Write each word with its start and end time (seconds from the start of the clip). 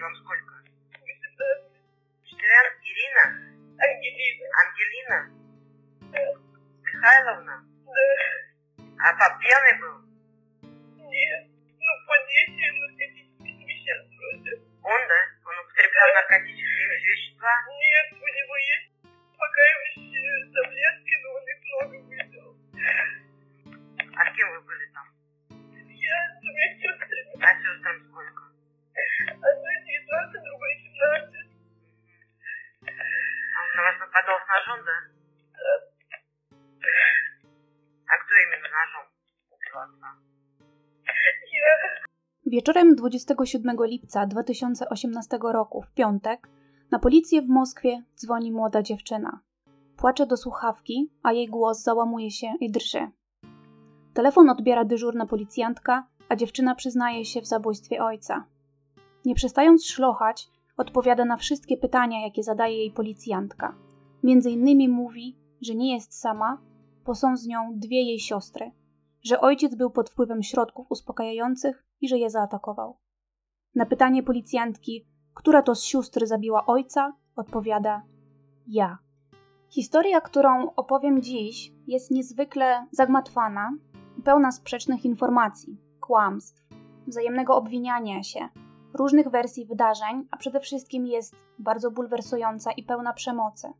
consequently 0.00 0.49
27 43.00 43.76
lipca 43.84 44.26
2018 44.26 45.38
roku, 45.42 45.82
w 45.82 45.90
piątek, 45.90 46.48
na 46.90 46.98
policję 46.98 47.42
w 47.42 47.48
Moskwie 47.48 48.02
dzwoni 48.16 48.52
młoda 48.52 48.82
dziewczyna. 48.82 49.40
Płacze 49.96 50.26
do 50.26 50.36
słuchawki, 50.36 51.10
a 51.22 51.32
jej 51.32 51.48
głos 51.48 51.82
załamuje 51.82 52.30
się 52.30 52.52
i 52.60 52.70
drży. 52.70 53.10
Telefon 54.14 54.50
odbiera 54.50 54.84
dyżurna 54.84 55.26
policjantka, 55.26 56.06
a 56.28 56.36
dziewczyna 56.36 56.74
przyznaje 56.74 57.24
się 57.24 57.40
w 57.40 57.46
zabójstwie 57.46 58.04
ojca. 58.04 58.44
Nie 59.24 59.34
przestając 59.34 59.86
szlochać, 59.86 60.48
odpowiada 60.76 61.24
na 61.24 61.36
wszystkie 61.36 61.76
pytania, 61.76 62.20
jakie 62.20 62.42
zadaje 62.42 62.76
jej 62.76 62.90
policjantka. 62.90 63.74
Między 64.22 64.50
innymi 64.50 64.88
mówi, 64.88 65.36
że 65.60 65.74
nie 65.74 65.94
jest 65.94 66.20
sama, 66.20 66.58
bo 67.06 67.14
są 67.14 67.36
z 67.36 67.46
nią 67.46 67.72
dwie 67.74 68.02
jej 68.02 68.18
siostry, 68.18 68.70
że 69.22 69.40
ojciec 69.40 69.74
był 69.74 69.90
pod 69.90 70.10
wpływem 70.10 70.42
środków 70.42 70.86
uspokajających 70.90 71.89
i 72.00 72.08
że 72.08 72.18
je 72.18 72.30
zaatakował. 72.30 72.96
Na 73.74 73.86
pytanie 73.86 74.22
policjantki, 74.22 75.06
która 75.34 75.62
to 75.62 75.74
z 75.74 75.82
sióstr 75.82 76.26
zabiła 76.26 76.66
ojca, 76.66 77.12
odpowiada 77.36 78.02
ja. 78.66 78.98
Historia, 79.68 80.20
którą 80.20 80.74
opowiem 80.76 81.22
dziś, 81.22 81.72
jest 81.86 82.10
niezwykle 82.10 82.86
zagmatwana, 82.90 83.72
pełna 84.24 84.52
sprzecznych 84.52 85.04
informacji, 85.04 85.76
kłamstw, 86.00 86.62
wzajemnego 87.06 87.56
obwiniania 87.56 88.22
się, 88.22 88.48
różnych 88.94 89.28
wersji 89.28 89.66
wydarzeń, 89.66 90.28
a 90.30 90.36
przede 90.36 90.60
wszystkim 90.60 91.06
jest 91.06 91.36
bardzo 91.58 91.90
bulwersująca 91.90 92.72
i 92.72 92.82
pełna 92.82 93.12
przemocy. 93.12 93.72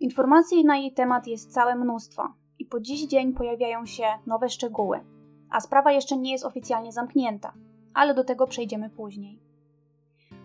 Informacji 0.00 0.64
na 0.64 0.76
jej 0.76 0.92
temat 0.92 1.26
jest 1.26 1.52
całe 1.52 1.76
mnóstwo 1.76 2.32
i 2.58 2.64
po 2.64 2.80
dziś 2.80 3.06
dzień 3.06 3.32
pojawiają 3.32 3.86
się 3.86 4.04
nowe 4.26 4.48
szczegóły, 4.48 5.00
a 5.54 5.60
sprawa 5.60 5.92
jeszcze 5.92 6.16
nie 6.16 6.32
jest 6.32 6.44
oficjalnie 6.44 6.92
zamknięta, 6.92 7.52
ale 7.94 8.14
do 8.14 8.24
tego 8.24 8.46
przejdziemy 8.46 8.90
później. 8.90 9.38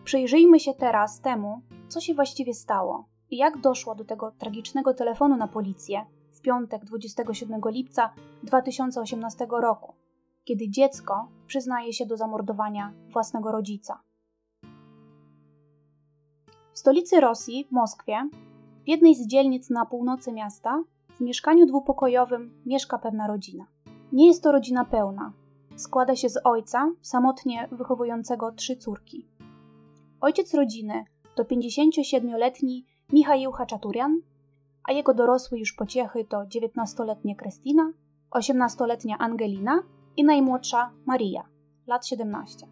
Przyjrzyjmy 0.04 0.60
się 0.60 0.74
teraz 0.74 1.22
temu, 1.22 1.62
co 1.88 2.02
się 2.02 2.14
właściwie 2.14 2.54
stało 2.54 3.08
i 3.32 3.38
jak 3.38 3.58
doszło 3.58 3.96
do 3.96 4.06
tego 4.06 4.32
tragicznego 4.32 4.94
telefonu 4.94 5.38
na 5.38 5.48
policję 5.48 6.06
w 6.32 6.42
piątek 6.42 6.86
27 6.86 7.62
lipca 7.66 8.14
2018 8.44 9.48
roku, 9.52 9.94
kiedy 10.44 10.70
dziecko 10.70 11.28
przyznaje 11.48 11.94
się 11.94 12.06
do 12.06 12.18
zamordowania 12.18 12.94
własnego 13.12 13.52
rodzica. 13.52 14.02
W 16.74 16.80
stolicy 16.80 17.20
Rosji, 17.20 17.66
w 17.66 17.72
Moskwie, 17.72 18.30
w 18.86 18.88
jednej 18.88 19.16
z 19.16 19.28
dzielnic 19.28 19.70
na 19.70 19.86
północy 19.86 20.32
miasta, 20.32 20.84
w 21.16 21.22
mieszkaniu 21.22 21.66
dwupokojowym 21.66 22.62
mieszka 22.66 22.98
pewna 23.00 23.28
rodzina. 23.28 23.66
Nie 24.12 24.28
jest 24.28 24.44
to 24.44 24.52
rodzina 24.52 24.86
pełna. 24.86 25.34
Składa 25.76 26.16
się 26.16 26.30
z 26.30 26.40
ojca, 26.44 26.92
samotnie 27.02 27.68
wychowującego 27.72 28.52
trzy 28.52 28.76
córki. 28.76 29.28
Ojciec 30.22 30.54
rodziny 30.54 31.06
to 31.36 31.44
57-letni 31.44 32.86
Michał 33.14 33.52
Haczaturian, 33.52 34.22
a 34.84 34.92
jego 34.92 35.14
dorosłe 35.14 35.60
już 35.60 35.74
pociechy 35.74 36.26
to 36.26 36.38
19-letnia 36.38 37.36
Krystyna, 37.36 37.92
18-letnia 38.32 39.18
Angelina 39.18 39.84
i 40.18 40.24
najmłodsza 40.24 40.92
Maria, 41.06 41.44
lat 41.88 42.08
17. 42.08 42.68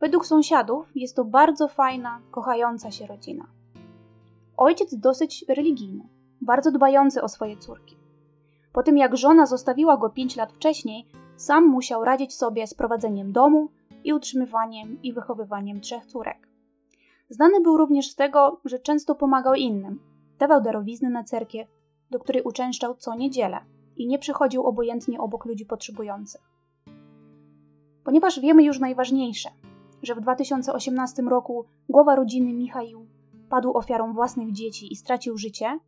Według 0.00 0.26
sąsiadów 0.26 0.92
jest 0.94 1.16
to 1.16 1.24
bardzo 1.24 1.68
fajna, 1.68 2.20
kochająca 2.30 2.90
się 2.90 3.06
rodzina. 3.06 3.46
Ojciec 4.56 4.94
dosyć 4.94 5.44
religijny, 5.48 6.08
bardzo 6.40 6.70
dbający 6.70 7.22
o 7.22 7.28
swoje 7.28 7.56
córki. 7.56 7.97
Po 8.72 8.82
tym 8.82 8.98
jak 8.98 9.16
żona 9.16 9.46
zostawiła 9.46 9.96
go 9.96 10.10
5 10.10 10.36
lat 10.36 10.52
wcześniej, 10.52 11.06
sam 11.36 11.66
musiał 11.66 12.04
radzić 12.04 12.34
sobie 12.34 12.66
z 12.66 12.74
prowadzeniem 12.74 13.32
domu 13.32 13.68
i 14.04 14.12
utrzymywaniem 14.12 15.02
i 15.02 15.12
wychowywaniem 15.12 15.80
trzech 15.80 16.06
córek. 16.06 16.48
Znany 17.30 17.60
był 17.60 17.76
również 17.76 18.10
z 18.10 18.14
tego, 18.14 18.60
że 18.64 18.78
często 18.78 19.14
pomagał 19.14 19.54
innym. 19.54 20.00
Dawał 20.38 20.62
darowizny 20.62 21.10
na 21.10 21.24
cerkiew, 21.24 21.68
do 22.10 22.18
której 22.18 22.42
uczęszczał 22.42 22.94
co 22.94 23.14
niedzielę 23.14 23.60
i 23.96 24.06
nie 24.06 24.18
przychodził 24.18 24.66
obojętnie 24.66 25.20
obok 25.20 25.44
ludzi 25.44 25.66
potrzebujących. 25.66 26.40
Ponieważ 28.04 28.40
wiemy 28.40 28.64
już 28.64 28.80
najważniejsze, 28.80 29.48
że 30.02 30.14
w 30.14 30.20
2018 30.20 31.22
roku 31.22 31.64
głowa 31.88 32.16
rodziny 32.16 32.52
Michał 32.52 32.84
padł 33.48 33.76
ofiarą 33.76 34.12
własnych 34.12 34.52
dzieci 34.52 34.92
i 34.92 34.96
stracił 34.96 35.38
życie, 35.38 35.78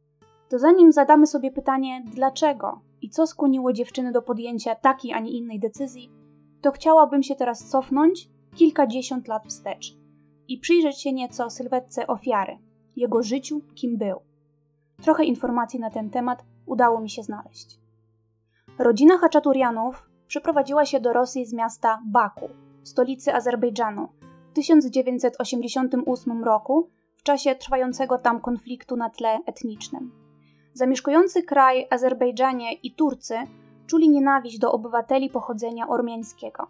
to 0.51 0.59
zanim 0.59 0.93
zadamy 0.93 1.27
sobie 1.27 1.51
pytanie, 1.51 2.03
dlaczego 2.15 2.81
i 3.03 3.11
co 3.11 3.27
skłoniło 3.27 3.73
dziewczyny 3.73 4.13
do 4.13 4.23
podjęcia 4.23 4.75
takiej, 4.75 5.13
a 5.13 5.21
nie 5.21 5.31
innej 5.31 5.61
decyzji, 5.61 6.11
to 6.61 6.73
chciałabym 6.73 7.23
się 7.23 7.35
teraz 7.35 7.69
cofnąć 7.69 8.29
kilkadziesiąt 8.55 9.29
lat 9.29 9.47
wstecz 9.47 9.97
i 10.49 10.59
przyjrzeć 10.59 11.01
się 11.01 11.13
nieco 11.13 11.51
sylwetce 11.51 12.07
ofiary, 12.07 12.59
jego 12.97 13.23
życiu, 13.23 13.61
kim 13.75 13.99
był. 13.99 14.21
Trochę 15.03 15.25
informacji 15.25 15.81
na 15.81 15.91
ten 15.91 16.11
temat 16.11 16.45
udało 16.67 17.01
mi 17.01 17.11
się 17.11 17.23
znaleźć. 17.23 17.79
Rodzina 18.79 19.19
Haczaturianów 19.19 20.11
przyprowadziła 20.27 20.87
się 20.87 21.01
do 21.01 21.13
Rosji 21.13 21.47
z 21.47 21.53
miasta 21.53 22.03
Baku, 22.07 22.49
stolicy 22.83 23.35
Azerbejdżanu, 23.35 24.09
w 24.51 24.53
1988 24.53 26.45
roku 26.45 26.91
w 27.17 27.23
czasie 27.23 27.55
trwającego 27.55 28.19
tam 28.19 28.41
konfliktu 28.41 28.97
na 28.97 29.11
tle 29.11 29.39
etnicznym. 29.47 30.30
Zamieszkujący 30.73 31.43
kraj 31.43 31.87
Azerbejdżanie 31.91 32.73
i 32.73 32.95
Turcy 32.95 33.39
czuli 33.87 34.09
nienawiść 34.09 34.59
do 34.59 34.73
obywateli 34.73 35.31
pochodzenia 35.31 35.89
ormiańskiego, 35.89 36.67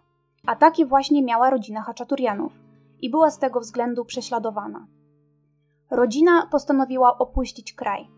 a 0.47 0.57
takie 0.57 0.87
właśnie 0.87 1.23
miała 1.23 1.51
rodzina 1.51 1.83
Haczaturianów 1.83 2.53
i 3.01 3.11
była 3.11 3.31
z 3.31 3.39
tego 3.39 3.61
względu 3.61 4.05
prześladowana. 4.05 4.87
Rodzina 5.91 6.47
postanowiła 6.51 7.19
opuścić 7.19 7.73
kraj. 7.73 8.09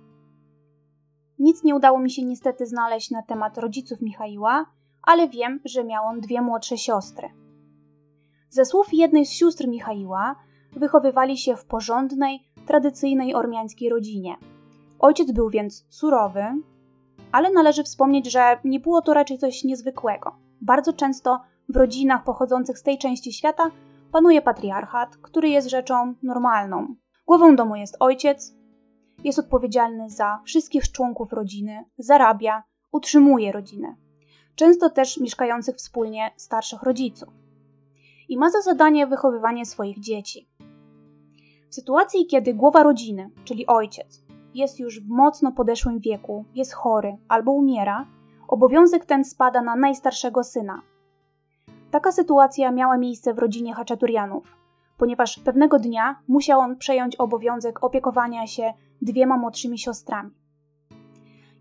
Nic 1.39 1.65
nie 1.65 1.75
udało 1.75 1.99
mi 1.99 2.11
się 2.11 2.25
niestety 2.25 2.67
znaleźć 2.67 3.11
na 3.11 3.23
temat 3.23 3.59
rodziców 3.59 4.01
Michaiła, 4.01 4.67
ale 5.03 5.29
wiem, 5.29 5.61
że 5.65 5.85
miał 5.85 6.05
on 6.05 6.21
dwie 6.21 6.43
młodsze 6.43 6.79
siostry. 6.79 7.29
Ze 8.51 8.65
słów 8.65 8.87
jednej 8.93 9.27
z 9.27 9.33
sióstr 9.33 9.69
Michaiła 9.69 10.37
wychowywali 10.73 11.39
się 11.39 11.57
w 11.57 11.65
porządnej, 11.65 12.41
tradycyjnej 12.67 13.35
ormiańskiej 13.35 13.91
rodzinie. 13.91 14.37
Ojciec 15.03 15.33
był 15.33 15.51
więc 15.51 15.87
surowy, 15.89 16.45
ale 17.33 17.51
należy 17.51 17.85
wspomnieć, 17.85 18.33
że 18.33 18.59
nie 18.65 18.81
było 18.81 19.03
to 19.03 19.15
raczej 19.15 19.39
coś 19.39 19.65
niezwykłego. 19.65 20.37
Bardzo 20.61 20.93
często 20.93 21.41
w 21.69 21.77
rodzinach 21.77 22.25
pochodzących 22.25 22.79
z 22.79 22.83
tej 22.83 22.99
części 22.99 23.33
świata 23.33 23.71
panuje 24.13 24.43
patriarchat, 24.43 25.17
który 25.17 25.49
jest 25.49 25.69
rzeczą 25.69 26.15
normalną. 26.23 26.95
Głową 27.27 27.57
domu 27.57 27.77
jest 27.77 27.97
ojciec, 28.01 28.55
jest 29.25 29.39
odpowiedzialny 29.39 30.11
za 30.11 30.41
wszystkich 30.45 30.93
członków 30.93 31.33
rodziny, 31.33 31.85
zarabia, 31.99 32.63
utrzymuje 32.93 33.53
rodzinę. 33.53 33.97
Często 34.55 34.91
też 34.91 35.21
mieszkających 35.21 35.77
wspólnie 35.77 36.31
starszych 36.37 36.83
rodziców. 36.83 37.29
I 38.29 38.39
ma 38.39 38.51
za 38.51 38.61
zadanie 38.61 39.07
wychowywanie 39.07 39.67
swoich 39.67 40.01
dzieci. 40.01 40.49
W 41.71 41.75
sytuacji, 41.75 42.27
kiedy 42.27 42.55
głowa 42.55 42.83
rodziny, 42.83 43.31
czyli 43.45 43.67
ojciec, 43.67 44.23
jest 44.55 44.81
już 44.81 45.01
w 45.01 45.09
mocno 45.09 45.53
podeszłym 45.53 45.99
wieku, 45.99 46.45
jest 46.55 46.73
chory 46.73 47.17
albo 47.29 47.53
umiera, 47.53 48.07
obowiązek 48.49 49.05
ten 49.05 49.25
spada 49.25 49.63
na 49.63 49.77
najstarszego 49.77 50.45
syna. 50.45 50.83
Taka 51.91 52.13
sytuacja 52.13 52.71
miała 52.71 52.99
miejsce 52.99 53.35
w 53.35 53.39
rodzinie 53.39 53.75
Haczaturianów, 53.75 54.57
ponieważ 54.99 55.39
pewnego 55.39 55.79
dnia 55.79 56.17
musiał 56.29 56.61
on 56.61 56.77
przejąć 56.77 57.17
obowiązek 57.17 57.85
opiekowania 57.85 58.47
się 58.47 58.73
dwiema 59.03 59.37
młodszymi 59.37 59.79
siostrami. 59.79 60.31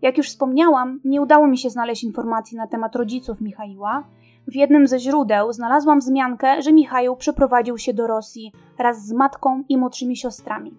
Jak 0.02 0.18
już 0.18 0.28
wspomniałam, 0.28 1.00
nie 1.04 1.22
udało 1.22 1.46
mi 1.48 1.58
się 1.58 1.70
znaleźć 1.70 2.04
informacji 2.04 2.56
na 2.56 2.66
temat 2.66 2.96
rodziców 2.96 3.40
Michaiła. 3.40 4.04
W 4.48 4.54
jednym 4.54 4.86
ze 4.86 4.98
źródeł 4.98 5.52
znalazłam 5.52 5.98
wzmiankę, 5.98 6.62
że 6.62 6.72
Michał 6.72 7.16
przeprowadził 7.16 7.78
się 7.78 7.94
do 7.94 8.06
Rosji 8.06 8.52
wraz 8.78 9.06
z 9.06 9.12
matką 9.12 9.64
i 9.68 9.76
młodszymi 9.76 10.16
siostrami. 10.16 10.74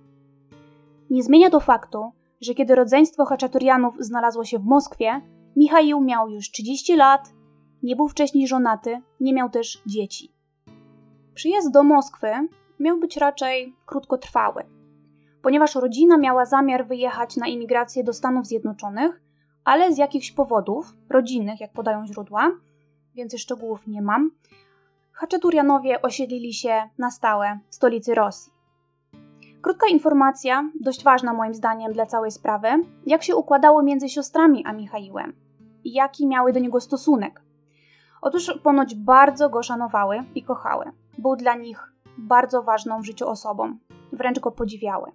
Nie 1.13 1.23
zmienia 1.23 1.49
to 1.49 1.59
faktu, 1.59 2.11
że 2.41 2.53
kiedy 2.53 2.75
rodzeństwo 2.75 3.25
Haczaturianów 3.25 3.95
znalazło 3.99 4.45
się 4.45 4.59
w 4.59 4.65
Moskwie, 4.65 5.21
Michał 5.55 6.01
miał 6.01 6.29
już 6.29 6.51
30 6.51 6.95
lat, 6.95 7.33
nie 7.83 7.95
był 7.95 8.07
wcześniej 8.07 8.47
żonaty, 8.47 9.01
nie 9.19 9.33
miał 9.33 9.49
też 9.49 9.81
dzieci. 9.85 10.33
Przyjazd 11.33 11.71
do 11.71 11.83
Moskwy 11.83 12.27
miał 12.79 12.99
być 12.99 13.17
raczej 13.17 13.75
krótkotrwały, 13.85 14.63
ponieważ 15.41 15.75
rodzina 15.75 16.17
miała 16.17 16.45
zamiar 16.45 16.87
wyjechać 16.87 17.37
na 17.37 17.47
imigrację 17.47 18.03
do 18.03 18.13
Stanów 18.13 18.47
Zjednoczonych, 18.47 19.21
ale 19.63 19.93
z 19.93 19.97
jakichś 19.97 20.31
powodów, 20.31 20.93
rodzinnych, 21.09 21.59
jak 21.59 21.73
podają 21.73 22.07
źródła, 22.07 22.51
więcej 23.15 23.39
szczegółów 23.39 23.87
nie 23.87 24.01
mam, 24.01 24.31
Haczaturianowie 25.11 26.01
osiedlili 26.01 26.53
się 26.53 26.89
na 26.97 27.11
stałe 27.11 27.59
w 27.69 27.75
stolicy 27.75 28.15
Rosji. 28.15 28.52
Krótka 29.63 29.87
informacja, 29.87 30.69
dość 30.79 31.03
ważna 31.03 31.33
moim 31.33 31.53
zdaniem 31.53 31.93
dla 31.93 32.05
całej 32.05 32.31
sprawy, 32.31 32.67
jak 33.05 33.23
się 33.23 33.35
układało 33.35 33.83
między 33.83 34.09
siostrami 34.09 34.63
a 34.65 34.73
Michaiłem 34.73 35.33
i 35.83 35.93
jaki 35.93 36.27
miały 36.27 36.53
do 36.53 36.59
niego 36.59 36.81
stosunek. 36.81 37.41
Otóż 38.21 38.59
ponoć 38.63 38.95
bardzo 38.95 39.49
go 39.49 39.63
szanowały 39.63 40.23
i 40.35 40.43
kochały. 40.43 40.85
Był 41.17 41.35
dla 41.35 41.55
nich 41.55 41.93
bardzo 42.17 42.63
ważną 42.63 43.01
w 43.01 43.05
życiu 43.05 43.27
osobą, 43.27 43.77
wręcz 44.11 44.39
go 44.39 44.51
podziwiały. 44.51 45.11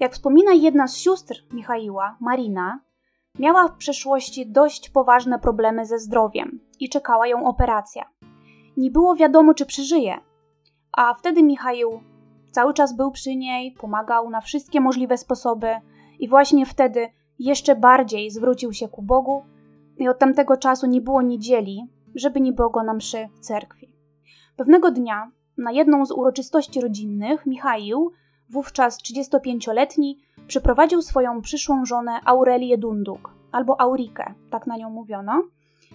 Jak 0.00 0.12
wspomina 0.12 0.52
jedna 0.52 0.88
z 0.88 0.96
sióstr 0.96 1.44
Michaiła, 1.52 2.16
Marina, 2.20 2.80
miała 3.38 3.68
w 3.68 3.76
przeszłości 3.76 4.50
dość 4.50 4.90
poważne 4.90 5.38
problemy 5.38 5.86
ze 5.86 5.98
zdrowiem 5.98 6.60
i 6.80 6.88
czekała 6.88 7.26
ją 7.26 7.46
operacja. 7.46 8.04
Nie 8.76 8.90
było 8.90 9.14
wiadomo, 9.14 9.54
czy 9.54 9.66
przeżyje, 9.66 10.20
a 10.92 11.14
wtedy 11.14 11.42
Michał 11.42 12.00
cały 12.54 12.74
czas 12.74 12.96
był 12.96 13.10
przy 13.10 13.36
niej, 13.36 13.72
pomagał 13.72 14.30
na 14.30 14.40
wszystkie 14.40 14.80
możliwe 14.80 15.18
sposoby 15.18 15.76
i 16.18 16.28
właśnie 16.28 16.66
wtedy 16.66 17.08
jeszcze 17.38 17.76
bardziej 17.76 18.30
zwrócił 18.30 18.72
się 18.72 18.88
ku 18.88 19.02
Bogu 19.02 19.44
i 19.98 20.08
od 20.08 20.18
tamtego 20.18 20.56
czasu 20.56 20.86
nie 20.86 21.00
było 21.00 21.22
niedzieli, 21.22 21.82
żeby 22.14 22.40
nie 22.40 22.52
było 22.52 22.70
go 22.70 22.82
na 22.82 22.94
mszy 22.94 23.28
w 23.34 23.40
cerkwi. 23.40 23.94
Pewnego 24.56 24.90
dnia, 24.90 25.30
na 25.58 25.72
jedną 25.72 26.06
z 26.06 26.10
uroczystości 26.10 26.80
rodzinnych, 26.80 27.46
Michał, 27.46 28.10
wówczas 28.50 28.98
35-letni, 29.02 30.18
przyprowadził 30.46 31.02
swoją 31.02 31.42
przyszłą 31.42 31.84
żonę 31.84 32.20
Aurelię 32.24 32.78
Dunduk, 32.78 33.30
albo 33.52 33.80
Aurikę, 33.80 34.34
tak 34.50 34.66
na 34.66 34.76
nią 34.76 34.90
mówiono, 34.90 35.42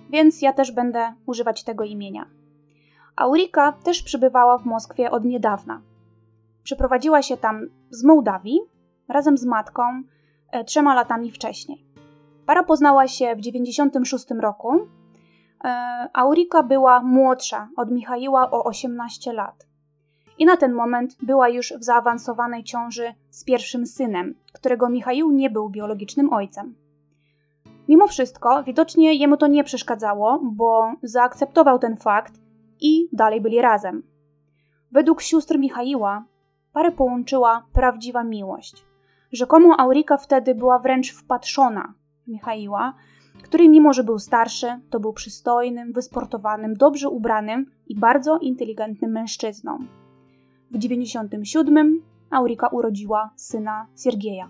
więc 0.10 0.42
ja 0.42 0.54
też 0.54 0.72
będę 0.72 1.14
używać 1.26 1.64
tego 1.64 1.84
imienia. 1.84 2.26
Aurika 3.16 3.72
też 3.72 4.04
przybywała 4.04 4.58
w 4.58 4.66
Moskwie 4.66 5.12
od 5.12 5.26
niedawna. 5.26 5.82
Przyprowadziła 6.70 7.22
się 7.22 7.38
tam 7.38 7.68
z 7.90 8.04
Mołdawii 8.04 8.60
razem 9.08 9.38
z 9.38 9.46
matką 9.46 9.84
e, 10.52 10.64
trzema 10.64 10.96
latami 10.96 11.32
wcześniej. 11.32 11.86
Para 12.46 12.64
poznała 12.64 13.08
się 13.08 13.36
w 13.36 13.40
96 13.40 14.26
roku. 14.40 14.88
E, 15.64 16.10
Aurika 16.14 16.64
była 16.64 17.02
młodsza 17.02 17.70
od 17.78 17.92
Michaiła 17.92 18.52
o 18.52 18.64
18 18.64 19.34
lat. 19.34 19.68
I 20.38 20.46
na 20.46 20.58
ten 20.58 20.74
moment 20.74 21.18
była 21.22 21.50
już 21.50 21.74
w 21.80 21.84
zaawansowanej 21.84 22.64
ciąży 22.64 23.14
z 23.30 23.44
pierwszym 23.44 23.86
synem, 23.86 24.36
którego 24.54 24.90
Michaił 24.90 25.32
nie 25.32 25.50
był 25.50 25.70
biologicznym 25.70 26.34
ojcem. 26.34 26.76
Mimo 27.88 28.08
wszystko, 28.08 28.64
widocznie 28.64 29.14
jemu 29.14 29.38
to 29.38 29.48
nie 29.48 29.64
przeszkadzało, 29.64 30.40
bo 30.44 30.92
zaakceptował 31.04 31.80
ten 31.80 31.98
fakt 31.98 32.34
i 32.82 33.10
dalej 33.14 33.42
byli 33.42 33.62
razem. 33.62 34.04
Według 34.92 35.22
sióstr 35.22 35.58
Michaiła 35.60 36.26
parę 36.74 36.92
połączyła 36.92 37.66
prawdziwa 37.74 38.24
miłość. 38.24 38.86
Rzekomo 39.32 39.80
Aurika 39.80 40.18
wtedy 40.18 40.56
była 40.56 40.80
wręcz 40.80 41.14
wpatrzona 41.14 41.94
w 42.24 42.28
Michaiła, 42.28 42.94
który 43.44 43.70
mimo, 43.70 43.94
że 43.94 44.04
był 44.04 44.20
starszy, 44.20 44.80
to 44.90 45.00
był 45.00 45.14
przystojnym, 45.14 45.94
wysportowanym, 45.94 46.74
dobrze 46.74 47.10
ubranym 47.10 47.66
i 47.88 47.96
bardzo 47.96 48.38
inteligentnym 48.38 49.12
mężczyzną. 49.12 49.80
W 50.72 50.78
97 50.78 52.02
Aurika 52.30 52.68
urodziła 52.68 53.32
syna 53.36 53.88
Siergieja. 54.04 54.50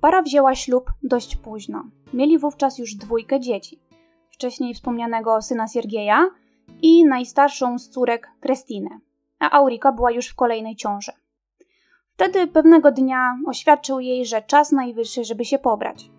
Para 0.00 0.22
wzięła 0.22 0.54
ślub 0.54 0.92
dość 1.02 1.36
późno. 1.36 1.84
Mieli 2.14 2.38
wówczas 2.38 2.78
już 2.78 2.94
dwójkę 2.94 3.40
dzieci. 3.40 3.80
Wcześniej 4.30 4.74
wspomnianego 4.74 5.42
syna 5.42 5.68
Siergieja 5.68 6.30
i 6.82 7.04
najstarszą 7.04 7.78
z 7.78 7.88
córek 7.88 8.30
Krestynę, 8.40 9.00
a 9.38 9.50
Aurika 9.50 9.92
była 9.92 10.10
już 10.10 10.28
w 10.28 10.34
kolejnej 10.34 10.76
ciąży. 10.76 11.12
Wtedy 12.14 12.46
pewnego 12.46 12.92
dnia 12.92 13.36
oświadczył 13.46 14.00
jej, 14.00 14.26
że 14.26 14.42
czas 14.42 14.72
najwyższy, 14.72 15.24
żeby 15.24 15.44
się 15.44 15.58
pobrać. 15.58 16.10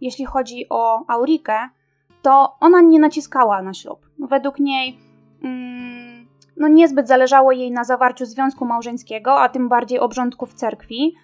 Jeśli 0.00 0.24
chodzi 0.24 0.66
o 0.70 1.04
Aurikę, 1.08 1.68
to 2.22 2.56
ona 2.60 2.80
nie 2.80 2.98
naciskała 2.98 3.62
na 3.62 3.74
ślub. 3.74 4.06
Według 4.18 4.58
niej 4.58 4.98
mm, 5.42 6.26
no 6.56 6.68
niezbyt 6.68 7.08
zależało 7.08 7.52
jej 7.52 7.70
na 7.72 7.84
zawarciu 7.84 8.26
związku 8.26 8.64
małżeńskiego, 8.64 9.40
a 9.40 9.48
tym 9.48 9.68
bardziej 9.68 9.98
obrządku 9.98 10.46
w 10.46 10.54
cerkwi, 10.54 11.14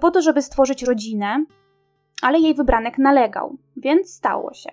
po 0.00 0.10
to, 0.10 0.22
żeby 0.22 0.42
stworzyć 0.42 0.82
rodzinę, 0.82 1.44
ale 2.22 2.38
jej 2.38 2.54
wybranek 2.54 2.98
nalegał, 2.98 3.56
więc 3.76 4.14
stało 4.14 4.54
się. 4.54 4.70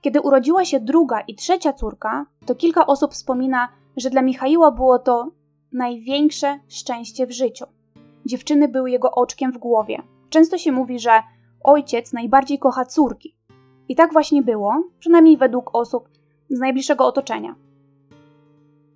Kiedy 0.00 0.20
urodziła 0.20 0.64
się 0.64 0.80
druga 0.80 1.20
i 1.20 1.34
trzecia 1.34 1.72
córka, 1.72 2.26
to 2.46 2.54
kilka 2.54 2.86
osób 2.86 3.12
wspomina, 3.12 3.68
że 3.96 4.10
dla 4.10 4.22
Michaiła 4.22 4.70
było 4.70 4.98
to 4.98 5.30
największe 5.72 6.58
szczęście 6.68 7.26
w 7.26 7.32
życiu. 7.32 7.64
Dziewczyny 8.26 8.68
były 8.68 8.90
jego 8.90 9.10
oczkiem 9.10 9.52
w 9.52 9.58
głowie. 9.58 10.02
Często 10.28 10.58
się 10.58 10.72
mówi, 10.72 10.98
że 10.98 11.22
ojciec 11.64 12.12
najbardziej 12.12 12.58
kocha 12.58 12.84
córki. 12.84 13.36
I 13.88 13.96
tak 13.96 14.12
właśnie 14.12 14.42
było, 14.42 14.84
przynajmniej 14.98 15.36
według 15.36 15.70
osób 15.74 16.08
z 16.48 16.58
najbliższego 16.58 17.06
otoczenia. 17.06 17.54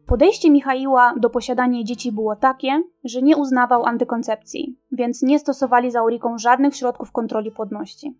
Podejście 0.07 0.51
Michaiła 0.51 1.15
do 1.17 1.31
posiadania 1.31 1.85
dzieci 1.85 2.13
było 2.13 2.37
takie, 2.37 2.83
że 3.05 3.23
nie 3.23 3.37
uznawał 3.37 3.85
antykoncepcji, 3.85 4.79
więc 4.93 5.23
nie 5.23 5.39
stosowali 5.39 5.91
za 5.91 6.01
Auriką 6.01 6.39
żadnych 6.39 6.77
środków 6.77 7.13
kontroli 7.13 7.51
płodności. 7.51 8.19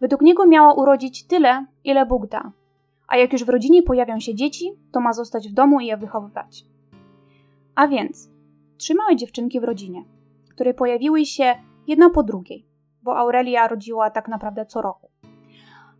Według 0.00 0.22
niego 0.22 0.46
miała 0.46 0.74
urodzić 0.74 1.26
tyle, 1.26 1.66
ile 1.84 2.06
Bóg 2.06 2.26
da, 2.26 2.52
a 3.08 3.16
jak 3.16 3.32
już 3.32 3.44
w 3.44 3.48
rodzinie 3.48 3.82
pojawią 3.82 4.20
się 4.20 4.34
dzieci, 4.34 4.70
to 4.92 5.00
ma 5.00 5.12
zostać 5.12 5.48
w 5.48 5.52
domu 5.52 5.80
i 5.80 5.86
je 5.86 5.96
wychowywać. 5.96 6.64
A 7.74 7.88
więc 7.88 8.30
trzy 8.76 8.94
małe 8.94 9.16
dziewczynki 9.16 9.60
w 9.60 9.64
rodzinie, 9.64 10.04
które 10.50 10.74
pojawiły 10.74 11.26
się 11.26 11.54
jedna 11.86 12.10
po 12.10 12.22
drugiej, 12.22 12.66
bo 13.02 13.16
Aurelia 13.16 13.68
rodziła 13.68 14.10
tak 14.10 14.28
naprawdę 14.28 14.66
co 14.66 14.82
roku. 14.82 15.10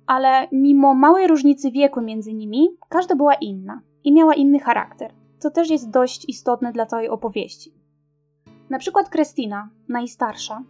Ale 0.06 0.48
mimo 0.52 0.94
małej 0.94 1.26
różnicy 1.26 1.70
wieku 1.70 2.00
między 2.00 2.32
nimi, 2.32 2.68
każda 2.88 3.16
była 3.16 3.34
inna 3.34 3.80
i 4.04 4.12
miała 4.12 4.34
inny 4.34 4.58
charakter, 4.58 5.14
co 5.38 5.50
też 5.50 5.70
jest 5.70 5.90
dość 5.90 6.28
istotne 6.28 6.72
dla 6.72 6.86
całej 6.86 7.08
opowieści. 7.08 7.74
Na 8.70 8.78
przykład 8.78 9.08
Krystyna, 9.08 9.68
najstarsza, 9.88 10.62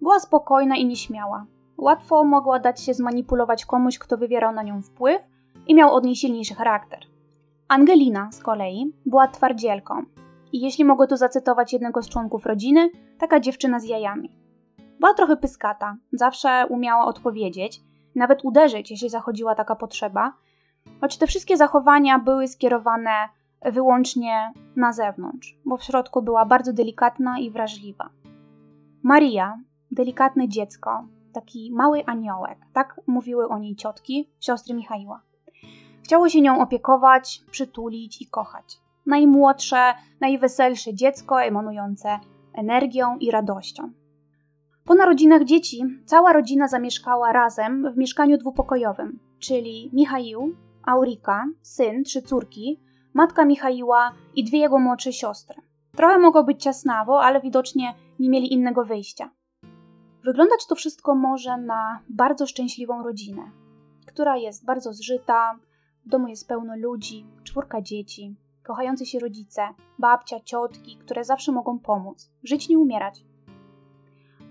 była 0.00 0.20
spokojna 0.20 0.76
i 0.76 0.86
nieśmiała. 0.86 1.46
Łatwo 1.78 2.24
mogła 2.24 2.58
dać 2.58 2.80
się 2.80 2.94
zmanipulować 2.94 3.66
komuś, 3.66 3.98
kto 3.98 4.16
wywierał 4.16 4.54
na 4.54 4.62
nią 4.62 4.82
wpływ 4.82 5.22
i 5.66 5.74
miał 5.74 5.94
od 5.94 6.04
niej 6.04 6.16
silniejszy 6.16 6.54
charakter. 6.54 7.00
Angelina 7.68 8.32
z 8.32 8.40
kolei 8.40 8.92
była 9.06 9.28
twardzielką 9.28 10.02
i 10.52 10.60
jeśli 10.60 10.84
mogę 10.84 11.06
tu 11.06 11.16
zacytować 11.16 11.72
jednego 11.72 12.02
z 12.02 12.08
członków 12.08 12.46
rodziny, 12.46 12.90
taka 13.18 13.40
dziewczyna 13.40 13.80
z 13.80 13.84
jajami. 13.84 14.30
Była 15.00 15.14
trochę 15.14 15.36
pyskata, 15.36 15.96
zawsze 16.12 16.66
umiała 16.68 17.04
odpowiedzieć, 17.04 17.80
nawet 18.14 18.44
uderzyć, 18.44 18.90
jeśli 18.90 19.08
zachodziła 19.08 19.54
taka 19.54 19.76
potrzeba, 19.76 20.32
choć 21.00 21.18
te 21.18 21.26
wszystkie 21.26 21.56
zachowania 21.56 22.18
były 22.18 22.48
skierowane 22.48 23.28
wyłącznie 23.64 24.52
na 24.76 24.92
zewnątrz, 24.92 25.58
bo 25.64 25.76
w 25.76 25.84
środku 25.84 26.22
była 26.22 26.44
bardzo 26.44 26.72
delikatna 26.72 27.38
i 27.38 27.50
wrażliwa. 27.50 28.10
Maria, 29.02 29.58
delikatne 29.90 30.48
dziecko, 30.48 31.04
taki 31.32 31.72
mały 31.72 32.04
aniołek, 32.06 32.58
tak 32.72 33.00
mówiły 33.06 33.48
o 33.48 33.58
niej 33.58 33.76
ciotki, 33.76 34.30
siostry 34.40 34.74
Michaiła. 34.74 35.22
Chciało 36.04 36.28
się 36.28 36.40
nią 36.40 36.60
opiekować, 36.60 37.44
przytulić 37.50 38.22
i 38.22 38.26
kochać. 38.26 38.80
Najmłodsze, 39.08 39.94
najweselsze 40.20 40.94
dziecko 40.94 41.42
emanujące 41.42 42.18
energią 42.54 43.16
i 43.18 43.30
radością. 43.30 43.92
Po 44.84 44.94
narodzinach 44.94 45.44
dzieci 45.44 45.84
cała 46.04 46.32
rodzina 46.32 46.68
zamieszkała 46.68 47.32
razem 47.32 47.92
w 47.92 47.96
mieszkaniu 47.96 48.38
dwupokojowym, 48.38 49.18
czyli 49.38 49.90
Michaił, 49.92 50.54
Aurika, 50.86 51.46
syn, 51.62 52.04
trzy 52.04 52.22
córki, 52.22 52.80
matka 53.14 53.44
Michaiła 53.44 54.12
i 54.34 54.44
dwie 54.44 54.58
jego 54.58 54.78
młodsze 54.78 55.12
siostry. 55.12 55.62
Trochę 55.96 56.18
mogło 56.18 56.44
być 56.44 56.62
ciasnawo, 56.62 57.22
ale 57.22 57.40
widocznie 57.40 57.94
nie 58.18 58.30
mieli 58.30 58.52
innego 58.52 58.84
wyjścia. 58.84 59.30
Wyglądać 60.24 60.66
to 60.66 60.74
wszystko 60.74 61.14
może 61.14 61.56
na 61.56 62.00
bardzo 62.08 62.46
szczęśliwą 62.46 63.02
rodzinę, 63.02 63.42
która 64.06 64.36
jest 64.36 64.64
bardzo 64.64 64.92
zżyta, 64.92 65.58
w 66.06 66.08
domu 66.08 66.28
jest 66.28 66.48
pełno 66.48 66.76
ludzi, 66.76 67.26
czwórka 67.44 67.82
dzieci, 67.82 68.36
kochający 68.68 69.06
się 69.06 69.18
rodzice, 69.18 69.62
babcia, 69.98 70.40
ciotki, 70.40 70.96
które 70.96 71.24
zawsze 71.24 71.52
mogą 71.52 71.78
pomóc, 71.78 72.30
żyć 72.44 72.68
nie 72.68 72.78
umierać. 72.78 73.24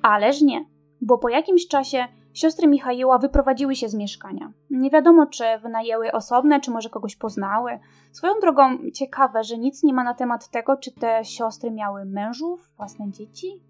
Ależ 0.01 0.41
nie, 0.41 0.65
bo 1.01 1.17
po 1.17 1.29
jakimś 1.29 1.67
czasie 1.67 2.07
siostry 2.33 2.67
Michaiła 2.67 3.17
wyprowadziły 3.17 3.75
się 3.75 3.89
z 3.89 3.95
mieszkania. 3.95 4.51
Nie 4.69 4.89
wiadomo, 4.89 5.25
czy 5.25 5.43
wynajęły 5.61 6.11
osobne, 6.11 6.59
czy 6.59 6.71
może 6.71 6.89
kogoś 6.89 7.15
poznały. 7.15 7.79
Swoją 8.11 8.33
drogą 8.41 8.77
ciekawe, 8.93 9.43
że 9.43 9.57
nic 9.57 9.83
nie 9.83 9.93
ma 9.93 10.03
na 10.03 10.13
temat 10.13 10.49
tego, 10.49 10.77
czy 10.77 10.91
te 10.91 11.25
siostry 11.25 11.71
miały 11.71 12.05
mężów, 12.05 12.69
własne 12.77 13.11
dzieci. 13.11 13.61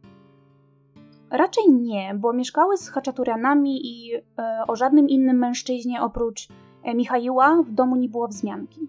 Raczej 1.31 1.63
nie, 1.69 2.15
bo 2.15 2.33
mieszkały 2.33 2.77
z 2.77 2.89
Haczaturianami 2.89 3.87
i 3.87 4.15
e, 4.15 4.21
o 4.67 4.75
żadnym 4.75 5.09
innym 5.09 5.37
mężczyźnie 5.37 6.01
oprócz 6.01 6.47
e, 6.83 6.95
Michaiła 6.95 7.63
w 7.63 7.71
domu 7.71 7.95
nie 7.95 8.09
było 8.09 8.27
wzmianki. 8.27 8.87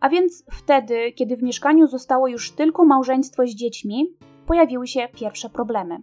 A 0.00 0.08
więc 0.08 0.44
wtedy, 0.50 1.12
kiedy 1.12 1.36
w 1.36 1.42
mieszkaniu 1.42 1.86
zostało 1.86 2.28
już 2.28 2.52
tylko 2.52 2.84
małżeństwo 2.84 3.46
z 3.46 3.50
dziećmi, 3.50 4.06
pojawiły 4.46 4.86
się 4.86 5.08
pierwsze 5.14 5.50
problemy. 5.50 5.98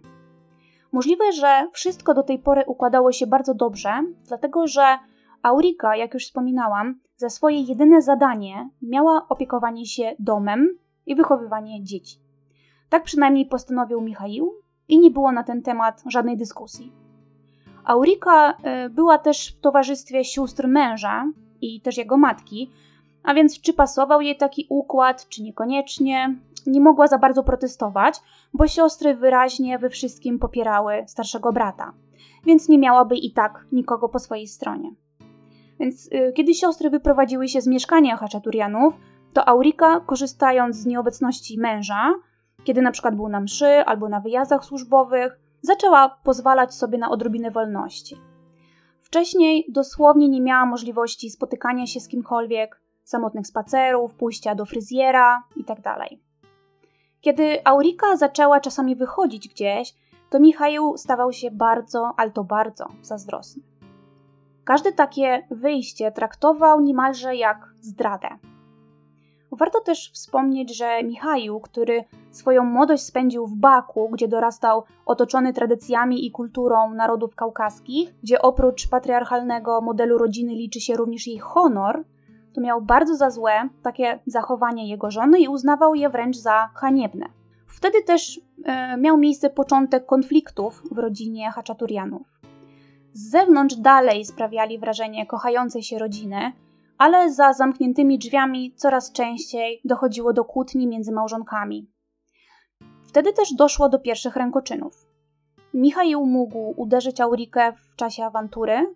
Możliwe, 0.92 1.32
że 1.32 1.68
wszystko 1.72 2.14
do 2.14 2.22
tej 2.22 2.38
pory 2.38 2.64
układało 2.66 3.12
się 3.12 3.26
bardzo 3.26 3.54
dobrze, 3.54 3.90
dlatego 4.28 4.66
że 4.66 4.98
Aurika, 5.42 5.96
jak 5.96 6.14
już 6.14 6.24
wspominałam, 6.24 7.00
za 7.16 7.28
swoje 7.28 7.60
jedyne 7.60 8.02
zadanie 8.02 8.70
miała 8.82 9.26
opiekowanie 9.28 9.86
się 9.86 10.16
domem 10.18 10.78
i 11.06 11.14
wychowywanie 11.14 11.84
dzieci. 11.84 12.18
Tak 12.88 13.04
przynajmniej 13.04 13.46
postanowił 13.46 14.00
Michał 14.00 14.52
i 14.88 14.98
nie 14.98 15.10
było 15.10 15.32
na 15.32 15.42
ten 15.42 15.62
temat 15.62 16.02
żadnej 16.06 16.36
dyskusji. 16.36 16.92
Aurika 17.84 18.52
y, 18.86 18.90
była 18.90 19.18
też 19.18 19.56
w 19.56 19.60
towarzystwie 19.60 20.24
sióstr 20.24 20.68
męża 20.68 21.32
i 21.60 21.80
też 21.80 21.96
jego 21.96 22.16
matki, 22.16 22.70
a 23.22 23.34
więc 23.34 23.60
czy 23.60 23.72
pasował 23.72 24.20
jej 24.20 24.36
taki 24.36 24.66
układ, 24.68 25.28
czy 25.28 25.42
niekoniecznie, 25.42 26.36
nie 26.66 26.80
mogła 26.80 27.06
za 27.06 27.18
bardzo 27.18 27.42
protestować, 27.42 28.14
bo 28.54 28.66
siostry 28.66 29.14
wyraźnie 29.14 29.78
we 29.78 29.90
wszystkim 29.90 30.38
popierały 30.38 31.04
starszego 31.06 31.52
brata, 31.52 31.92
więc 32.46 32.68
nie 32.68 32.78
miałaby 32.78 33.16
i 33.16 33.32
tak 33.32 33.66
nikogo 33.72 34.08
po 34.08 34.18
swojej 34.18 34.46
stronie. 34.46 34.90
Więc 35.80 36.06
y, 36.06 36.32
kiedy 36.36 36.54
siostry 36.54 36.90
wyprowadziły 36.90 37.48
się 37.48 37.60
z 37.60 37.66
mieszkania 37.66 38.16
Haczaturianów, 38.16 38.94
to 39.32 39.48
Aurika, 39.48 40.00
korzystając 40.00 40.76
z 40.76 40.86
nieobecności 40.86 41.58
męża, 41.58 42.14
kiedy 42.64 42.82
na 42.82 42.90
przykład 42.90 43.16
był 43.16 43.28
na 43.28 43.40
mszy 43.40 43.84
albo 43.86 44.08
na 44.08 44.20
wyjazdach 44.20 44.64
służbowych, 44.64 45.38
zaczęła 45.62 46.18
pozwalać 46.24 46.74
sobie 46.74 46.98
na 46.98 47.10
odrobinę 47.10 47.50
wolności. 47.50 48.16
Wcześniej 49.02 49.66
dosłownie 49.68 50.28
nie 50.28 50.40
miała 50.40 50.66
możliwości 50.66 51.30
spotykania 51.30 51.86
się 51.86 52.00
z 52.00 52.08
kimkolwiek, 52.08 52.80
samotnych 53.08 53.46
spacerów, 53.46 54.14
pójścia 54.14 54.54
do 54.54 54.64
fryzjera 54.64 55.42
itd. 55.56 55.82
Tak 55.82 56.08
kiedy 57.20 57.64
Aurika 57.64 58.16
zaczęła 58.16 58.60
czasami 58.60 58.96
wychodzić 58.96 59.48
gdzieś, 59.48 59.94
to 60.30 60.40
Michał 60.40 60.96
stawał 60.96 61.32
się 61.32 61.50
bardzo, 61.50 62.12
ale 62.16 62.30
to 62.30 62.44
bardzo 62.44 62.88
zazdrosny. 63.02 63.62
Każde 64.64 64.92
takie 64.92 65.46
wyjście 65.50 66.12
traktował 66.12 66.80
niemalże 66.80 67.36
jak 67.36 67.74
zdradę. 67.80 68.28
Warto 69.52 69.80
też 69.80 70.10
wspomnieć, 70.12 70.76
że 70.76 71.02
Michał, 71.02 71.60
który 71.60 72.04
swoją 72.30 72.64
młodość 72.64 73.02
spędził 73.02 73.46
w 73.46 73.56
Baku, 73.56 74.08
gdzie 74.08 74.28
dorastał 74.28 74.84
otoczony 75.06 75.52
tradycjami 75.52 76.26
i 76.26 76.30
kulturą 76.30 76.94
narodów 76.94 77.34
kaukaskich, 77.34 78.14
gdzie 78.22 78.42
oprócz 78.42 78.88
patriarchalnego 78.88 79.80
modelu 79.80 80.18
rodziny 80.18 80.52
liczy 80.52 80.80
się 80.80 80.94
również 80.94 81.26
jej 81.26 81.38
honor, 81.38 82.04
to 82.58 82.62
miał 82.62 82.82
bardzo 82.82 83.16
za 83.16 83.30
złe 83.30 83.68
takie 83.82 84.18
zachowanie 84.26 84.88
jego 84.88 85.10
żony 85.10 85.40
i 85.40 85.48
uznawał 85.48 85.94
je 85.94 86.08
wręcz 86.08 86.36
za 86.36 86.70
haniebne. 86.74 87.26
Wtedy 87.66 88.02
też 88.02 88.40
e, 88.64 88.96
miał 88.96 89.16
miejsce 89.16 89.50
początek 89.50 90.06
konfliktów 90.06 90.82
w 90.90 90.98
rodzinie 90.98 91.50
Haczaturianów. 91.50 92.40
Z 93.12 93.30
zewnątrz 93.30 93.76
dalej 93.76 94.24
sprawiali 94.24 94.78
wrażenie 94.78 95.26
kochającej 95.26 95.82
się 95.82 95.98
rodziny, 95.98 96.52
ale 96.98 97.32
za 97.32 97.52
zamkniętymi 97.52 98.18
drzwiami 98.18 98.74
coraz 98.76 99.12
częściej 99.12 99.80
dochodziło 99.84 100.32
do 100.32 100.44
kłótni 100.44 100.86
między 100.86 101.12
małżonkami. 101.12 101.90
Wtedy 103.06 103.32
też 103.32 103.54
doszło 103.54 103.88
do 103.88 103.98
pierwszych 103.98 104.36
rękoczynów. 104.36 105.06
Michał 105.74 106.26
mógł 106.26 106.74
uderzyć 106.76 107.20
Aurikę 107.20 107.72
w 107.72 107.96
czasie 107.96 108.24
awantury, 108.24 108.94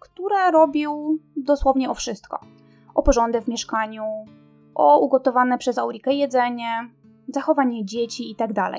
która 0.00 0.50
robił 0.50 1.18
dosłownie 1.36 1.90
o 1.90 1.94
wszystko– 1.94 2.40
o 2.96 3.02
porządek 3.02 3.44
w 3.44 3.48
mieszkaniu, 3.48 4.04
o 4.74 4.98
ugotowane 4.98 5.58
przez 5.58 5.78
Aurikę 5.78 6.14
jedzenie, 6.14 6.68
zachowanie 7.28 7.84
dzieci 7.84 8.28
itd. 8.28 8.54
Tak 8.54 8.72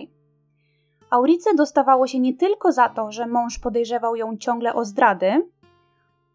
Aurice 1.09 1.55
dostawało 1.55 2.07
się 2.07 2.19
nie 2.19 2.33
tylko 2.33 2.71
za 2.71 2.89
to, 2.89 3.11
że 3.11 3.27
mąż 3.27 3.59
podejrzewał 3.59 4.15
ją 4.15 4.37
ciągle 4.37 4.73
o 4.73 4.85
zdrady, 4.85 5.49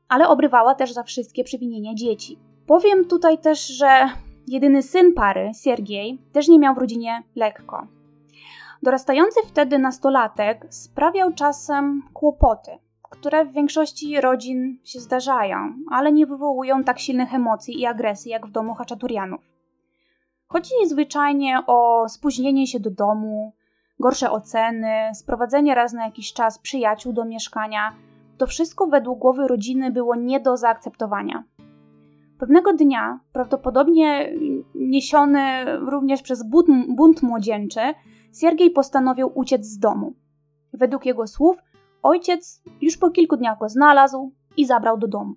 ale 0.08 0.28
obrywała 0.28 0.74
też 0.74 0.92
za 0.92 1.02
wszystkie 1.02 1.44
przewinienia 1.44 1.94
dzieci. 1.94 2.38
Powiem 2.66 3.04
tutaj 3.04 3.38
też, 3.38 3.66
że 3.66 4.08
jedyny 4.48 4.82
syn 4.82 5.14
pary, 5.14 5.50
Siergiej, 5.62 6.18
też 6.32 6.48
nie 6.48 6.58
miał 6.58 6.74
w 6.74 6.78
rodzinie 6.78 7.22
lekko. 7.36 7.86
Dorastający 8.82 9.40
wtedy 9.46 9.78
nastolatek 9.78 10.66
sprawiał 10.70 11.32
czasem 11.32 12.02
kłopoty, 12.12 12.70
które 13.22 13.44
w 13.44 13.52
większości 13.52 14.20
rodzin 14.20 14.78
się 14.84 15.00
zdarzają, 15.00 15.56
ale 15.90 16.12
nie 16.12 16.26
wywołują 16.26 16.84
tak 16.84 16.98
silnych 16.98 17.34
emocji 17.34 17.80
i 17.80 17.86
agresji 17.86 18.30
jak 18.30 18.46
w 18.46 18.50
domu 18.50 18.74
Haczaturianów. 18.74 19.40
Chodzi 20.48 20.70
zwyczajnie 20.86 21.58
o 21.66 22.08
spóźnienie 22.08 22.66
się 22.66 22.80
do 22.80 22.90
domu, 22.90 23.52
gorsze 24.00 24.30
oceny, 24.30 25.10
sprowadzenie 25.14 25.74
raz 25.74 25.92
na 25.92 26.04
jakiś 26.04 26.32
czas 26.32 26.58
przyjaciół 26.58 27.12
do 27.12 27.24
mieszkania. 27.24 27.92
To 28.38 28.46
wszystko 28.46 28.86
według 28.86 29.18
głowy 29.18 29.48
rodziny 29.48 29.90
było 29.90 30.14
nie 30.14 30.40
do 30.40 30.56
zaakceptowania. 30.56 31.44
Pewnego 32.38 32.72
dnia, 32.72 33.20
prawdopodobnie 33.32 34.32
niesiony 34.74 35.64
również 35.78 36.22
przez 36.22 36.42
bunt, 36.88 37.22
młodzieńczy, 37.22 37.80
Siergiej 38.40 38.70
postanowił 38.70 39.30
uciec 39.34 39.64
z 39.66 39.78
domu. 39.78 40.14
Według 40.72 41.06
jego 41.06 41.26
słów 41.26 41.56
Ojciec 42.02 42.62
już 42.80 42.96
po 42.96 43.10
kilku 43.10 43.36
dniach 43.36 43.58
go 43.58 43.68
znalazł 43.68 44.32
i 44.56 44.66
zabrał 44.66 44.98
do 44.98 45.08
domu. 45.08 45.34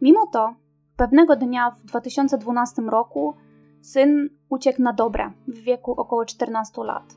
Mimo 0.00 0.26
to, 0.26 0.54
pewnego 0.96 1.36
dnia 1.36 1.70
w 1.70 1.84
2012 1.84 2.82
roku 2.82 3.34
syn 3.80 4.28
uciekł 4.48 4.82
na 4.82 4.92
dobre 4.92 5.32
w 5.48 5.58
wieku 5.58 5.92
około 5.92 6.24
14 6.24 6.84
lat. 6.84 7.14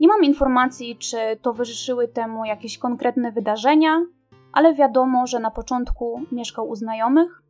Nie 0.00 0.08
mam 0.08 0.24
informacji, 0.24 0.96
czy 0.96 1.16
towarzyszyły 1.42 2.08
temu 2.08 2.44
jakieś 2.44 2.78
konkretne 2.78 3.32
wydarzenia, 3.32 4.02
ale 4.52 4.74
wiadomo, 4.74 5.26
że 5.26 5.40
na 5.40 5.50
początku 5.50 6.20
mieszkał 6.32 6.68
u 6.68 6.74
znajomych, 6.74 7.42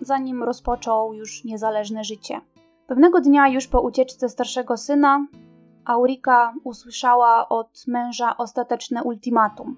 zanim 0.00 0.42
rozpoczął 0.42 1.14
już 1.14 1.44
niezależne 1.44 2.04
życie. 2.04 2.40
Pewnego 2.86 3.20
dnia, 3.20 3.48
już 3.48 3.66
po 3.66 3.80
ucieczce 3.80 4.28
starszego 4.28 4.76
syna, 4.76 5.26
Aurika 5.84 6.54
usłyszała 6.64 7.48
od 7.48 7.84
męża 7.86 8.36
ostateczne 8.36 9.02
ultimatum. 9.02 9.76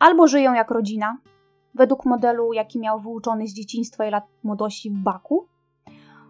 Albo 0.00 0.28
żyją 0.28 0.52
jak 0.54 0.70
rodzina, 0.70 1.18
według 1.74 2.04
modelu, 2.04 2.52
jaki 2.52 2.78
miał 2.78 3.00
wyuczony 3.00 3.46
z 3.46 3.54
dzieciństwa 3.54 4.06
i 4.06 4.10
lat 4.10 4.24
młodości 4.42 4.90
w 4.90 4.94
Baku, 4.94 5.48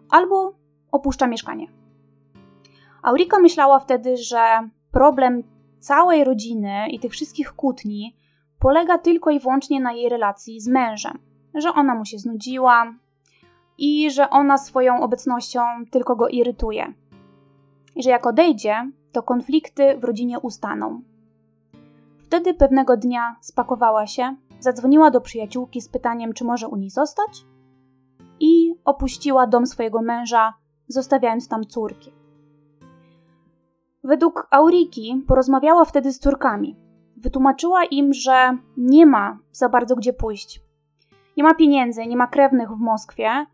albo 0.09 0.53
opuszcza 0.91 1.27
mieszkanie. 1.27 1.67
Aurika 3.03 3.39
myślała 3.39 3.79
wtedy, 3.79 4.17
że 4.17 4.69
problem 4.91 5.43
całej 5.79 6.23
rodziny 6.23 6.89
i 6.89 6.99
tych 6.99 7.11
wszystkich 7.11 7.53
kłótni 7.53 8.15
polega 8.59 8.97
tylko 8.97 9.29
i 9.29 9.39
wyłącznie 9.39 9.81
na 9.81 9.91
jej 9.91 10.09
relacji 10.09 10.61
z 10.61 10.67
mężem, 10.67 11.19
że 11.55 11.73
ona 11.73 11.95
mu 11.95 12.05
się 12.05 12.17
znudziła 12.17 12.93
i 13.77 14.11
że 14.11 14.29
ona 14.29 14.57
swoją 14.57 15.01
obecnością 15.01 15.61
tylko 15.91 16.15
go 16.15 16.27
irytuje 16.27 16.93
i 17.95 18.03
że 18.03 18.09
jak 18.09 18.27
odejdzie, 18.27 18.91
to 19.11 19.23
konflikty 19.23 19.97
w 19.97 20.03
rodzinie 20.03 20.39
ustaną. 20.39 21.01
Wtedy 22.17 22.53
pewnego 22.53 22.97
dnia 22.97 23.35
spakowała 23.41 24.07
się, 24.07 24.35
zadzwoniła 24.59 25.11
do 25.11 25.21
przyjaciółki 25.21 25.81
z 25.81 25.89
pytaniem, 25.89 26.33
czy 26.33 26.43
może 26.43 26.67
u 26.67 26.75
niej 26.75 26.89
zostać, 26.89 27.45
i 28.39 28.75
opuściła 28.85 29.47
dom 29.47 29.67
swojego 29.67 30.01
męża, 30.01 30.53
zostawiając 30.87 31.47
tam 31.47 31.65
córki. 31.65 32.11
Według 34.03 34.47
Auriki 34.51 35.23
porozmawiała 35.27 35.85
wtedy 35.85 36.11
z 36.11 36.19
córkami. 36.19 36.75
Wytłumaczyła 37.17 37.83
im, 37.83 38.13
że 38.13 38.57
nie 38.77 39.05
ma 39.05 39.39
za 39.51 39.69
bardzo 39.69 39.95
gdzie 39.95 40.13
pójść. 40.13 40.61
Nie 41.37 41.43
ma 41.43 41.53
pieniędzy, 41.53 42.07
nie 42.07 42.17
ma 42.17 42.27
krewnych 42.27 42.69
w 42.69 42.79
Moskwie, 42.79 43.45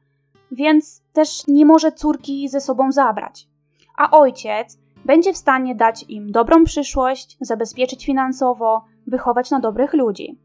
więc 0.51 1.03
też 1.13 1.47
nie 1.47 1.65
może 1.65 1.91
córki 1.91 2.49
ze 2.49 2.61
sobą 2.61 2.91
zabrać 2.91 3.54
a 3.97 4.11
ojciec 4.11 4.79
będzie 5.05 5.33
w 5.33 5.37
stanie 5.37 5.75
dać 5.75 6.05
im 6.09 6.31
dobrą 6.31 6.63
przyszłość, 6.63 7.37
zabezpieczyć 7.41 8.05
finansowo, 8.05 8.85
wychować 9.07 9.51
na 9.51 9.59
dobrych 9.59 9.93
ludzi. 9.93 10.39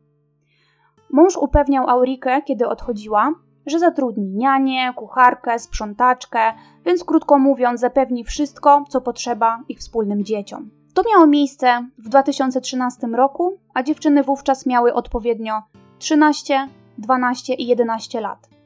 Mąż 1.13 1.37
upewniał 1.37 1.89
Aurikę, 1.89 2.43
kiedy 2.43 2.69
odchodziła, 2.69 3.35
że 3.67 3.79
zatrudni 3.79 4.31
nianię, 4.31 4.93
kucharkę, 4.97 5.59
sprzątaczkę, 5.59 6.41
więc 6.87 7.05
krótko 7.05 7.39
mówiąc, 7.39 7.81
zapewni 7.81 8.25
wszystko, 8.25 8.85
co 8.89 9.01
potrzeba 9.01 9.63
ich 9.69 9.79
wspólnym 9.79 10.25
dzieciom. 10.25 10.71
To 10.95 11.03
miało 11.13 11.27
miejsce 11.27 11.87
w 11.99 12.09
2013 12.09 13.07
roku, 13.07 13.59
a 13.75 13.83
dziewczyny 13.83 14.23
wówczas 14.23 14.67
miały 14.67 14.95
odpowiednio 14.95 15.63
13, 15.99 16.69
12 16.99 17.55
i 17.55 17.67
11 17.67 18.21
lat. 18.21 18.60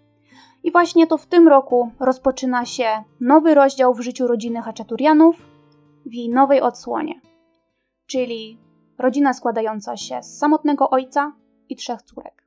I 0.65 0.73
właśnie 0.73 1.07
to 1.07 1.19
w 1.19 1.27
tym 1.27 1.49
roku 1.49 1.91
rozpoczyna 2.01 2.65
się 2.65 2.89
nowy 3.21 3.55
rozdział 3.55 3.95
w 3.95 4.01
życiu 4.01 4.27
rodziny 4.27 4.63
Haczaturianów 4.63 5.37
w 6.07 6.15
jej 6.15 6.29
nowej 6.29 6.61
odsłonie, 6.61 7.21
czyli 8.07 8.59
rodzina 8.99 9.33
składająca 9.33 9.97
się 9.97 10.23
z 10.23 10.39
samotnego 10.39 10.91
ojca 10.91 11.33
i 11.69 11.77
trzech 11.77 12.03
córek. 12.03 12.45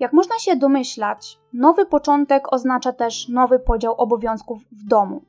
Jak 0.00 0.12
można 0.12 0.38
się 0.38 0.56
domyślać, 0.56 1.38
nowy 1.52 1.86
początek 1.86 2.52
oznacza 2.52 2.92
też 2.92 3.28
nowy 3.28 3.58
podział 3.58 3.94
obowiązków 3.94 4.58
w 4.72 4.84
domu. 4.88 5.22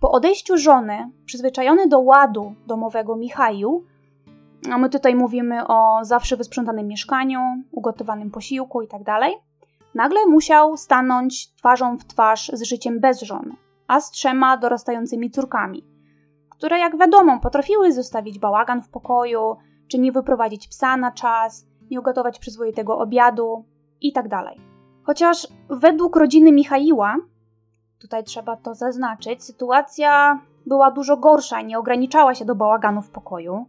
Po 0.00 0.10
odejściu 0.10 0.58
żony, 0.58 1.10
przyzwyczajony 1.24 1.88
do 1.88 2.00
ładu 2.00 2.54
domowego 2.66 3.16
Michaju, 3.16 3.84
a 4.70 4.78
my 4.78 4.90
tutaj 4.90 5.14
mówimy 5.14 5.66
o 5.66 5.98
zawsze 6.02 6.36
wysprzątanym 6.36 6.86
mieszkaniu, 6.86 7.40
ugotowanym 7.72 8.30
posiłku 8.30 8.82
itd., 8.82 9.04
tak 9.04 9.47
nagle 9.94 10.26
musiał 10.26 10.76
stanąć 10.76 11.54
twarzą 11.54 11.98
w 11.98 12.04
twarz 12.04 12.50
z 12.54 12.62
życiem 12.62 13.00
bez 13.00 13.22
żony, 13.22 13.56
a 13.86 14.00
z 14.00 14.10
trzema 14.10 14.56
dorastającymi 14.56 15.30
córkami, 15.30 15.84
które 16.50 16.78
jak 16.78 16.98
wiadomo 16.98 17.40
potrafiły 17.40 17.92
zostawić 17.92 18.38
bałagan 18.38 18.82
w 18.82 18.88
pokoju, 18.88 19.56
czy 19.88 19.98
nie 19.98 20.12
wyprowadzić 20.12 20.68
psa 20.68 20.96
na 20.96 21.12
czas, 21.12 21.66
nie 21.90 22.00
ugotować 22.00 22.38
przyzwoitego 22.38 22.98
obiadu 22.98 23.64
itd. 24.00 24.28
Tak 24.28 24.44
Chociaż 25.02 25.48
według 25.68 26.16
rodziny 26.16 26.52
Michaiła, 26.52 27.16
tutaj 27.98 28.24
trzeba 28.24 28.56
to 28.56 28.74
zaznaczyć, 28.74 29.44
sytuacja 29.44 30.40
była 30.66 30.90
dużo 30.90 31.16
gorsza 31.16 31.60
i 31.60 31.66
nie 31.66 31.78
ograniczała 31.78 32.34
się 32.34 32.44
do 32.44 32.54
bałaganu 32.54 33.02
w 33.02 33.10
pokoju. 33.10 33.66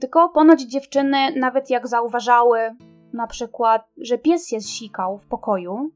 Tylko 0.00 0.28
ponoć 0.28 0.62
dziewczyny, 0.62 1.18
nawet 1.36 1.70
jak 1.70 1.88
zauważały 1.88 2.76
na 3.12 3.26
przykład, 3.26 3.88
że 3.96 4.18
pies 4.18 4.48
się 4.48 4.60
zsikał 4.60 5.18
w 5.18 5.26
pokoju, 5.26 5.90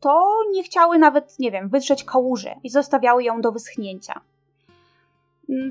to 0.00 0.32
nie 0.52 0.62
chciały 0.62 0.98
nawet, 0.98 1.38
nie 1.38 1.50
wiem, 1.50 1.68
wytrzeć 1.68 2.04
kałuży 2.04 2.50
i 2.64 2.70
zostawiały 2.70 3.24
ją 3.24 3.40
do 3.40 3.52
wyschnięcia. 3.52 4.20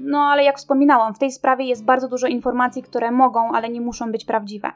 No 0.01 0.19
ale 0.19 0.43
jak 0.43 0.57
wspominałam, 0.57 1.13
w 1.13 1.19
tej 1.19 1.31
sprawie 1.31 1.65
jest 1.65 1.85
bardzo 1.85 2.07
dużo 2.07 2.27
informacji, 2.27 2.83
które 2.83 3.11
mogą, 3.11 3.51
ale 3.51 3.69
nie 3.69 3.81
muszą 3.81 4.11
być 4.11 4.25
prawdziwe. 4.25 4.71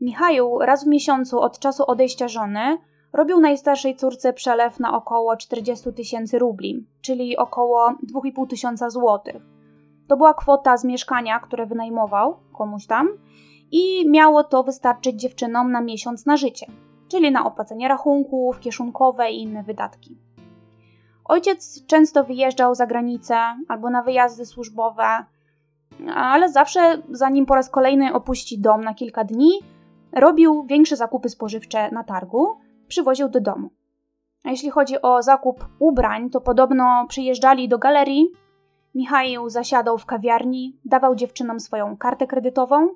Michał 0.00 0.58
raz 0.58 0.84
w 0.84 0.88
miesiącu 0.88 1.40
od 1.40 1.58
czasu 1.58 1.84
odejścia 1.86 2.28
żony 2.28 2.78
robił 3.12 3.40
najstarszej 3.40 3.96
córce 3.96 4.32
przelew 4.32 4.80
na 4.80 4.96
około 4.96 5.36
40 5.36 5.92
tysięcy 5.92 6.38
rubli, 6.38 6.86
czyli 7.00 7.36
około 7.36 7.94
2,5 8.14 8.46
tysiąca 8.46 8.90
złotych. 8.90 9.42
To 10.08 10.16
była 10.16 10.34
kwota 10.34 10.76
z 10.76 10.84
mieszkania, 10.84 11.40
które 11.40 11.66
wynajmował 11.66 12.36
komuś 12.52 12.86
tam 12.86 13.08
i 13.72 14.10
miało 14.10 14.44
to 14.44 14.62
wystarczyć 14.62 15.20
dziewczynom 15.20 15.72
na 15.72 15.80
miesiąc 15.80 16.26
na 16.26 16.36
życie, 16.36 16.66
czyli 17.08 17.32
na 17.32 17.46
opłacenie 17.46 17.88
rachunków, 17.88 18.60
kieszonkowe 18.60 19.30
i 19.30 19.42
inne 19.42 19.62
wydatki. 19.62 20.18
Ojciec 21.24 21.86
często 21.86 22.24
wyjeżdżał 22.24 22.74
za 22.74 22.86
granicę 22.86 23.36
albo 23.68 23.90
na 23.90 24.02
wyjazdy 24.02 24.46
służbowe, 24.46 25.24
ale 26.14 26.48
zawsze 26.48 27.02
zanim 27.10 27.46
po 27.46 27.54
raz 27.54 27.70
kolejny 27.70 28.14
opuści 28.14 28.60
dom 28.60 28.84
na 28.84 28.94
kilka 28.94 29.24
dni, 29.24 29.50
robił 30.12 30.64
większe 30.66 30.96
zakupy 30.96 31.28
spożywcze 31.28 31.90
na 31.90 32.04
targu, 32.04 32.46
przywoził 32.88 33.28
do 33.28 33.40
domu. 33.40 33.70
A 34.44 34.50
jeśli 34.50 34.70
chodzi 34.70 35.02
o 35.02 35.22
zakup 35.22 35.68
ubrań, 35.78 36.30
to 36.30 36.40
podobno 36.40 37.06
przyjeżdżali 37.08 37.68
do 37.68 37.78
galerii. 37.78 38.28
Michał 38.94 39.50
zasiadał 39.50 39.98
w 39.98 40.06
kawiarni, 40.06 40.76
dawał 40.84 41.14
dziewczynom 41.14 41.60
swoją 41.60 41.96
kartę 41.96 42.26
kredytową 42.26 42.88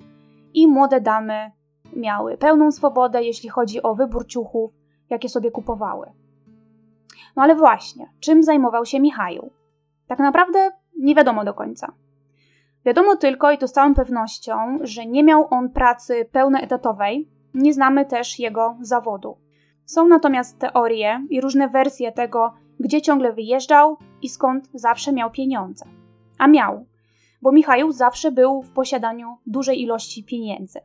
i 0.53 0.67
młode 0.67 1.01
damy 1.01 1.51
miały 1.95 2.37
pełną 2.37 2.71
swobodę, 2.71 3.23
jeśli 3.23 3.49
chodzi 3.49 3.83
o 3.83 3.95
wybór 3.95 4.27
ciuchów, 4.27 4.71
jakie 5.09 5.29
sobie 5.29 5.51
kupowały. 5.51 6.11
No 7.35 7.43
ale 7.43 7.55
właśnie, 7.55 8.09
czym 8.19 8.43
zajmował 8.43 8.85
się 8.85 8.99
Michał? 8.99 9.51
Tak 10.07 10.19
naprawdę 10.19 10.71
nie 10.99 11.15
wiadomo 11.15 11.45
do 11.45 11.53
końca. 11.53 11.93
Wiadomo 12.85 13.15
tylko, 13.15 13.51
i 13.51 13.57
to 13.57 13.67
z 13.67 13.71
całą 13.71 13.93
pewnością, 13.93 14.77
że 14.81 15.05
nie 15.05 15.23
miał 15.23 15.47
on 15.49 15.69
pracy 15.69 16.25
pełnoetatowej, 16.31 17.29
nie 17.53 17.73
znamy 17.73 18.05
też 18.05 18.39
jego 18.39 18.77
zawodu. 18.81 19.37
Są 19.85 20.07
natomiast 20.07 20.59
teorie 20.59 21.25
i 21.29 21.41
różne 21.41 21.69
wersje 21.69 22.11
tego, 22.11 22.53
gdzie 22.79 23.01
ciągle 23.01 23.33
wyjeżdżał 23.33 23.97
i 24.21 24.29
skąd 24.29 24.69
zawsze 24.73 25.13
miał 25.13 25.31
pieniądze. 25.31 25.85
A 26.37 26.47
miał, 26.47 26.85
bo 27.43 27.51
Michał 27.51 27.91
zawsze 27.91 28.31
był 28.31 28.61
w 28.61 28.69
posiadaniu 28.69 29.37
dużej 29.45 29.81
ilości 29.81 30.23
pieniędzy. 30.23 30.79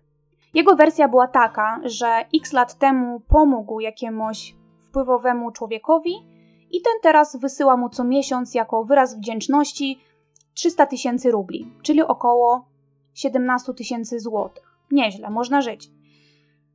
Jego 0.55 0.77
wersja 0.77 1.09
była 1.09 1.29
taka, 1.29 1.81
że 1.85 2.25
x 2.35 2.53
lat 2.53 2.75
temu 2.75 3.21
pomógł 3.21 3.81
jakiemuś 3.81 4.55
wpływowemu 4.88 5.51
człowiekowi 5.51 6.12
i 6.71 6.83
ten 6.83 6.92
teraz 7.03 7.37
wysyła 7.37 7.77
mu 7.77 7.88
co 7.88 8.05
miesiąc 8.05 8.55
jako 8.55 8.85
wyraz 8.85 9.18
wdzięczności 9.18 9.99
300 10.55 10.87
tysięcy 10.87 11.31
rubli, 11.31 11.73
czyli 11.83 12.03
około 12.03 12.64
17 13.14 13.75
tysięcy 13.75 14.21
złotych. 14.21 14.79
Nieźle, 14.90 15.31
można 15.31 15.62
żyć. 15.62 15.90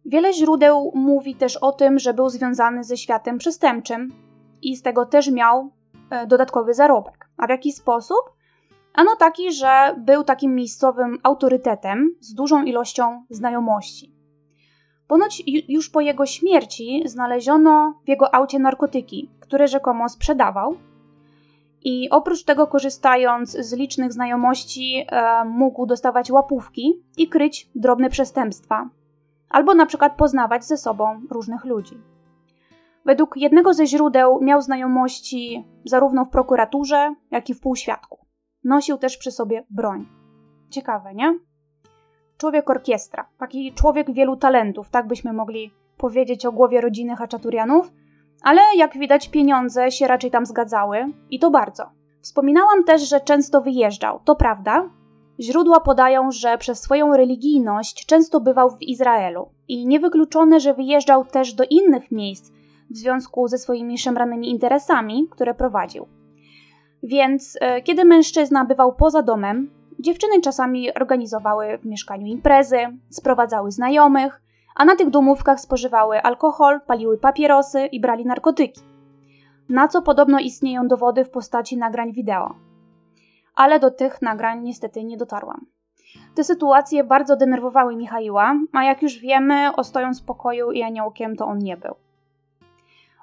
Wiele 0.05 0.33
źródeł 0.33 0.91
mówi 0.95 1.35
też 1.35 1.57
o 1.57 1.71
tym, 1.71 1.99
że 1.99 2.13
był 2.13 2.29
związany 2.29 2.83
ze 2.83 2.97
światem 2.97 3.37
przestępczym 3.37 4.13
i 4.61 4.75
z 4.75 4.81
tego 4.81 5.05
też 5.05 5.31
miał 5.31 5.69
e, 6.09 6.27
dodatkowy 6.27 6.73
zarobek. 6.73 7.29
A 7.37 7.47
w 7.47 7.49
jaki 7.49 7.71
sposób? 7.71 8.42
Ano 8.93 9.15
taki, 9.19 9.53
że 9.53 9.95
był 9.97 10.23
takim 10.23 10.55
miejscowym 10.55 11.17
autorytetem 11.23 12.15
z 12.19 12.33
dużą 12.33 12.63
ilością 12.63 13.25
znajomości. 13.29 14.13
Ponoć 15.07 15.43
już 15.67 15.89
po 15.89 16.01
jego 16.01 16.25
śmierci 16.25 17.03
znaleziono 17.05 18.01
w 18.05 18.09
jego 18.09 18.35
aucie 18.35 18.59
narkotyki, 18.59 19.29
które 19.39 19.67
rzekomo 19.67 20.09
sprzedawał, 20.09 20.77
i 21.83 22.09
oprócz 22.09 22.43
tego, 22.43 22.67
korzystając 22.67 23.51
z 23.51 23.73
licznych 23.73 24.13
znajomości, 24.13 25.05
e, 25.07 25.45
mógł 25.45 25.85
dostawać 25.85 26.31
łapówki 26.31 27.03
i 27.17 27.27
kryć 27.27 27.69
drobne 27.75 28.09
przestępstwa, 28.09 28.89
albo 29.49 29.73
na 29.73 29.85
przykład 29.85 30.15
poznawać 30.15 30.65
ze 30.65 30.77
sobą 30.77 31.21
różnych 31.31 31.65
ludzi. 31.65 31.97
Według 33.05 33.37
jednego 33.37 33.73
ze 33.73 33.87
źródeł 33.87 34.41
miał 34.41 34.61
znajomości 34.61 35.65
zarówno 35.85 36.25
w 36.25 36.29
prokuraturze, 36.29 37.15
jak 37.31 37.49
i 37.49 37.53
w 37.53 37.59
półświadku. 37.59 38.22
Nosił 38.63 38.97
też 38.97 39.17
przy 39.17 39.31
sobie 39.31 39.65
broń. 39.69 40.07
Ciekawe, 40.69 41.13
nie? 41.13 41.39
Człowiek 42.37 42.69
orkiestra, 42.69 43.29
taki 43.37 43.73
człowiek 43.73 44.11
wielu 44.11 44.37
talentów, 44.37 44.89
tak 44.89 45.07
byśmy 45.07 45.33
mogli 45.33 45.71
powiedzieć 45.97 46.45
o 46.45 46.51
głowie 46.51 46.81
rodziny 46.81 47.15
Haczaturianów– 47.15 47.91
ale 48.43 48.61
jak 48.77 48.97
widać, 48.97 49.29
pieniądze 49.29 49.91
się 49.91 50.07
raczej 50.07 50.31
tam 50.31 50.45
zgadzały 50.45 51.05
i 51.29 51.39
to 51.39 51.51
bardzo. 51.51 51.83
Wspominałam 52.21 52.83
też, 52.83 53.09
że 53.09 53.21
często 53.21 53.61
wyjeżdżał, 53.61 54.19
to 54.25 54.35
prawda. 54.35 54.89
Źródła 55.39 55.79
podają, 55.79 56.31
że 56.31 56.57
przez 56.57 56.81
swoją 56.81 57.17
religijność 57.17 58.05
często 58.05 58.41
bywał 58.41 58.69
w 58.69 58.81
Izraelu 58.81 59.49
i 59.67 59.87
niewykluczone, 59.87 60.59
że 60.59 60.73
wyjeżdżał 60.73 61.25
też 61.25 61.53
do 61.53 61.63
innych 61.69 62.11
miejsc 62.11 62.51
w 62.89 62.97
związku 62.97 63.47
ze 63.47 63.57
swoimi 63.57 63.97
szemranymi 63.97 64.49
interesami, 64.49 65.27
które 65.31 65.53
prowadził. 65.53 66.07
Więc 67.03 67.57
e, 67.61 67.81
kiedy 67.81 68.05
mężczyzna 68.05 68.65
bywał 68.65 68.93
poza 68.93 69.21
domem, 69.21 69.69
dziewczyny 69.99 70.41
czasami 70.41 70.93
organizowały 70.93 71.77
w 71.77 71.85
mieszkaniu 71.85 72.27
imprezy, 72.27 72.77
sprowadzały 73.09 73.71
znajomych, 73.71 74.41
a 74.75 74.85
na 74.85 74.95
tych 74.95 75.09
domówkach 75.09 75.59
spożywały 75.59 76.21
alkohol, 76.21 76.81
paliły 76.81 77.17
papierosy 77.17 77.85
i 77.85 77.99
brali 77.99 78.25
narkotyki. 78.25 78.81
Na 79.69 79.87
co 79.87 80.01
podobno 80.01 80.39
istnieją 80.39 80.87
dowody 80.87 81.25
w 81.25 81.29
postaci 81.29 81.77
nagrań 81.77 82.13
wideo. 82.13 82.55
Ale 83.55 83.79
do 83.79 83.91
tych 83.91 84.21
nagrań 84.21 84.63
niestety 84.63 85.03
nie 85.03 85.17
dotarłam. 85.17 85.65
Te 86.35 86.43
sytuacje 86.43 87.03
bardzo 87.03 87.35
denerwowały 87.35 87.95
Michaiła, 87.95 88.55
a 88.73 88.83
jak 88.83 89.01
już 89.01 89.19
wiemy, 89.19 89.75
ostoją 89.75 90.13
spokoju 90.13 90.71
i 90.71 90.83
aniołkiem 90.83 91.35
to 91.35 91.45
on 91.45 91.57
nie 91.57 91.77
był. 91.77 91.95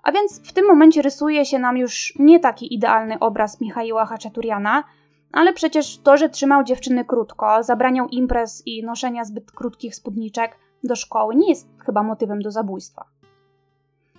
A 0.03 0.13
więc 0.13 0.49
w 0.49 0.53
tym 0.53 0.67
momencie 0.67 1.03
rysuje 1.03 1.45
się 1.45 1.59
nam 1.59 1.77
już 1.77 2.13
nie 2.19 2.41
taki 2.41 2.75
idealny 2.75 3.19
obraz 3.19 3.61
Michaiła 3.61 4.07
Haczaturiana, 4.07 4.85
ale 5.33 5.53
przecież 5.53 5.99
to, 5.99 6.17
że 6.17 6.29
trzymał 6.29 6.65
dziewczyny 6.65 7.05
krótko, 7.05 7.63
zabraniał 7.63 8.09
imprez 8.09 8.63
i 8.67 8.85
noszenia 8.85 9.25
zbyt 9.25 9.53
krótkich 9.53 9.95
spódniczek, 9.95 10.57
do 10.85 10.97
szkoły 10.97 11.37
nie 11.37 11.49
jest 11.49 11.69
chyba 11.87 12.03
motywem 12.03 12.43
do 12.43 12.51
zabójstwa. 12.51 13.05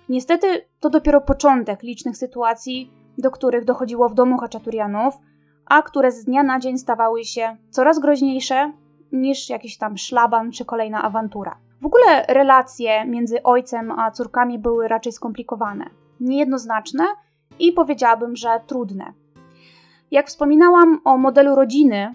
Niestety 0.08 0.64
to 0.80 0.90
dopiero 0.90 1.20
początek 1.20 1.82
licznych 1.82 2.16
sytuacji, 2.16 2.90
do 3.18 3.30
których 3.30 3.64
dochodziło 3.64 4.08
w 4.08 4.14
domu 4.14 4.38
Haczaturianów, 4.38 5.14
a 5.66 5.82
które 5.82 6.12
z 6.12 6.24
dnia 6.24 6.42
na 6.42 6.58
dzień 6.58 6.78
stawały 6.78 7.24
się 7.24 7.56
coraz 7.70 7.98
groźniejsze 7.98 8.72
niż 9.12 9.50
jakiś 9.50 9.78
tam 9.78 9.98
szlaban 9.98 10.52
czy 10.52 10.64
kolejna 10.64 11.02
awantura. 11.02 11.56
W 11.82 11.86
ogóle 11.86 12.24
relacje 12.28 13.04
między 13.06 13.42
ojcem 13.42 13.92
a 13.92 14.10
córkami 14.10 14.58
były 14.58 14.88
raczej 14.88 15.12
skomplikowane, 15.12 15.90
niejednoznaczne 16.20 17.04
i 17.58 17.72
powiedziałabym, 17.72 18.36
że 18.36 18.60
trudne. 18.66 19.12
Jak 20.10 20.26
wspominałam 20.26 21.00
o 21.04 21.18
modelu 21.18 21.54
rodziny, 21.54 22.14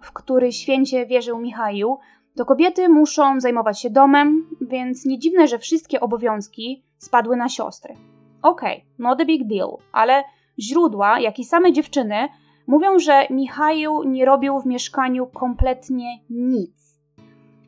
w 0.00 0.12
który 0.12 0.52
święcie 0.52 1.06
wierzył 1.06 1.38
Michał, 1.38 1.98
to 2.36 2.44
kobiety 2.44 2.88
muszą 2.88 3.40
zajmować 3.40 3.80
się 3.80 3.90
domem, 3.90 4.46
więc 4.60 5.04
nie 5.04 5.18
dziwne, 5.18 5.48
że 5.48 5.58
wszystkie 5.58 6.00
obowiązki 6.00 6.84
spadły 6.98 7.36
na 7.36 7.48
siostry. 7.48 7.94
Okej, 8.42 8.76
okay, 8.76 8.86
not 8.98 9.20
a 9.20 9.24
big 9.24 9.48
deal, 9.48 9.76
ale 9.92 10.24
źródła, 10.58 11.20
jak 11.20 11.38
i 11.38 11.44
same 11.44 11.72
dziewczyny 11.72 12.28
mówią, 12.66 12.98
że 12.98 13.26
Michał 13.30 14.04
nie 14.04 14.24
robił 14.24 14.60
w 14.60 14.66
mieszkaniu 14.66 15.26
kompletnie 15.26 16.18
nic, 16.30 17.00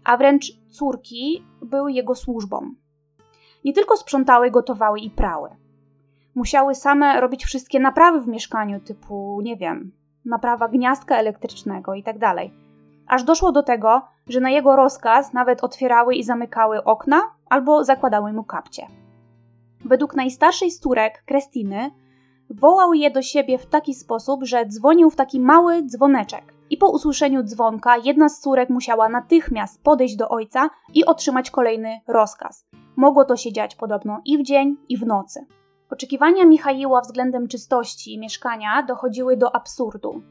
a 0.04 0.16
wręcz 0.16 0.59
córki 0.70 1.44
były 1.62 1.92
jego 1.92 2.14
służbą. 2.14 2.74
Nie 3.64 3.72
tylko 3.72 3.96
sprzątały, 3.96 4.50
gotowały 4.50 5.00
i 5.00 5.10
prały. 5.10 5.48
Musiały 6.34 6.74
same 6.74 7.20
robić 7.20 7.44
wszystkie 7.44 7.80
naprawy 7.80 8.20
w 8.20 8.28
mieszkaniu, 8.28 8.80
typu, 8.80 9.40
nie 9.42 9.56
wiem, 9.56 9.92
naprawa 10.24 10.68
gniazdka 10.68 11.16
elektrycznego 11.16 11.94
itd. 11.94 12.18
Tak 12.20 12.36
Aż 13.06 13.24
doszło 13.24 13.52
do 13.52 13.62
tego, 13.62 14.02
że 14.28 14.40
na 14.40 14.50
jego 14.50 14.76
rozkaz 14.76 15.32
nawet 15.32 15.64
otwierały 15.64 16.14
i 16.14 16.24
zamykały 16.24 16.84
okna 16.84 17.22
albo 17.48 17.84
zakładały 17.84 18.32
mu 18.32 18.44
kapcie. 18.44 18.86
Według 19.84 20.16
najstarszej 20.16 20.70
z 20.70 20.80
córek, 20.80 21.22
Krestiny, 21.26 21.90
wołał 22.50 22.94
je 22.94 23.10
do 23.10 23.22
siebie 23.22 23.58
w 23.58 23.66
taki 23.66 23.94
sposób, 23.94 24.44
że 24.44 24.66
dzwonił 24.66 25.10
w 25.10 25.16
taki 25.16 25.40
mały 25.40 25.82
dzwoneczek. 25.82 26.59
I 26.70 26.76
po 26.76 26.90
usłyszeniu 26.90 27.42
dzwonka 27.42 27.96
jedna 27.96 28.28
z 28.28 28.40
córek 28.40 28.70
musiała 28.70 29.08
natychmiast 29.08 29.82
podejść 29.82 30.16
do 30.16 30.28
ojca 30.28 30.70
i 30.94 31.04
otrzymać 31.04 31.50
kolejny 31.50 32.00
rozkaz. 32.08 32.66
Mogło 32.96 33.24
to 33.24 33.36
się 33.36 33.52
dziać 33.52 33.74
podobno 33.74 34.20
i 34.24 34.38
w 34.38 34.42
dzień, 34.42 34.76
i 34.88 34.96
w 34.96 35.06
nocy. 35.06 35.46
Oczekiwania 35.90 36.44
Michaiła 36.44 37.00
względem 37.00 37.48
czystości 37.48 38.18
mieszkania 38.18 38.82
dochodziły 38.82 39.36
do 39.36 39.54
absurdu. 39.54 40.22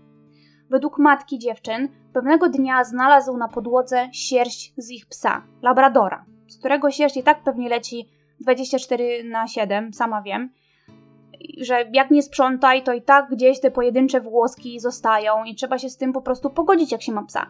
Według 0.70 1.00
matki 1.00 1.40
dziewczyn, 1.40 1.90
pewnego 2.14 2.50
dnia 2.50 2.84
znalazł 2.84 3.38
na 3.38 3.48
podłodze 3.48 4.10
sierść 4.12 4.74
z 4.78 4.92
ich 4.92 5.06
psa, 5.06 5.44
labradora, 5.62 6.26
z 6.48 6.60
którego 6.60 6.92
sierść 6.92 7.18
i 7.18 7.24
tak 7.24 7.44
pewnie 7.44 7.70
leci 7.70 8.10
24 8.40 9.24
na 9.24 9.48
7, 9.48 9.94
sama 9.94 10.22
wiem, 10.22 10.50
że 11.62 11.86
jak 11.94 12.12
nie 12.12 12.24
sprzątaj, 12.24 12.84
to 12.84 12.94
i 12.94 13.02
tak 13.02 13.30
gdzieś 13.30 13.60
te 13.60 13.72
pojedyncze 13.72 14.22
włoski 14.22 14.80
zostają 14.80 15.44
i 15.44 15.56
trzeba 15.56 15.78
się 15.78 15.90
z 15.90 15.98
tym 15.98 16.14
po 16.14 16.22
prostu 16.22 16.50
pogodzić, 16.50 16.92
jak 16.92 17.02
się 17.02 17.12
ma 17.12 17.24
psa. 17.24 17.50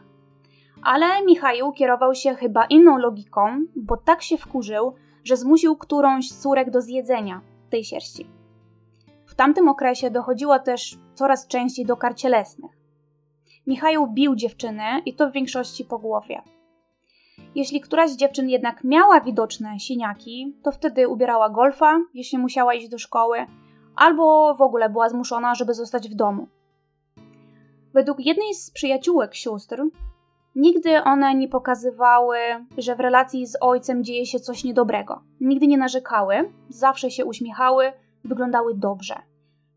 Ale 0.83 1.25
Michał 1.25 1.71
kierował 1.71 2.15
się 2.15 2.35
chyba 2.35 2.65
inną 2.65 2.97
logiką, 2.97 3.65
bo 3.75 3.97
tak 3.97 4.21
się 4.21 4.37
wkurzył, 4.37 4.93
że 5.23 5.37
zmusił 5.37 5.75
którąś 5.75 6.29
z 6.29 6.39
córek 6.39 6.69
do 6.69 6.81
zjedzenia 6.81 7.41
tej 7.69 7.83
sierści. 7.83 8.27
W 9.25 9.35
tamtym 9.35 9.69
okresie 9.69 10.11
dochodziło 10.11 10.59
też 10.59 10.97
coraz 11.13 11.47
częściej 11.47 11.85
do 11.85 11.97
kar 11.97 12.15
cielesnych. 12.15 12.71
Michał 13.67 14.07
bił 14.07 14.35
dziewczyny 14.35 14.83
i 15.05 15.13
to 15.13 15.29
w 15.29 15.33
większości 15.33 15.85
po 15.85 15.99
głowie. 15.99 16.41
Jeśli 17.55 17.81
któraś 17.81 18.09
z 18.09 18.17
dziewczyn 18.17 18.49
jednak 18.49 18.83
miała 18.83 19.21
widoczne 19.21 19.79
siniaki, 19.79 20.55
to 20.63 20.71
wtedy 20.71 21.07
ubierała 21.07 21.49
golfa, 21.49 21.99
jeśli 22.13 22.37
musiała 22.37 22.73
iść 22.73 22.89
do 22.89 22.97
szkoły, 22.97 23.45
albo 23.99 24.55
w 24.55 24.61
ogóle 24.61 24.89
była 24.89 25.09
zmuszona, 25.09 25.55
żeby 25.55 25.73
zostać 25.73 26.09
w 26.09 26.15
domu. 26.15 26.47
Według 27.93 28.19
jednej 28.19 28.53
z 28.53 28.71
przyjaciółek 28.71 29.35
sióstr, 29.35 29.83
nigdy 30.55 31.03
one 31.03 31.35
nie 31.35 31.47
pokazywały, 31.47 32.37
że 32.77 32.95
w 32.95 32.99
relacji 32.99 33.47
z 33.47 33.57
ojcem 33.61 34.03
dzieje 34.03 34.25
się 34.25 34.39
coś 34.39 34.63
niedobrego. 34.63 35.21
Nigdy 35.41 35.67
nie 35.67 35.77
narzekały, 35.77 36.35
zawsze 36.69 37.11
się 37.11 37.25
uśmiechały, 37.25 37.93
wyglądały 38.23 38.73
dobrze. 38.75 39.15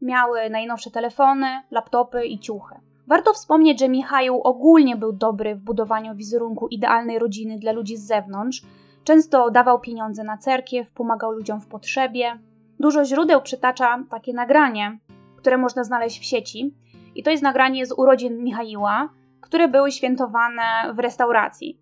Miały 0.02 0.50
najnowsze 0.50 0.90
telefony, 0.90 1.46
laptopy 1.70 2.26
i 2.26 2.38
ciuchy. 2.38 2.74
Warto 3.06 3.32
wspomnieć, 3.32 3.80
że 3.80 3.88
Michał 3.88 4.42
ogólnie 4.42 4.96
był 4.96 5.12
dobry 5.12 5.54
w 5.54 5.60
budowaniu 5.60 6.14
wizerunku 6.14 6.68
idealnej 6.68 7.18
rodziny 7.18 7.58
dla 7.58 7.72
ludzi 7.72 7.96
z 7.96 8.06
zewnątrz. 8.06 8.62
Często 9.04 9.50
dawał 9.50 9.80
pieniądze 9.80 10.24
na 10.24 10.38
cerkiew, 10.38 10.90
pomagał 10.90 11.32
ludziom 11.32 11.60
w 11.60 11.66
potrzebie. 11.66 12.38
Dużo 12.82 13.04
źródeł 13.04 13.42
przytacza 13.42 14.04
takie 14.10 14.32
nagranie, 14.32 14.98
które 15.36 15.58
można 15.58 15.84
znaleźć 15.84 16.20
w 16.20 16.24
sieci. 16.24 16.74
I 17.14 17.22
to 17.22 17.30
jest 17.30 17.42
nagranie 17.42 17.86
z 17.86 17.92
urodzin 17.92 18.44
Michaiła, 18.44 19.08
które 19.40 19.68
były 19.68 19.92
świętowane 19.92 20.62
w 20.94 20.98
restauracji. 20.98 21.80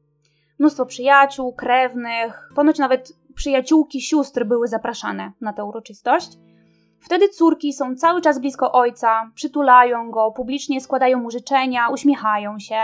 Mnóstwo 0.59 0.87
przyjaciół, 0.87 1.53
krewnych, 1.53 2.49
ponoć 2.55 2.79
nawet 2.79 3.13
przyjaciółki 3.35 4.01
sióstr 4.01 4.45
były 4.45 4.69
zapraszane 4.69 5.33
na 5.41 5.53
tę 5.53 5.65
uroczystość. 5.65 6.39
Wtedy 6.99 7.29
córki 7.29 7.73
są 7.73 7.97
cały 7.97 8.21
czas 8.21 8.39
blisko 8.39 8.73
ojca, 8.73 9.31
przytulają 9.35 10.11
go, 10.11 10.31
publicznie 10.31 10.81
składają 10.81 11.19
mu 11.19 11.31
życzenia, 11.31 11.89
uśmiechają 11.89 12.59
się. 12.59 12.81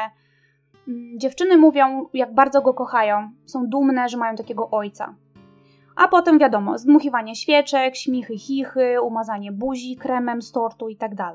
Mm, 0.88 1.18
dziewczyny 1.18 1.56
mówią, 1.56 2.08
jak 2.14 2.34
bardzo 2.34 2.62
go 2.62 2.74
kochają, 2.74 3.30
są 3.46 3.66
dumne, 3.66 4.08
że 4.08 4.16
mają 4.16 4.36
takiego 4.36 4.70
ojca. 4.70 5.14
A 5.96 6.08
potem 6.08 6.38
wiadomo, 6.38 6.78
zdmuchiwanie 6.78 7.36
świeczek, 7.36 7.96
śmichy, 7.96 8.38
chichy, 8.38 9.02
umazanie 9.02 9.52
buzi 9.52 9.96
kremem 9.96 10.42
z 10.42 10.52
tortu 10.52 10.88
itd. 10.88 11.16
Tak 11.16 11.34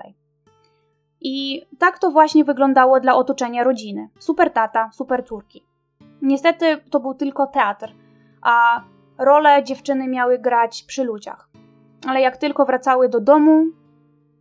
I 1.22 1.66
tak 1.80 2.00
to 2.00 2.12
właśnie 2.12 2.44
wyglądało 2.44 3.00
dla 3.00 3.16
otoczenia 3.16 3.64
rodziny. 3.64 4.10
Super 4.20 4.54
tata, 4.54 4.90
super 4.94 5.26
córki. 5.26 5.66
Niestety 6.22 6.78
to 6.90 7.00
był 7.00 7.14
tylko 7.14 7.48
teatr, 7.48 7.94
a 8.42 8.84
role 9.18 9.64
dziewczyny 9.64 10.08
miały 10.08 10.40
grać 10.40 10.84
przy 10.84 11.04
ludziach 11.04 11.52
ale 12.08 12.22
jak 12.22 12.38
tylko 12.38 12.66
wracały 12.66 13.10
do 13.10 13.20
domu, 13.20 13.66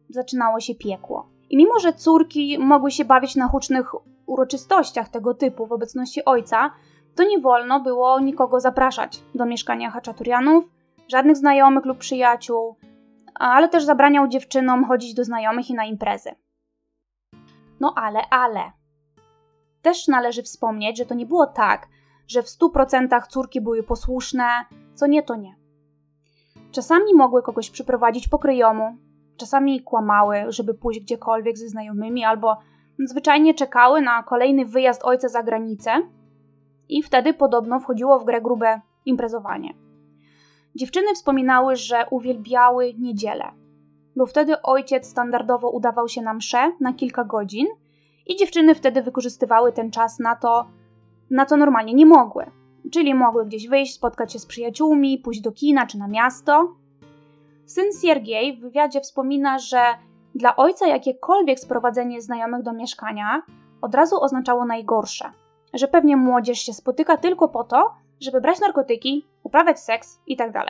zaczynało 0.09 0.61
się 0.61 0.75
piekło. 0.75 1.29
I 1.51 1.57
mimo, 1.57 1.79
że 1.79 1.93
córki 1.93 2.59
mogły 2.59 2.91
się 2.91 3.05
bawić 3.05 3.37
na 3.37 3.49
hucznych 3.49 3.93
uroczystościach 4.27 5.09
tego 5.09 5.35
typu 5.35 5.67
w 5.67 5.73
obecności 5.73 6.25
ojca, 6.25 6.71
to 7.15 7.25
nie 7.25 7.41
wolno 7.41 7.81
było 7.81 8.21
nikogo 8.21 8.61
zapraszać 8.61 9.23
do 9.35 9.47
mieszkania 9.47 9.91
Haczaturianów, 9.91 10.65
żadnych 11.09 11.37
znajomych 11.37 11.85
lub 11.85 11.99
przyjaciół, 11.99 12.77
ale 13.35 13.69
też 13.69 13.85
zabraniał 13.85 14.29
dziewczynom 14.29 14.85
chodzić 14.85 15.15
do 15.15 15.25
znajomych 15.25 15.71
i 15.71 15.75
na 15.75 15.85
imprezy. 15.85 16.31
No 17.81 17.95
ale, 17.97 18.21
ale. 18.31 18.73
Też 19.83 20.09
należy 20.09 20.43
wspomnieć, 20.43 20.99
że 20.99 21.07
to 21.07 21.15
nie 21.15 21.27
było 21.27 21.47
tak, 21.47 21.89
że 22.29 22.43
w 22.43 22.47
100% 22.47 23.27
córki 23.29 23.61
były 23.61 23.83
posłuszne, 23.83 24.45
co 24.95 25.07
nie 25.07 25.23
to 25.23 25.37
nie. 25.37 25.55
Czasami 26.71 27.15
mogły 27.15 27.43
kogoś 27.43 27.71
przyprowadzić 27.71 28.29
po 28.29 28.39
kryjomu, 28.39 28.97
czasami 29.37 29.83
kłamały, 29.83 30.45
żeby 30.49 30.75
pójść 30.75 31.01
gdziekolwiek 31.01 31.59
ze 31.59 31.69
znajomymi, 31.69 32.25
albo 32.25 32.57
zwyczajnie 33.09 33.55
czekały 33.55 34.01
na 34.01 34.23
kolejny 34.23 34.65
wyjazd 34.67 35.05
ojca 35.05 35.29
za 35.29 35.43
granicę 35.43 36.03
i 36.99 37.03
wtedy 37.03 37.35
podobno 37.35 37.81
wchodziło 37.81 38.19
w 38.19 38.25
grę 38.25 38.41
grube 38.41 38.81
imprezowanie. 39.05 39.75
Dziewczyny 40.75 41.15
wspominały, 41.15 41.77
że 41.77 42.07
uwielbiały 42.11 42.95
niedzielę, 42.99 43.45
bo 44.17 44.27
wtedy 44.27 44.63
ojciec 44.63 45.07
standardowo 45.07 45.71
udawał 45.71 46.09
się 46.09 46.23
na 46.23 46.35
msze 46.35 46.73
na 46.81 46.93
kilka 46.93 47.25
godzin 47.25 47.67
i 48.27 48.37
dziewczyny 48.37 48.75
wtedy 48.75 49.03
wykorzystywały 49.03 49.73
ten 49.73 49.91
czas 49.91 50.19
na 50.19 50.37
to, 50.37 50.67
na 51.31 51.47
co 51.47 51.57
normalnie 51.57 51.95
nie 51.95 52.07
mogły 52.07 52.61
czyli 52.91 53.15
mogły 53.15 53.47
gdzieś 53.47 53.69
wyjść, 53.69 53.95
spotkać 53.95 54.33
się 54.33 54.39
z 54.39 54.47
przyjaciółmi, 54.47 55.19
pójść 55.19 55.41
do 55.41 55.53
kina 55.53 55.87
czy 55.87 55.99
na 55.99 56.09
miasto. 56.09 56.75
Syn 57.67 57.87
Siergiej 58.03 58.57
w 58.57 58.61
wywiadzie 58.61 59.01
wspomina, 59.01 59.59
że 59.59 59.81
dla 60.35 60.57
ojca 60.57 60.87
jakiekolwiek 60.87 61.61
sprowadzenie 61.61 62.23
znajomych 62.23 62.63
do 62.63 62.73
mieszkania 62.73 63.43
od 63.83 63.95
razu 63.95 64.21
oznaczało 64.21 64.65
najgorsze, 64.65 65.33
że 65.75 65.89
pewnie 65.89 66.17
młodzież 66.17 66.59
się 66.59 66.73
spotyka 66.73 67.17
tylko 67.17 67.49
po 67.49 67.65
to, 67.65 67.95
żeby 68.21 68.41
brać 68.41 68.61
narkotyki, 68.61 69.27
uprawiać 69.43 69.81
seks 69.81 70.21
itd. 70.27 70.53
Tak 70.53 70.67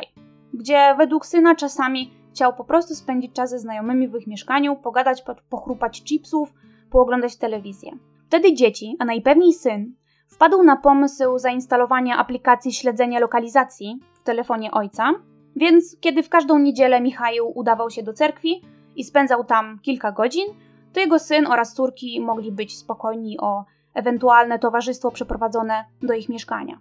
Gdzie 0.55 0.95
według 0.99 1.27
syna 1.27 1.55
czasami 1.55 2.11
chciał 2.31 2.55
po 2.55 2.65
prostu 2.65 2.95
spędzić 2.95 3.33
czas 3.33 3.51
ze 3.51 3.59
znajomymi 3.59 4.09
w 4.09 4.15
ich 4.15 4.27
mieszkaniu, 4.27 4.77
pogadać, 4.77 5.25
pochrupać 5.51 6.03
chipsów, 6.05 6.55
pooglądać 6.91 7.37
telewizję. 7.37 7.93
Wtedy 8.27 8.55
dzieci, 8.55 8.97
a 8.99 9.05
najpewniej 9.05 9.53
syn, 9.53 9.95
wpadł 10.29 10.63
na 10.63 10.77
pomysł 10.77 11.39
zainstalowania 11.39 12.17
aplikacji 12.17 12.73
śledzenia 12.73 13.21
lokalizacji 13.21 14.01
w 14.15 14.23
telefonie 14.23 14.71
ojca, 14.71 15.13
więc 15.57 15.97
kiedy 16.01 16.23
w 16.23 16.29
każdą 16.29 16.59
niedzielę 16.59 17.01
Michał 17.01 17.53
udawał 17.55 17.91
się 17.91 18.03
do 18.03 18.13
cerkwi 18.13 18.63
i 18.97 19.05
spędzał 19.05 19.45
tam 19.45 19.79
kilka 19.83 20.13
godzin, 20.13 20.47
to 20.93 21.01
jego 21.01 21.19
syn 21.19 21.47
oraz 21.47 21.75
córki 21.75 22.21
mogli 22.21 22.53
być 22.53 22.79
spokojni 22.79 23.39
o 23.41 23.65
ewentualne 23.95 24.59
towarzystwo 24.59 25.11
przeprowadzone 25.11 25.85
do 26.03 26.15
ich 26.15 26.29
mieszkania. 26.29 26.79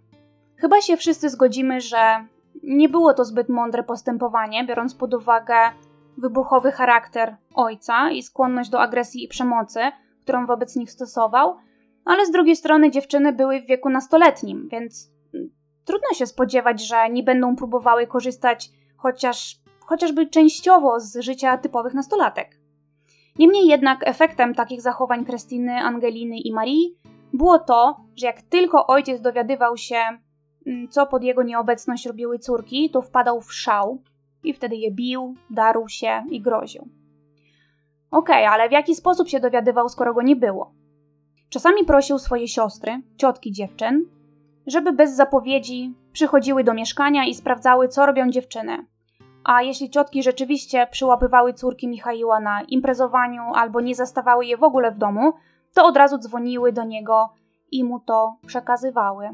Chyba 0.55 0.81
się 0.81 0.97
wszyscy 0.97 1.29
zgodzimy, 1.29 1.81
że 1.81 2.25
nie 2.63 2.89
było 2.89 3.13
to 3.13 3.25
zbyt 3.25 3.49
mądre 3.49 3.83
postępowanie, 3.83 4.65
biorąc 4.65 4.95
pod 4.95 5.13
uwagę 5.13 5.55
wybuchowy 6.17 6.71
charakter 6.71 7.35
ojca 7.53 8.11
i 8.11 8.23
skłonność 8.23 8.69
do 8.69 8.81
agresji 8.81 9.23
i 9.23 9.27
przemocy, 9.27 9.79
którą 10.23 10.45
wobec 10.45 10.75
nich 10.75 10.91
stosował, 10.91 11.57
ale 12.05 12.25
z 12.25 12.31
drugiej 12.31 12.55
strony 12.55 12.91
dziewczyny 12.91 13.33
były 13.33 13.61
w 13.61 13.65
wieku 13.65 13.89
nastoletnim, 13.89 14.69
więc 14.71 15.11
trudno 15.85 16.09
się 16.13 16.25
spodziewać, 16.25 16.87
że 16.87 17.09
nie 17.09 17.23
będą 17.23 17.55
próbowały 17.55 18.07
korzystać 18.07 18.69
chociaż, 18.97 19.55
chociażby 19.79 20.27
częściowo 20.27 20.99
z 20.99 21.17
życia 21.19 21.57
typowych 21.57 21.93
nastolatek. 21.93 22.58
Niemniej 23.39 23.67
jednak 23.67 24.07
efektem 24.07 24.55
takich 24.55 24.81
zachowań 24.81 25.25
Krystyny, 25.25 25.77
Angeliny 25.77 26.37
i 26.37 26.53
Marii 26.53 26.97
było 27.33 27.59
to, 27.59 27.97
że 28.15 28.25
jak 28.25 28.41
tylko 28.41 28.87
ojciec 28.87 29.21
dowiadywał 29.21 29.77
się, 29.77 29.99
mm, 30.67 30.89
co 30.89 31.07
pod 31.07 31.23
jego 31.23 31.43
nieobecność 31.43 32.05
robiły 32.05 32.39
córki, 32.39 32.89
to 32.89 33.01
wpadał 33.01 33.41
w 33.41 33.53
szał 33.53 34.01
i 34.43 34.53
wtedy 34.53 34.75
je 34.75 34.91
bił, 34.91 35.35
darł 35.49 35.87
się 35.87 36.23
i 36.29 36.41
groził. 36.41 36.87
Okej, 38.11 38.45
okay, 38.45 38.49
ale 38.49 38.69
w 38.69 38.71
jaki 38.71 38.95
sposób 38.95 39.29
się 39.29 39.39
dowiadywał, 39.39 39.89
skoro 39.89 40.13
go 40.13 40.21
nie 40.21 40.35
było? 40.35 40.73
Czasami 41.49 41.85
prosił 41.85 42.19
swoje 42.19 42.47
siostry, 42.47 43.01
ciotki 43.17 43.51
dziewczyn, 43.51 44.05
żeby 44.67 44.93
bez 44.93 45.15
zapowiedzi 45.15 45.93
przychodziły 46.11 46.63
do 46.63 46.73
mieszkania 46.73 47.25
i 47.25 47.33
sprawdzały, 47.33 47.87
co 47.87 48.05
robią 48.05 48.29
dziewczyny. 48.29 48.85
A 49.43 49.61
jeśli 49.61 49.89
ciotki 49.89 50.23
rzeczywiście 50.23 50.87
przyłapywały 50.91 51.53
córki 51.53 51.87
Michaiła 51.87 52.39
na 52.39 52.61
imprezowaniu 52.61 53.41
albo 53.53 53.81
nie 53.81 53.95
zastawały 53.95 54.45
je 54.45 54.57
w 54.57 54.63
ogóle 54.63 54.91
w 54.91 54.97
domu, 54.97 55.33
to 55.73 55.85
od 55.85 55.97
razu 55.97 56.17
dzwoniły 56.17 56.73
do 56.73 56.83
niego 56.83 57.29
i 57.71 57.83
mu 57.83 57.99
to 57.99 58.35
przekazywały. 58.47 59.29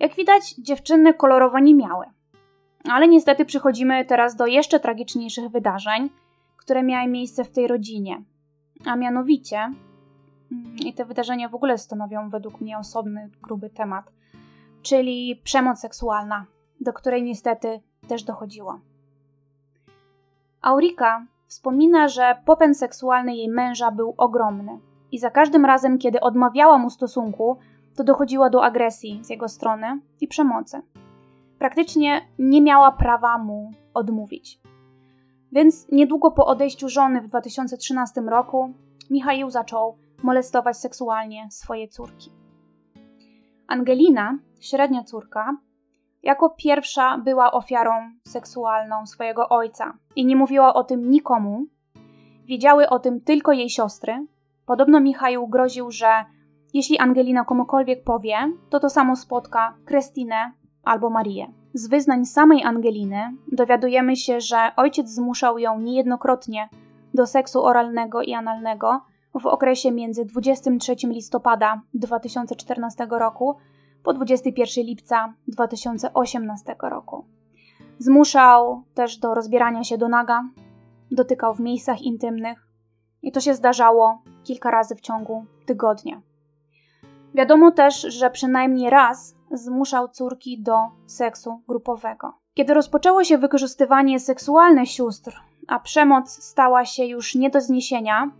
Jak 0.00 0.14
widać, 0.14 0.54
dziewczyny 0.54 1.14
kolorowo 1.14 1.58
nie 1.58 1.74
miały. 1.74 2.06
Ale 2.90 3.08
niestety 3.08 3.44
przychodzimy 3.44 4.04
teraz 4.04 4.36
do 4.36 4.46
jeszcze 4.46 4.80
tragiczniejszych 4.80 5.48
wydarzeń, 5.48 6.10
które 6.56 6.82
miały 6.82 7.08
miejsce 7.08 7.44
w 7.44 7.52
tej 7.52 7.66
rodzinie. 7.66 8.22
A 8.84 8.96
mianowicie, 8.96 9.56
mm, 9.56 10.76
i 10.86 10.94
te 10.94 11.04
wydarzenia 11.04 11.48
w 11.48 11.54
ogóle 11.54 11.78
stanowią 11.78 12.30
według 12.30 12.60
mnie 12.60 12.78
osobny, 12.78 13.30
gruby 13.42 13.70
temat, 13.70 14.12
czyli 14.82 15.40
przemoc 15.44 15.80
seksualna, 15.80 16.46
do 16.80 16.92
której 16.92 17.22
niestety 17.22 17.80
też 18.08 18.22
dochodziło. 18.22 18.80
Aurika 20.62 21.26
wspomina, 21.46 22.08
że 22.08 22.36
popęd 22.44 22.78
seksualny 22.78 23.36
jej 23.36 23.48
męża 23.48 23.90
był 23.90 24.14
ogromny 24.16 24.78
i 25.12 25.18
za 25.18 25.30
każdym 25.30 25.64
razem, 25.64 25.98
kiedy 25.98 26.20
odmawiała 26.20 26.78
mu 26.78 26.90
stosunku, 26.90 27.58
to 27.96 28.04
dochodziło 28.04 28.50
do 28.50 28.64
agresji 28.64 29.20
z 29.22 29.30
jego 29.30 29.48
strony 29.48 30.00
i 30.20 30.28
przemocy. 30.28 30.82
Praktycznie 31.58 32.20
nie 32.38 32.62
miała 32.62 32.92
prawa 32.92 33.38
mu 33.38 33.70
odmówić. 33.94 34.60
Więc 35.52 35.86
niedługo 35.92 36.30
po 36.30 36.46
odejściu 36.46 36.88
żony 36.88 37.20
w 37.20 37.28
2013 37.28 38.20
roku 38.20 38.74
Michał 39.10 39.50
zaczął 39.50 39.98
molestować 40.22 40.76
seksualnie 40.76 41.48
swoje 41.50 41.88
córki. 41.88 42.30
Angelina, 43.66 44.38
średnia 44.60 45.04
córka, 45.04 45.56
jako 46.28 46.50
pierwsza 46.50 47.18
była 47.18 47.52
ofiarą 47.52 47.92
seksualną 48.26 49.06
swojego 49.06 49.48
ojca 49.48 49.92
i 50.16 50.26
nie 50.26 50.36
mówiła 50.36 50.74
o 50.74 50.84
tym 50.84 51.10
nikomu. 51.10 51.66
Wiedziały 52.44 52.88
o 52.88 52.98
tym 52.98 53.20
tylko 53.20 53.52
jej 53.52 53.70
siostry. 53.70 54.26
Podobno 54.66 55.00
Michał 55.00 55.48
groził, 55.48 55.90
że 55.90 56.24
jeśli 56.74 56.98
Angelina 56.98 57.44
komukolwiek 57.44 58.04
powie, 58.04 58.36
to 58.70 58.80
to 58.80 58.90
samo 58.90 59.16
spotka 59.16 59.74
Krystynę 59.84 60.52
albo 60.84 61.10
Marię. 61.10 61.46
Z 61.74 61.88
wyznań 61.88 62.26
samej 62.26 62.64
Angeliny 62.64 63.36
dowiadujemy 63.52 64.16
się, 64.16 64.40
że 64.40 64.72
ojciec 64.76 65.08
zmuszał 65.08 65.58
ją 65.58 65.80
niejednokrotnie 65.80 66.68
do 67.14 67.26
seksu 67.26 67.64
oralnego 67.64 68.22
i 68.22 68.34
analnego 68.34 69.00
w 69.40 69.46
okresie 69.46 69.92
między 69.92 70.24
23 70.24 70.96
listopada 71.04 71.80
2014 71.94 73.06
roku 73.10 73.56
po 74.08 74.14
21 74.14 74.84
lipca 74.84 75.34
2018 75.48 76.76
roku. 76.82 77.24
Zmuszał 77.98 78.82
też 78.94 79.18
do 79.18 79.34
rozbierania 79.34 79.84
się 79.84 79.98
do 79.98 80.08
naga, 80.08 80.44
dotykał 81.10 81.54
w 81.54 81.60
miejscach 81.60 82.02
intymnych 82.02 82.68
i 83.22 83.32
to 83.32 83.40
się 83.40 83.54
zdarzało 83.54 84.22
kilka 84.44 84.70
razy 84.70 84.94
w 84.94 85.00
ciągu 85.00 85.44
tygodnia. 85.66 86.20
Wiadomo 87.34 87.70
też, 87.72 88.00
że 88.00 88.30
przynajmniej 88.30 88.90
raz 88.90 89.36
zmuszał 89.52 90.08
córki 90.08 90.62
do 90.62 90.76
seksu 91.06 91.62
grupowego. 91.68 92.32
Kiedy 92.54 92.74
rozpoczęło 92.74 93.24
się 93.24 93.38
wykorzystywanie 93.38 94.20
seksualne 94.20 94.86
sióstr, 94.86 95.40
a 95.66 95.80
przemoc 95.80 96.30
stała 96.30 96.84
się 96.84 97.04
już 97.04 97.34
nie 97.34 97.50
do 97.50 97.60
zniesienia, 97.60 98.30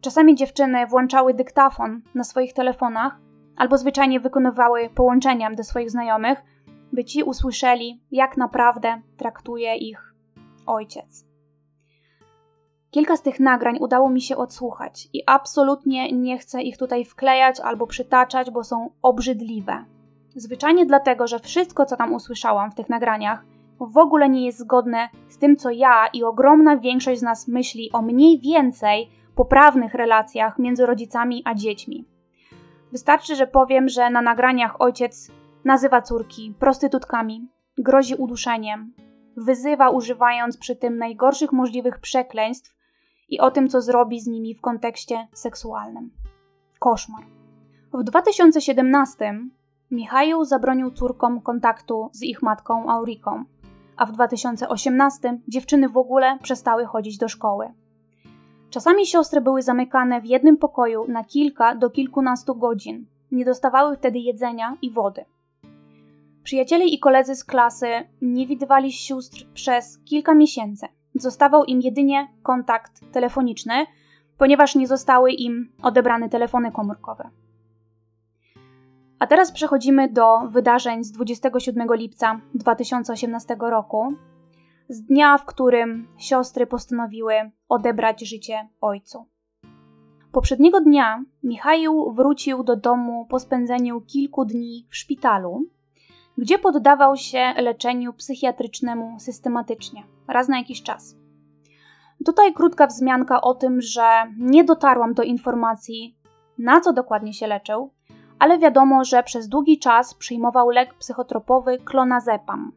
czasami 0.00 0.34
dziewczyny 0.34 0.86
włączały 0.86 1.34
dyktafon 1.34 2.02
na 2.14 2.24
swoich 2.24 2.52
telefonach 2.52 3.25
albo 3.56 3.78
zwyczajnie 3.78 4.20
wykonywały 4.20 4.90
połączenia 4.94 5.50
do 5.50 5.64
swoich 5.64 5.90
znajomych, 5.90 6.42
by 6.92 7.04
ci 7.04 7.22
usłyszeli, 7.22 8.02
jak 8.10 8.36
naprawdę 8.36 9.00
traktuje 9.16 9.76
ich 9.76 10.14
ojciec. 10.66 11.26
Kilka 12.90 13.16
z 13.16 13.22
tych 13.22 13.40
nagrań 13.40 13.78
udało 13.80 14.10
mi 14.10 14.20
się 14.20 14.36
odsłuchać 14.36 15.08
i 15.12 15.22
absolutnie 15.26 16.12
nie 16.12 16.38
chcę 16.38 16.62
ich 16.62 16.76
tutaj 16.76 17.04
wklejać 17.04 17.60
albo 17.60 17.86
przytaczać, 17.86 18.50
bo 18.50 18.64
są 18.64 18.90
obrzydliwe. 19.02 19.84
Zwyczajnie 20.36 20.86
dlatego, 20.86 21.26
że 21.26 21.38
wszystko, 21.38 21.86
co 21.86 21.96
tam 21.96 22.14
usłyszałam 22.14 22.70
w 22.70 22.74
tych 22.74 22.88
nagraniach, 22.88 23.44
w 23.80 23.98
ogóle 23.98 24.28
nie 24.28 24.46
jest 24.46 24.58
zgodne 24.58 25.08
z 25.28 25.38
tym, 25.38 25.56
co 25.56 25.70
ja 25.70 26.06
i 26.12 26.24
ogromna 26.24 26.76
większość 26.76 27.20
z 27.20 27.22
nas 27.22 27.48
myśli 27.48 27.92
o 27.92 28.02
mniej 28.02 28.40
więcej 28.40 29.10
poprawnych 29.34 29.94
relacjach 29.94 30.58
między 30.58 30.86
rodzicami 30.86 31.42
a 31.44 31.54
dziećmi. 31.54 32.15
Wystarczy, 32.96 33.36
że 33.36 33.46
powiem, 33.46 33.88
że 33.88 34.10
na 34.10 34.22
nagraniach 34.22 34.80
ojciec 34.80 35.30
nazywa 35.64 36.02
córki 36.02 36.54
prostytutkami, 36.58 37.48
grozi 37.78 38.14
uduszeniem, 38.14 38.92
wyzywa 39.36 39.90
używając 39.90 40.56
przy 40.56 40.76
tym 40.76 40.98
najgorszych 40.98 41.52
możliwych 41.52 41.98
przekleństw 41.98 42.76
i 43.28 43.40
o 43.40 43.50
tym, 43.50 43.68
co 43.68 43.80
zrobi 43.80 44.20
z 44.20 44.26
nimi 44.26 44.54
w 44.54 44.60
kontekście 44.60 45.28
seksualnym. 45.32 46.10
Koszmar. 46.78 47.24
W 47.94 48.02
2017 48.02 49.40
Michał 49.90 50.44
zabronił 50.44 50.90
córkom 50.90 51.40
kontaktu 51.40 52.10
z 52.12 52.22
ich 52.22 52.42
matką 52.42 52.90
Auriką, 52.90 53.44
a 53.96 54.06
w 54.06 54.12
2018 54.12 55.38
dziewczyny 55.48 55.88
w 55.88 55.96
ogóle 55.96 56.38
przestały 56.42 56.86
chodzić 56.86 57.18
do 57.18 57.28
szkoły. 57.28 57.72
Czasami 58.70 59.06
siostry 59.06 59.40
były 59.40 59.62
zamykane 59.62 60.20
w 60.20 60.24
jednym 60.24 60.56
pokoju 60.56 61.04
na 61.08 61.24
kilka 61.24 61.74
do 61.74 61.90
kilkunastu 61.90 62.54
godzin. 62.54 63.06
Nie 63.32 63.44
dostawały 63.44 63.96
wtedy 63.96 64.18
jedzenia 64.18 64.76
i 64.82 64.90
wody. 64.90 65.24
Przyjaciele 66.42 66.84
i 66.84 66.98
koledzy 66.98 67.34
z 67.34 67.44
klasy 67.44 67.88
nie 68.22 68.46
widywali 68.46 68.92
sióstr 68.92 69.46
przez 69.54 69.98
kilka 70.04 70.34
miesięcy. 70.34 70.86
Zostawał 71.14 71.64
im 71.64 71.80
jedynie 71.80 72.28
kontakt 72.42 73.12
telefoniczny, 73.12 73.86
ponieważ 74.38 74.74
nie 74.74 74.86
zostały 74.86 75.32
im 75.32 75.72
odebrane 75.82 76.28
telefony 76.28 76.72
komórkowe. 76.72 77.30
A 79.18 79.26
teraz 79.26 79.52
przechodzimy 79.52 80.08
do 80.08 80.38
wydarzeń 80.50 81.04
z 81.04 81.12
27 81.12 81.88
lipca 81.94 82.40
2018 82.54 83.56
roku, 83.60 84.12
z 84.88 85.02
dnia, 85.02 85.38
w 85.38 85.44
którym 85.44 86.08
siostry 86.18 86.66
postanowiły 86.66 87.34
odebrać 87.68 88.20
życie 88.20 88.68
ojcu. 88.80 89.26
Poprzedniego 90.32 90.80
dnia 90.80 91.24
Michał 91.42 92.12
wrócił 92.12 92.64
do 92.64 92.76
domu 92.76 93.26
po 93.30 93.38
spędzeniu 93.38 94.00
kilku 94.00 94.44
dni 94.44 94.86
w 94.90 94.96
szpitalu, 94.96 95.62
gdzie 96.38 96.58
poddawał 96.58 97.16
się 97.16 97.54
leczeniu 97.56 98.12
psychiatrycznemu 98.12 99.20
systematycznie, 99.20 100.02
raz 100.28 100.48
na 100.48 100.58
jakiś 100.58 100.82
czas. 100.82 101.16
Tutaj 102.26 102.52
krótka 102.52 102.86
wzmianka 102.86 103.40
o 103.40 103.54
tym, 103.54 103.80
że 103.80 104.32
nie 104.38 104.64
dotarłam 104.64 105.14
do 105.14 105.22
informacji, 105.22 106.18
na 106.58 106.80
co 106.80 106.92
dokładnie 106.92 107.32
się 107.32 107.46
leczył, 107.46 107.90
ale 108.38 108.58
wiadomo, 108.58 109.04
że 109.04 109.22
przez 109.22 109.48
długi 109.48 109.78
czas 109.78 110.14
przyjmował 110.14 110.70
lek 110.70 110.94
psychotropowy 110.94 111.78
klonazepam. 111.78 112.72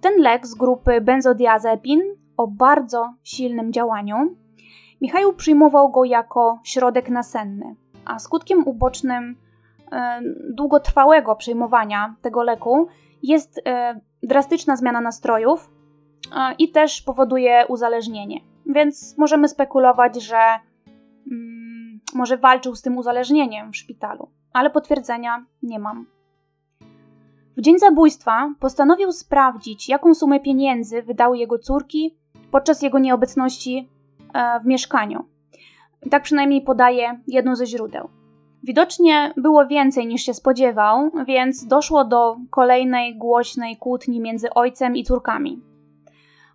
Ten 0.00 0.12
lek 0.18 0.46
z 0.46 0.54
grupy 0.54 1.00
benzodiazepin 1.00 2.02
o 2.36 2.46
bardzo 2.46 3.14
silnym 3.24 3.72
działaniu, 3.72 4.36
Michał 5.00 5.32
przyjmował 5.32 5.90
go 5.90 6.04
jako 6.04 6.58
środek 6.64 7.10
nasenny, 7.10 7.76
a 8.04 8.18
skutkiem 8.18 8.68
ubocznym 8.68 9.36
e, 9.92 10.20
długotrwałego 10.50 11.36
przyjmowania 11.36 12.14
tego 12.22 12.42
leku 12.42 12.88
jest 13.22 13.60
e, 13.66 14.00
drastyczna 14.22 14.76
zmiana 14.76 15.00
nastrojów 15.00 15.70
e, 16.36 16.54
i 16.58 16.70
też 16.70 17.02
powoduje 17.02 17.64
uzależnienie. 17.68 18.40
Więc 18.66 19.18
możemy 19.18 19.48
spekulować, 19.48 20.22
że 20.22 20.40
mm, 21.32 22.00
może 22.14 22.36
walczył 22.36 22.74
z 22.74 22.82
tym 22.82 22.98
uzależnieniem 22.98 23.72
w 23.72 23.76
szpitalu, 23.76 24.28
ale 24.52 24.70
potwierdzenia 24.70 25.44
nie 25.62 25.78
mam. 25.78 26.06
W 27.56 27.60
dzień 27.60 27.78
zabójstwa 27.78 28.54
postanowił 28.60 29.12
sprawdzić, 29.12 29.88
jaką 29.88 30.14
sumę 30.14 30.40
pieniędzy 30.40 31.02
wydały 31.02 31.38
jego 31.38 31.58
córki 31.58 32.16
podczas 32.50 32.82
jego 32.82 32.98
nieobecności 32.98 33.88
e, 34.34 34.60
w 34.60 34.66
mieszkaniu. 34.66 35.24
Tak 36.10 36.22
przynajmniej 36.22 36.62
podaje 36.62 37.20
jedno 37.26 37.56
ze 37.56 37.66
źródeł. 37.66 38.08
Widocznie 38.62 39.32
było 39.36 39.66
więcej 39.66 40.06
niż 40.06 40.22
się 40.22 40.34
spodziewał, 40.34 41.10
więc 41.26 41.66
doszło 41.66 42.04
do 42.04 42.36
kolejnej 42.50 43.18
głośnej 43.18 43.76
kłótni 43.76 44.20
między 44.20 44.50
ojcem 44.50 44.96
i 44.96 45.04
córkami. 45.04 45.62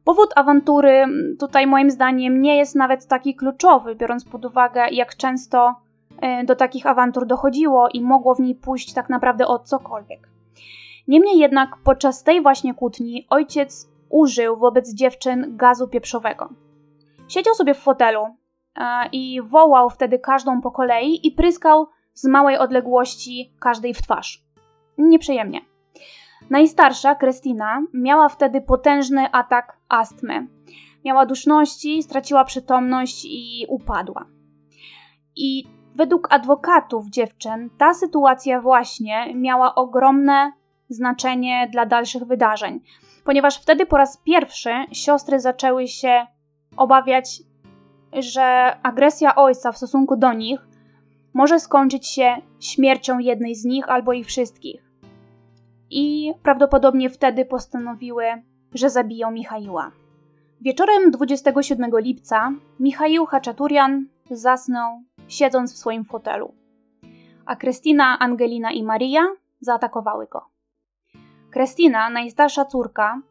Powód 0.04 0.30
awantury 0.36 1.06
tutaj 1.40 1.68
moim 1.68 1.92
zdaniem 1.92 2.42
nie 2.42 2.58
jest 2.58 2.76
nawet 2.76 3.08
taki 3.08 3.36
kluczowy, 3.36 3.96
biorąc 3.96 4.26
pod 4.26 4.46
uwagę, 4.46 4.90
jak 4.92 5.16
często 5.16 5.76
e, 6.22 6.44
do 6.44 6.56
takich 6.56 6.86
awantur 6.86 7.26
dochodziło 7.26 7.90
i 7.90 8.02
mogło 8.02 8.36
w 8.36 8.40
niej 8.40 8.56
pójść 8.56 8.94
tak 8.94 9.10
naprawdę 9.10 9.48
o 9.48 9.60
cokolwiek. 9.60 10.32
Niemniej 11.08 11.40
jednak 11.40 11.70
podczas 11.84 12.24
tej 12.24 12.42
właśnie 12.42 12.74
kłótni 12.74 13.28
ojciec 13.30 13.90
użył 14.10 14.58
wobec 14.58 14.94
dziewczyn 14.94 15.58
gazu 15.58 15.88
pieprzowego. 15.88 16.50
Siedział 17.28 17.54
sobie 17.56 17.74
w 17.74 17.80
fotelu 17.80 18.22
e, 18.76 19.10
i 19.12 19.42
wołał 19.42 19.90
wtedy 19.90 20.20
każdą 20.20 20.62
po 20.62 20.72
kolei 20.72 21.28
i 21.28 21.32
pryskał 21.32 21.88
z 22.14 22.26
małej 22.26 22.58
odległości 22.58 23.54
każdej 23.60 23.94
w 23.94 24.02
twarz. 24.02 24.44
Nieprzyjemnie. 24.98 25.62
Najstarsza, 26.50 27.16
Krystyna, 27.16 27.82
miała 27.94 28.30
wtedy 28.30 28.62
potężny 28.62 29.32
atak 29.32 29.78
astmy. 29.90 30.48
Miała 31.06 31.26
duszności, 31.26 32.04
straciła 32.04 32.44
przytomność 32.44 33.26
i 33.26 33.66
upadła. 33.70 34.26
I 35.36 35.64
według 35.96 36.34
adwokatów 36.34 37.10
dziewczyn 37.10 37.70
ta 37.78 37.94
sytuacja 37.94 38.62
właśnie 38.62 39.34
miała 39.36 39.76
ogromne 39.76 40.52
znaczenie 40.94 41.70
dla 41.72 41.86
dalszych 41.86 42.24
wydarzeń, 42.24 42.80
ponieważ 43.24 43.62
wtedy 43.62 43.86
po 43.86 43.98
raz 43.98 44.18
pierwszy 44.18 44.70
siostry 44.92 45.40
zaczęły 45.40 45.88
się 45.88 46.28
obawiać, 46.78 47.42
że 48.14 48.76
agresja 48.84 49.36
ojca 49.36 49.72
w 49.72 49.78
stosunku 49.78 50.18
do 50.18 50.34
nich 50.34 50.60
może 51.34 51.60
skończyć 51.60 52.08
się 52.08 52.36
śmiercią 52.60 53.20
jednej 53.20 53.56
z 53.56 53.66
nich 53.66 53.90
albo 53.90 54.14
ich 54.14 54.28
wszystkich. 54.28 54.92
I 55.90 56.34
prawdopodobnie 56.44 57.10
wtedy 57.10 57.46
postanowiły, 57.46 58.26
że 58.74 58.90
zabiją 58.90 59.32
Michaiła. 59.32 59.92
Wieczorem 60.62 61.12
27 61.12 61.92
lipca 61.98 62.54
Michaił 62.80 63.26
Haczaturian 63.26 64.08
zasnął, 64.32 65.04
siedząc 65.28 65.74
w 65.74 65.78
swoim 65.78 66.06
fotelu, 66.06 66.54
a 67.46 67.56
Krystyna, 67.56 68.20
Angelina 68.20 68.72
i 68.72 68.84
Maria 68.84 69.22
zaatakowały 69.60 70.28
go. 70.28 70.51
Krystyna, 71.52 72.10
najstarsza 72.10 72.66
córka, 72.66 73.22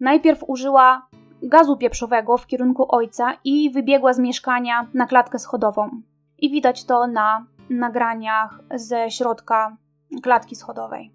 najpierw 0.00 0.44
użyła 0.46 1.06
gazu 1.42 1.76
pieprzowego 1.76 2.36
w 2.36 2.46
kierunku 2.46 2.94
ojca 2.94 3.32
i 3.44 3.70
wybiegła 3.70 4.12
z 4.12 4.18
mieszkania 4.18 4.86
na 4.94 5.06
klatkę 5.06 5.38
schodową. 5.38 5.90
I 6.38 6.50
widać 6.50 6.84
to 6.84 7.06
na 7.06 7.46
nagraniach 7.70 8.60
ze 8.74 9.10
środka 9.10 9.76
klatki 10.22 10.56
schodowej. 10.56 11.12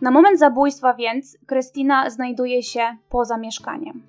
Na 0.00 0.10
moment 0.10 0.38
zabójstwa 0.38 0.94
więc 0.94 1.38
Krystyna 1.46 2.10
znajduje 2.10 2.62
się 2.62 2.96
poza 3.08 3.36
mieszkaniem, 3.36 4.02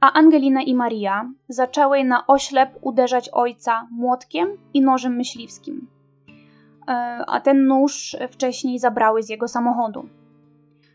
a 0.00 0.12
Angelina 0.12 0.62
i 0.62 0.74
Maria 0.74 1.30
zaczęły 1.48 2.04
na 2.04 2.26
oślep 2.26 2.78
uderzać 2.80 3.28
ojca 3.28 3.86
młotkiem 3.90 4.48
i 4.74 4.80
nożem 4.80 5.16
myśliwskim, 5.16 5.86
e, 6.88 7.24
a 7.26 7.40
ten 7.40 7.66
nóż 7.66 8.16
wcześniej 8.30 8.78
zabrały 8.78 9.22
z 9.22 9.28
jego 9.28 9.48
samochodu. 9.48 10.08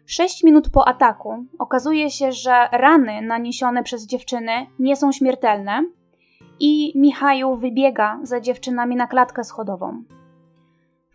Sześć 0.05 0.43
minut 0.43 0.69
po 0.69 0.87
ataku 0.87 1.45
okazuje 1.59 2.11
się, 2.11 2.31
że 2.31 2.69
rany 2.71 3.21
naniesione 3.21 3.83
przez 3.83 4.05
dziewczyny 4.05 4.51
nie 4.79 4.95
są 4.95 5.11
śmiertelne 5.11 5.83
i 6.59 6.93
Michał 6.95 7.57
wybiega 7.57 8.19
za 8.23 8.39
dziewczynami 8.39 8.95
na 8.95 9.07
klatkę 9.07 9.43
schodową. 9.43 10.03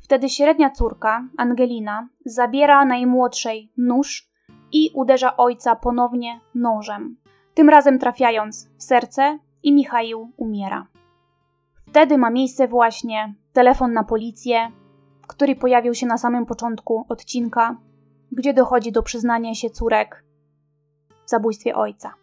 Wtedy 0.02 0.28
średnia 0.28 0.70
córka, 0.70 1.28
Angelina, 1.36 2.08
zabiera 2.24 2.84
najmłodszej 2.84 3.72
nóż 3.76 4.30
i 4.72 4.90
uderza 4.94 5.36
ojca 5.36 5.76
ponownie 5.76 6.40
nożem, 6.54 7.16
tym 7.54 7.68
razem 7.68 7.98
trafiając 7.98 8.70
w 8.78 8.82
serce 8.82 9.38
i 9.62 9.72
Michał 9.72 10.30
umiera. 10.36 10.86
Wtedy 11.88 12.18
ma 12.18 12.30
miejsce 12.30 12.68
właśnie 12.68 13.34
telefon 13.52 13.92
na 13.92 14.04
policję, 14.04 14.72
który 15.26 15.56
pojawił 15.56 15.94
się 15.94 16.06
na 16.06 16.18
samym 16.18 16.46
początku 16.46 17.04
odcinka, 17.08 17.76
gdzie 18.32 18.54
dochodzi 18.54 18.92
do 18.92 19.02
przyznania 19.02 19.54
się 19.54 19.70
córek 19.70 20.24
w 21.26 21.30
zabójstwie 21.30 21.74
ojca. 21.74 22.14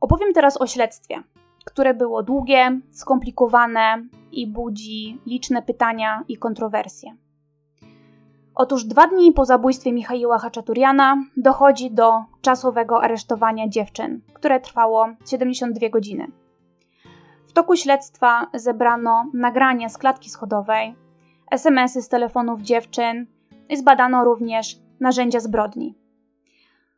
Opowiem 0.00 0.32
teraz 0.32 0.60
o 0.60 0.66
śledztwie, 0.66 1.22
które 1.64 1.94
było 1.94 2.22
długie, 2.22 2.80
skomplikowane 2.90 4.08
i 4.32 4.46
budzi 4.46 5.20
liczne 5.26 5.62
pytania 5.62 6.24
i 6.28 6.36
kontrowersje. 6.36 7.16
Otóż 8.54 8.84
dwa 8.84 9.06
dni 9.06 9.32
po 9.32 9.44
zabójstwie 9.44 9.92
Michaiła 9.92 10.38
Haczaturiana 10.38 11.16
dochodzi 11.36 11.90
do 11.90 12.24
czasowego 12.40 13.02
aresztowania 13.02 13.68
dziewczyn, 13.68 14.20
które 14.34 14.60
trwało 14.60 15.08
72 15.26 15.88
godziny. 15.88 16.26
W 17.46 17.52
toku 17.52 17.76
śledztwa 17.76 18.46
zebrano 18.54 19.24
nagrania 19.34 19.88
z 19.88 19.98
klatki 19.98 20.30
schodowej, 20.30 20.94
SMSy 21.50 22.02
z 22.02 22.08
telefonów 22.08 22.60
dziewczyn 22.60 23.26
zbadano 23.74 24.24
również 24.24 24.76
narzędzia 25.00 25.40
zbrodni. 25.40 25.94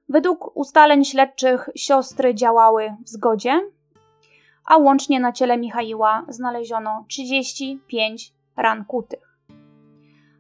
Według 0.09 0.57
ustaleń 0.57 1.05
śledczych 1.05 1.71
siostry 1.77 2.35
działały 2.35 2.97
w 3.05 3.09
zgodzie, 3.09 3.61
a 4.67 4.77
łącznie 4.77 5.21
na 5.21 5.33
ciele 5.33 5.59
Michaiła 5.59 6.25
znaleziono 6.29 7.05
35 7.09 8.35
ran 8.57 8.85
kutych. 8.85 9.39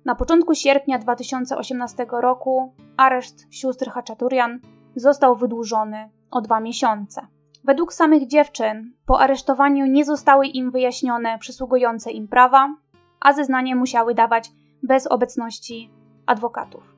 Na 0.04 0.14
początku 0.14 0.54
sierpnia 0.54 0.98
2018 0.98 2.06
roku 2.10 2.74
areszt 2.96 3.46
sióstr 3.50 3.90
Haczaturian 3.90 4.60
został 4.96 5.36
wydłużony 5.36 6.10
o 6.30 6.40
dwa 6.40 6.60
miesiące. 6.60 7.26
Według 7.64 7.92
samych 7.92 8.26
dziewczyn, 8.26 8.92
po 9.06 9.20
aresztowaniu 9.20 9.86
nie 9.86 10.04
zostały 10.04 10.46
im 10.46 10.70
wyjaśnione 10.70 11.38
przysługujące 11.38 12.10
im 12.10 12.28
prawa, 12.28 12.76
a 13.20 13.32
zeznanie 13.32 13.76
musiały 13.76 14.14
dawać 14.14 14.50
bez 14.82 15.06
obecności 15.06 15.90
adwokatów. 16.26 16.96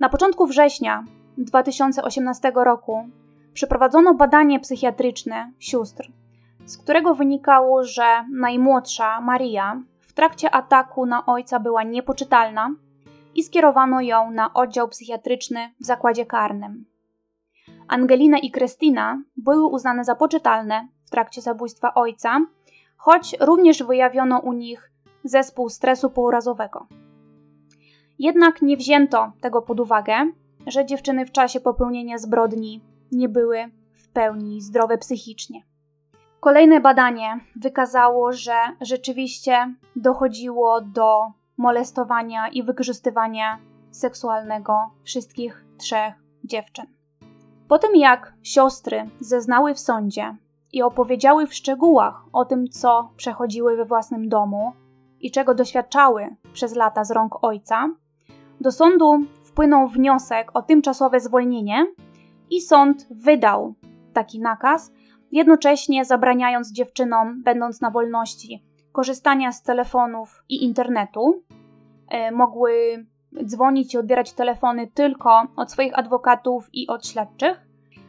Na 0.00 0.08
początku 0.08 0.46
września 0.46 1.04
2018 1.38 2.52
roku 2.54 3.08
przeprowadzono 3.52 4.14
badanie 4.14 4.60
psychiatryczne 4.60 5.52
sióstr, 5.58 6.10
z 6.64 6.78
którego 6.78 7.14
wynikało, 7.14 7.84
że 7.84 8.24
najmłodsza 8.32 9.20
Maria 9.20 9.82
w 10.00 10.12
trakcie 10.12 10.50
ataku 10.50 11.06
na 11.06 11.26
ojca 11.26 11.60
była 11.60 11.82
niepoczytalna 11.82 12.70
i 13.34 13.42
skierowano 13.42 14.00
ją 14.00 14.30
na 14.30 14.54
oddział 14.54 14.88
psychiatryczny 14.88 15.74
w 15.80 15.84
zakładzie 15.84 16.26
karnym. 16.26 16.84
Angelina 17.88 18.38
i 18.38 18.50
Krystyna 18.50 19.22
były 19.36 19.66
uznane 19.66 20.04
za 20.04 20.14
poczytalne 20.14 20.88
w 21.06 21.10
trakcie 21.10 21.42
zabójstwa 21.42 21.94
ojca, 21.94 22.40
choć 22.96 23.36
również 23.40 23.82
wyjawiono 23.82 24.38
u 24.38 24.52
nich 24.52 24.90
zespół 25.24 25.68
stresu 25.68 26.10
pourazowego. 26.10 26.86
Jednak 28.22 28.62
nie 28.62 28.76
wzięto 28.76 29.32
tego 29.40 29.62
pod 29.62 29.80
uwagę, 29.80 30.32
że 30.66 30.86
dziewczyny 30.86 31.26
w 31.26 31.32
czasie 31.32 31.60
popełnienia 31.60 32.18
zbrodni 32.18 32.80
nie 33.12 33.28
były 33.28 33.70
w 33.92 34.08
pełni 34.08 34.60
zdrowe 34.60 34.98
psychicznie. 34.98 35.62
Kolejne 36.40 36.80
badanie 36.80 37.40
wykazało, 37.56 38.32
że 38.32 38.54
rzeczywiście 38.80 39.74
dochodziło 39.96 40.80
do 40.80 41.32
molestowania 41.56 42.48
i 42.48 42.62
wykorzystywania 42.62 43.58
seksualnego 43.90 44.90
wszystkich 45.04 45.64
trzech 45.78 46.14
dziewczyn. 46.44 46.86
Po 47.68 47.78
tym 47.78 47.96
jak 47.96 48.34
siostry 48.42 49.10
zeznały 49.20 49.74
w 49.74 49.80
sądzie 49.80 50.36
i 50.72 50.82
opowiedziały 50.82 51.46
w 51.46 51.54
szczegółach 51.54 52.24
o 52.32 52.44
tym, 52.44 52.68
co 52.68 53.10
przechodziły 53.16 53.76
we 53.76 53.84
własnym 53.84 54.28
domu 54.28 54.72
i 55.20 55.30
czego 55.30 55.54
doświadczały 55.54 56.36
przez 56.52 56.74
lata 56.74 57.04
z 57.04 57.10
rąk 57.10 57.44
ojca, 57.44 57.88
do 58.62 58.72
sądu 58.72 59.18
wpłynął 59.44 59.88
wniosek 59.88 60.50
o 60.54 60.62
tymczasowe 60.62 61.20
zwolnienie 61.20 61.86
i 62.50 62.60
sąd 62.60 63.06
wydał 63.10 63.74
taki 64.12 64.40
nakaz, 64.40 64.92
jednocześnie 65.32 66.04
zabraniając 66.04 66.72
dziewczynom, 66.72 67.42
będąc 67.42 67.80
na 67.80 67.90
wolności, 67.90 68.64
korzystania 68.92 69.52
z 69.52 69.62
telefonów 69.62 70.44
i 70.48 70.64
internetu. 70.64 71.42
E, 72.08 72.30
mogły 72.32 72.72
dzwonić 73.44 73.94
i 73.94 73.98
odbierać 73.98 74.32
telefony 74.32 74.86
tylko 74.94 75.42
od 75.56 75.72
swoich 75.72 75.98
adwokatów 75.98 76.68
i 76.72 76.86
od 76.88 77.06
śledczych. 77.06 77.66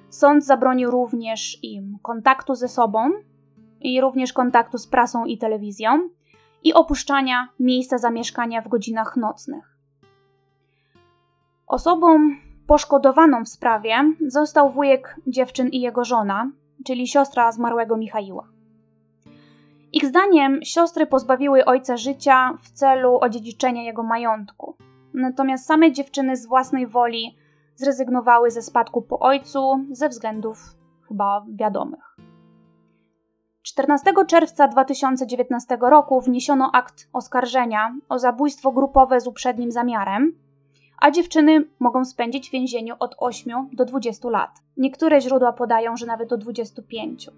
Sąd 0.09 0.45
zabronił 0.45 0.91
również 0.91 1.63
im 1.63 1.97
kontaktu 2.01 2.55
ze 2.55 2.67
sobą 2.67 3.11
i 3.81 4.01
również 4.01 4.33
kontaktu 4.33 4.77
z 4.77 4.87
prasą 4.87 5.25
i 5.25 5.37
telewizją 5.37 6.09
i 6.63 6.73
opuszczania 6.73 7.47
miejsca 7.59 7.97
zamieszkania 7.97 8.61
w 8.61 8.67
godzinach 8.67 9.17
nocnych. 9.17 9.72
Osobom 11.73 12.37
Poszkodowaną 12.67 13.43
w 13.43 13.49
sprawie 13.49 13.95
został 14.27 14.71
wujek 14.71 15.15
dziewczyn 15.27 15.67
i 15.67 15.81
jego 15.81 16.03
żona, 16.05 16.51
czyli 16.85 17.07
siostra 17.07 17.51
zmarłego 17.51 17.97
Michaiła. 17.97 18.47
Ich 19.91 20.05
zdaniem 20.05 20.59
siostry 20.63 21.05
pozbawiły 21.05 21.65
ojca 21.65 21.97
życia 21.97 22.57
w 22.61 22.71
celu 22.71 23.17
odziedziczenia 23.21 23.83
jego 23.83 24.03
majątku. 24.03 24.77
Natomiast 25.13 25.65
same 25.65 25.91
dziewczyny 25.91 26.37
z 26.37 26.47
własnej 26.47 26.87
woli 26.87 27.37
zrezygnowały 27.75 28.51
ze 28.51 28.61
spadku 28.61 29.01
po 29.01 29.19
ojcu 29.19 29.85
ze 29.91 30.09
względów 30.09 30.57
chyba 31.07 31.45
wiadomych. 31.55 32.17
14 33.61 34.13
czerwca 34.27 34.67
2019 34.67 35.77
roku 35.81 36.21
wniesiono 36.21 36.71
akt 36.73 37.09
oskarżenia 37.13 37.95
o 38.09 38.19
zabójstwo 38.19 38.71
grupowe 38.71 39.21
z 39.21 39.27
uprzednim 39.27 39.71
zamiarem, 39.71 40.43
a 40.99 41.11
dziewczyny 41.11 41.67
mogą 41.79 42.05
spędzić 42.05 42.49
w 42.49 42.51
więzieniu 42.51 42.95
od 42.99 43.15
8 43.17 43.69
do 43.73 43.85
20 43.85 44.29
lat. 44.29 44.51
Niektóre 44.77 45.21
źródła 45.21 45.53
podają, 45.53 45.97
że 45.97 46.05
nawet 46.05 46.29
do 46.29 46.37
25. 46.37 47.29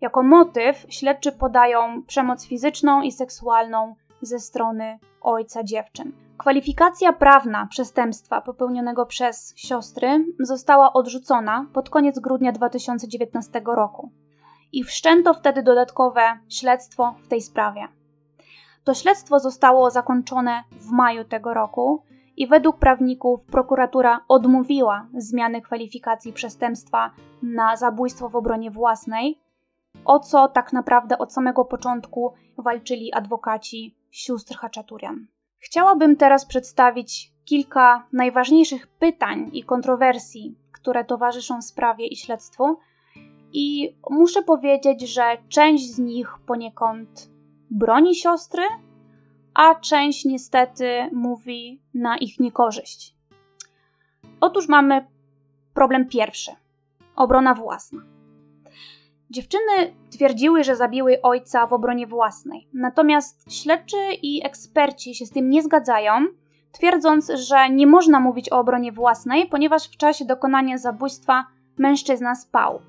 Jako 0.00 0.22
motyw 0.22 0.86
śledczy 0.88 1.32
podają 1.32 2.02
przemoc 2.02 2.46
fizyczną 2.46 3.02
i 3.02 3.12
seksualną 3.12 3.94
ze 4.22 4.38
strony 4.38 4.98
ojca 5.20 5.64
dziewczyn. 5.64 6.12
Kwalifikacja 6.38 7.12
prawna 7.12 7.66
przestępstwa 7.70 8.40
popełnionego 8.40 9.06
przez 9.06 9.52
siostry 9.56 10.24
została 10.40 10.92
odrzucona 10.92 11.66
pod 11.72 11.90
koniec 11.90 12.18
grudnia 12.18 12.52
2019 12.52 13.62
roku 13.66 14.10
i 14.72 14.84
wszczęto 14.84 15.34
wtedy 15.34 15.62
dodatkowe 15.62 16.22
śledztwo 16.48 17.14
w 17.22 17.28
tej 17.28 17.40
sprawie. 17.40 17.88
To 18.84 18.94
śledztwo 18.94 19.38
zostało 19.38 19.90
zakończone 19.90 20.64
w 20.72 20.90
maju 20.90 21.24
tego 21.24 21.54
roku 21.54 22.02
i 22.36 22.46
według 22.46 22.78
prawników 22.78 23.40
prokuratura 23.40 24.20
odmówiła 24.28 25.06
zmiany 25.16 25.62
kwalifikacji 25.62 26.32
przestępstwa 26.32 27.10
na 27.42 27.76
zabójstwo 27.76 28.28
w 28.28 28.36
obronie 28.36 28.70
własnej, 28.70 29.38
o 30.04 30.18
co 30.18 30.48
tak 30.48 30.72
naprawdę 30.72 31.18
od 31.18 31.32
samego 31.32 31.64
początku 31.64 32.32
walczyli 32.58 33.12
adwokaci 33.12 33.96
sióstr 34.10 34.56
Haczaturian. 34.56 35.26
Chciałabym 35.58 36.16
teraz 36.16 36.46
przedstawić 36.46 37.32
kilka 37.44 38.06
najważniejszych 38.12 38.86
pytań 38.86 39.50
i 39.52 39.64
kontrowersji, 39.64 40.58
które 40.72 41.04
towarzyszą 41.04 41.62
sprawie 41.62 42.06
i 42.06 42.16
śledztwu, 42.16 42.78
i 43.52 43.96
muszę 44.10 44.42
powiedzieć, 44.42 45.08
że 45.14 45.36
część 45.48 45.94
z 45.94 45.98
nich 45.98 46.28
poniekąd 46.46 47.30
broni 47.70 48.14
siostry, 48.14 48.62
a 49.54 49.74
część 49.74 50.24
niestety 50.24 51.10
mówi 51.12 51.80
na 51.94 52.18
ich 52.18 52.40
niekorzyść. 52.40 53.14
Otóż 54.40 54.68
mamy 54.68 55.06
problem 55.74 56.08
pierwszy 56.08 56.50
obrona 57.16 57.54
własna. 57.54 58.02
Dziewczyny 59.30 59.94
twierdziły, 60.10 60.64
że 60.64 60.76
zabiły 60.76 61.22
ojca 61.22 61.66
w 61.66 61.72
obronie 61.72 62.06
własnej, 62.06 62.68
natomiast 62.72 63.52
śledczy 63.52 63.96
i 64.22 64.46
eksperci 64.46 65.14
się 65.14 65.26
z 65.26 65.30
tym 65.30 65.50
nie 65.50 65.62
zgadzają, 65.62 66.12
twierdząc, 66.72 67.32
że 67.34 67.70
nie 67.70 67.86
można 67.86 68.20
mówić 68.20 68.52
o 68.52 68.58
obronie 68.58 68.92
własnej, 68.92 69.46
ponieważ 69.46 69.88
w 69.88 69.96
czasie 69.96 70.24
dokonania 70.24 70.78
zabójstwa 70.78 71.46
mężczyzna 71.78 72.34
spał. 72.34 72.80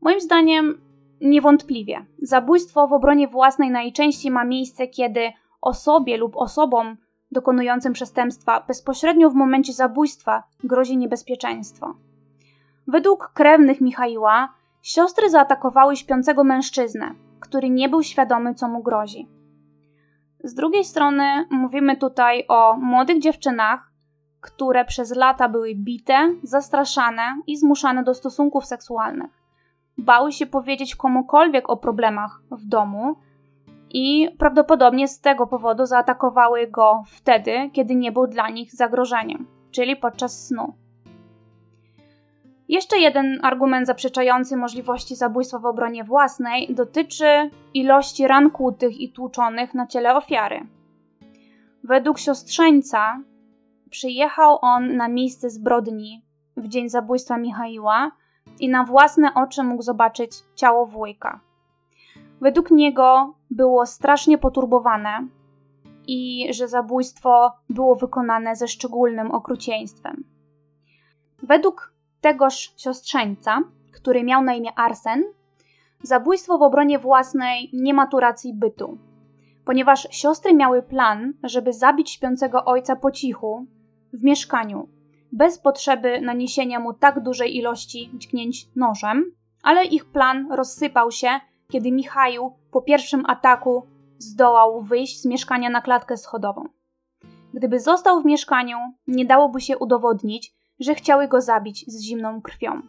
Moim 0.00 0.20
zdaniem 0.20 0.80
niewątpliwie 1.24 2.06
zabójstwo 2.22 2.88
w 2.88 2.92
obronie 2.92 3.28
własnej 3.28 3.70
najczęściej 3.70 4.32
ma 4.32 4.44
miejsce, 4.44 4.86
kiedy 4.86 5.32
osobie 5.60 6.16
lub 6.16 6.36
osobom 6.36 6.96
dokonującym 7.30 7.92
przestępstwa 7.92 8.60
bezpośrednio 8.60 9.30
w 9.30 9.34
momencie 9.34 9.72
zabójstwa 9.72 10.42
grozi 10.64 10.96
niebezpieczeństwo. 10.96 11.94
Według 12.86 13.32
krewnych 13.34 13.80
Michaiła 13.80 14.54
Siostry 14.82 15.30
zaatakowały 15.30 15.96
śpiącego 15.96 16.44
mężczyznę, 16.44 17.14
który 17.40 17.70
nie 17.70 17.88
był 17.88 18.02
świadomy, 18.02 18.54
co 18.54 18.68
mu 18.68 18.82
grozi. 18.82 19.28
Z 20.44 20.54
drugiej 20.54 20.84
strony 20.84 21.46
mówimy 21.50 21.96
tutaj 21.96 22.44
o 22.48 22.76
młodych 22.76 23.20
dziewczynach, 23.20 23.90
które 24.40 24.84
przez 24.84 25.16
lata 25.16 25.48
były 25.48 25.74
bite, 25.74 26.34
zastraszane 26.42 27.40
i 27.46 27.56
zmuszane 27.56 28.04
do 28.04 28.14
stosunków 28.14 28.66
seksualnych. 28.66 29.43
Bały 29.98 30.32
się 30.32 30.46
powiedzieć 30.46 30.96
komukolwiek 30.96 31.70
o 31.70 31.76
problemach 31.76 32.42
w 32.50 32.66
domu 32.66 33.16
i 33.90 34.28
prawdopodobnie 34.38 35.08
z 35.08 35.20
tego 35.20 35.46
powodu 35.46 35.86
zaatakowały 35.86 36.66
go 36.66 37.02
wtedy, 37.06 37.70
kiedy 37.72 37.94
nie 37.94 38.12
był 38.12 38.26
dla 38.26 38.50
nich 38.50 38.74
zagrożeniem, 38.74 39.46
czyli 39.70 39.96
podczas 39.96 40.46
snu. 40.46 40.74
Jeszcze 42.68 42.98
jeden 42.98 43.40
argument 43.42 43.86
zaprzeczający 43.86 44.56
możliwości 44.56 45.16
zabójstwa 45.16 45.58
w 45.58 45.66
obronie 45.66 46.04
własnej 46.04 46.74
dotyczy 46.74 47.50
ilości 47.74 48.26
ran 48.26 48.50
kłutych 48.50 49.00
i 49.00 49.12
tłuczonych 49.12 49.74
na 49.74 49.86
ciele 49.86 50.16
ofiary. 50.16 50.66
Według 51.84 52.18
siostrzeńca 52.18 53.20
przyjechał 53.90 54.58
on 54.62 54.96
na 54.96 55.08
miejsce 55.08 55.50
zbrodni 55.50 56.24
w 56.56 56.68
dzień 56.68 56.88
zabójstwa 56.88 57.38
Michaiła 57.38 58.10
i 58.60 58.68
na 58.68 58.84
własne 58.84 59.34
oczy 59.34 59.62
mógł 59.62 59.82
zobaczyć 59.82 60.32
ciało 60.54 60.86
wujka. 60.86 61.40
Według 62.40 62.70
niego 62.70 63.34
było 63.50 63.86
strasznie 63.86 64.38
poturbowane 64.38 65.26
i 66.06 66.48
że 66.50 66.68
zabójstwo 66.68 67.52
było 67.70 67.94
wykonane 67.94 68.56
ze 68.56 68.68
szczególnym 68.68 69.30
okrucieństwem. 69.30 70.24
Według 71.42 71.92
tegoż 72.20 72.74
siostrzeńca, 72.76 73.62
który 73.92 74.24
miał 74.24 74.42
na 74.42 74.54
imię 74.54 74.70
Arsen, 74.76 75.24
zabójstwo 76.02 76.58
w 76.58 76.62
obronie 76.62 76.98
własnej 76.98 77.70
nie 77.72 77.94
ma 77.94 78.06
tu 78.06 78.20
racji 78.20 78.54
bytu, 78.54 78.98
ponieważ 79.64 80.08
siostry 80.10 80.54
miały 80.54 80.82
plan, 80.82 81.32
żeby 81.42 81.72
zabić 81.72 82.10
śpiącego 82.10 82.64
ojca 82.64 82.96
po 82.96 83.10
cichu 83.10 83.66
w 84.12 84.24
mieszkaniu, 84.24 84.88
bez 85.34 85.58
potrzeby 85.58 86.20
naniesienia 86.20 86.80
mu 86.80 86.92
tak 86.92 87.22
dużej 87.22 87.56
ilości 87.56 88.10
dźgnięć 88.14 88.68
nożem, 88.76 89.24
ale 89.62 89.84
ich 89.84 90.04
plan 90.04 90.52
rozsypał 90.52 91.10
się, 91.10 91.28
kiedy 91.72 91.92
Michał 91.92 92.58
po 92.70 92.82
pierwszym 92.82 93.26
ataku 93.26 93.86
zdołał 94.18 94.82
wyjść 94.82 95.20
z 95.20 95.26
mieszkania 95.26 95.70
na 95.70 95.80
klatkę 95.80 96.16
schodową. 96.16 96.68
Gdyby 97.54 97.80
został 97.80 98.22
w 98.22 98.24
mieszkaniu, 98.24 98.76
nie 99.06 99.24
dałoby 99.24 99.60
się 99.60 99.78
udowodnić, 99.78 100.54
że 100.80 100.94
chciały 100.94 101.28
go 101.28 101.40
zabić 101.40 101.84
z 101.88 102.02
zimną 102.02 102.42
krwią. 102.42 102.82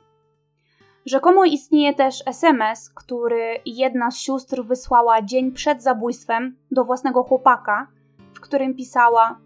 Rzekomo 1.06 1.46
istnieje 1.46 1.94
też 1.94 2.24
SMS, 2.26 2.90
który 2.90 3.60
jedna 3.66 4.12
z 4.12 4.18
sióstr 4.18 4.64
wysłała 4.64 5.22
dzień 5.22 5.52
przed 5.52 5.84
zabójstwem 5.84 6.58
do 6.72 6.86
własnego 6.86 7.24
chłopaka, 7.24 7.88
w 8.34 8.40
którym 8.40 8.76
pisała: 8.76 9.40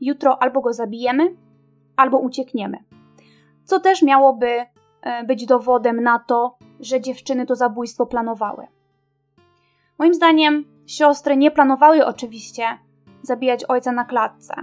Jutro 0.00 0.42
albo 0.42 0.60
go 0.60 0.72
zabijemy, 0.72 1.36
albo 1.96 2.18
uciekniemy. 2.18 2.78
Co 3.64 3.80
też 3.80 4.02
miałoby 4.02 4.64
e, 5.02 5.24
być 5.24 5.46
dowodem 5.46 6.02
na 6.02 6.18
to, 6.18 6.58
że 6.80 7.00
dziewczyny 7.00 7.46
to 7.46 7.56
zabójstwo 7.56 8.06
planowały. 8.06 8.66
Moim 9.98 10.14
zdaniem 10.14 10.64
siostry 10.86 11.36
nie 11.36 11.50
planowały 11.50 12.06
oczywiście 12.06 12.64
zabijać 13.22 13.64
ojca 13.64 13.92
na 13.92 14.04
klatce. 14.04 14.54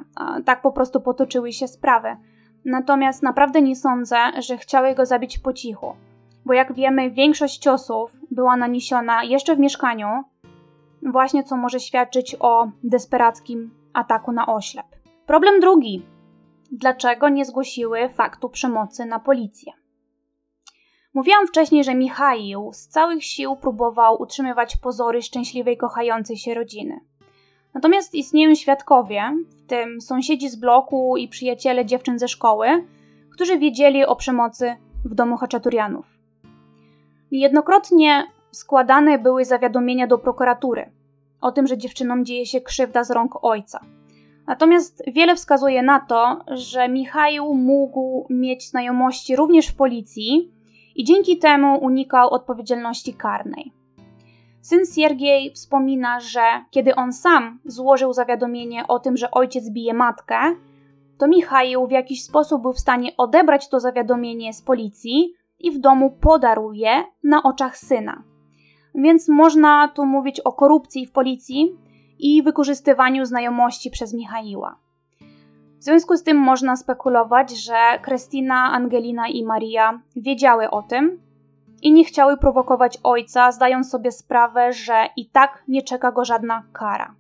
Tak 0.46 0.62
po 0.62 0.72
prostu 0.72 1.02
potoczyły 1.02 1.54
się 1.54 1.68
sprawy 1.68 2.18
Natomiast 2.66 3.24
naprawdę 3.24 3.62
nie 3.62 3.76
sądzę, 3.76 4.18
że 4.40 4.58
chciały 4.58 4.96
go 4.96 5.06
zabić 5.06 5.40
po 5.40 5.54
cichu, 5.54 5.94
bo 6.46 6.54
jak 6.54 6.74
wiemy, 6.74 7.12
większość 7.12 7.58
ciosów 7.58 8.18
była 8.32 8.58
naniesiona 8.58 9.24
jeszcze 9.24 9.56
w 9.56 9.60
mieszkaniu, 9.60 10.08
właśnie 11.02 11.44
co 11.44 11.58
może 11.58 11.80
świadczyć 11.80 12.36
o 12.40 12.68
desperackim 12.84 13.72
ataku 13.94 14.32
na 14.32 14.46
oślep. 14.46 14.86
Problem 15.26 15.60
drugi. 15.60 16.06
Dlaczego 16.76 17.30
nie 17.30 17.46
zgłosiły 17.46 18.10
faktu 18.10 18.50
przemocy 18.50 19.06
na 19.06 19.20
policję? 19.20 19.72
Mówiłam 21.14 21.48
wcześniej, 21.48 21.84
że 21.84 21.96
Michał 21.96 22.74
z 22.74 22.88
całych 22.88 23.24
sił 23.24 23.56
próbował 23.56 24.22
utrzymywać 24.22 24.78
pozory 24.78 25.22
szczęśliwej, 25.22 25.78
kochającej 25.78 26.38
się 26.38 26.54
rodziny. 26.54 27.00
Natomiast 27.74 28.16
istnieją 28.16 28.56
świadkowie, 28.56 29.22
w 29.50 29.68
tym 29.68 30.02
sąsiedzi 30.02 30.50
z 30.50 30.56
bloku 30.56 31.18
i 31.18 31.28
przyjaciele 31.28 31.86
dziewczyn 31.86 32.20
ze 32.20 32.28
szkoły, 32.28 32.68
którzy 33.34 33.58
wiedzieli 33.58 34.06
o 34.06 34.16
przemocy 34.16 34.76
w 35.06 35.16
domu 35.16 35.38
Haczaturianów. 35.38 36.06
Niejednokrotnie 37.32 38.28
składane 38.52 39.20
były 39.20 39.46
zawiadomienia 39.46 40.08
do 40.08 40.18
prokuratury 40.18 40.92
o 41.42 41.52
tym, 41.52 41.68
że 41.68 41.78
dziewczynom 41.78 42.26
dzieje 42.26 42.46
się 42.46 42.62
krzywda 42.62 43.04
z 43.04 43.12
rąk 43.12 43.44
ojca. 43.44 43.80
Natomiast 44.48 45.04
wiele 45.08 45.36
wskazuje 45.36 45.84
na 45.84 46.00
to, 46.00 46.40
że 46.48 46.90
Michał 46.90 47.54
mógł 47.54 48.28
mieć 48.30 48.70
znajomości 48.70 49.36
również 49.36 49.68
w 49.68 49.76
policji 49.76 50.52
i 50.96 51.04
dzięki 51.04 51.38
temu 51.38 51.78
unikał 51.78 52.30
odpowiedzialności 52.30 53.14
karnej. 53.14 53.72
Syn 54.62 54.86
Siergiej 54.96 55.52
wspomina, 55.52 56.20
że 56.20 56.42
kiedy 56.72 56.96
on 56.96 57.14
sam 57.14 57.60
złożył 57.66 58.14
zawiadomienie 58.14 58.88
o 58.88 59.00
tym, 59.00 59.18
że 59.18 59.32
ojciec 59.32 59.70
bije 59.70 59.94
matkę, 59.94 60.38
to 61.18 61.28
Michał 61.28 61.88
w 61.88 61.92
jakiś 61.92 62.24
sposób 62.24 62.62
był 62.62 62.74
w 62.74 62.80
stanie 62.80 63.12
odebrać 63.18 63.70
to 63.70 63.80
zawiadomienie 63.80 64.54
z 64.54 64.62
policji 64.62 65.34
i 65.60 65.72
w 65.72 65.80
domu 65.80 66.12
podarł 66.22 66.74
je 66.74 67.04
na 67.24 67.44
oczach 67.44 67.78
syna. 67.78 68.24
Więc 68.96 69.30
można 69.30 69.88
tu 69.88 70.06
mówić 70.06 70.40
o 70.40 70.54
korupcji 70.54 71.06
w 71.06 71.12
policji 71.12 71.78
i 72.24 72.44
wykorzystywaniu 72.44 73.26
znajomości 73.26 73.92
przez 73.92 74.14
Michaiła. 74.14 74.76
W 75.80 75.84
związku 75.84 76.18
z 76.18 76.24
tym 76.24 76.38
można 76.38 76.76
spekulować, 76.76 77.52
że 77.52 78.00
Krystyna, 78.02 78.72
Angelina 78.72 79.28
i 79.28 79.44
Maria 79.44 80.00
wiedziały 80.16 80.70
o 80.70 80.82
tym 80.82 81.22
i 81.82 81.92
nie 81.92 82.06
chciały 82.06 82.38
prowokować 82.38 82.98
ojca, 83.04 83.52
zdając 83.52 83.90
sobie 83.90 84.12
sprawę, 84.12 84.74
że 84.74 85.06
i 85.18 85.30
tak 85.30 85.64
nie 85.68 85.82
czeka 85.82 86.12
go 86.12 86.26
żadna 86.26 86.64
kara. 86.74 87.16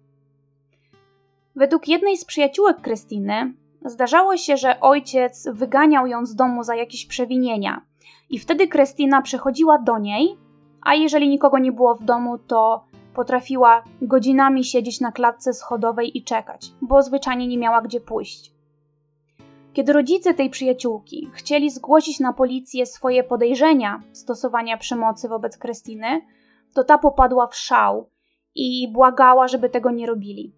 Według 1.55 1.87
jednej 1.87 2.17
z 2.17 2.25
przyjaciółek 2.25 2.81
Krystyny 2.81 3.53
zdarzało 3.85 4.37
się, 4.37 4.57
że 4.57 4.79
ojciec 4.79 5.47
wyganiał 5.51 6.07
ją 6.07 6.25
z 6.25 6.35
domu 6.35 6.63
za 6.63 6.75
jakieś 6.75 7.05
przewinienia 7.05 7.81
i 8.29 8.39
wtedy 8.39 8.67
Krystyna 8.67 9.21
przychodziła 9.21 9.77
do 9.77 9.97
niej, 9.99 10.37
a 10.81 10.95
jeżeli 10.95 11.29
nikogo 11.29 11.59
nie 11.59 11.71
było 11.71 11.95
w 11.95 12.03
domu, 12.03 12.37
to 12.37 12.85
potrafiła 13.15 13.83
godzinami 14.01 14.63
siedzieć 14.63 15.01
na 15.01 15.11
klatce 15.11 15.53
schodowej 15.53 16.17
i 16.17 16.23
czekać, 16.23 16.71
bo 16.81 17.01
zwyczajnie 17.01 17.47
nie 17.47 17.57
miała 17.57 17.81
gdzie 17.81 18.01
pójść. 18.01 18.53
Kiedy 19.73 19.93
rodzice 19.93 20.33
tej 20.33 20.49
przyjaciółki 20.49 21.29
chcieli 21.33 21.69
zgłosić 21.69 22.19
na 22.19 22.33
policję 22.33 22.85
swoje 22.85 23.23
podejrzenia 23.23 24.01
stosowania 24.11 24.77
przemocy 24.77 25.29
wobec 25.29 25.57
Krystyny, 25.57 26.21
to 26.73 26.83
ta 26.83 26.97
popadła 26.97 27.47
w 27.47 27.55
szał 27.55 28.09
i 28.55 28.91
błagała, 28.91 29.47
żeby 29.47 29.69
tego 29.69 29.91
nie 29.91 30.07
robili. 30.07 30.55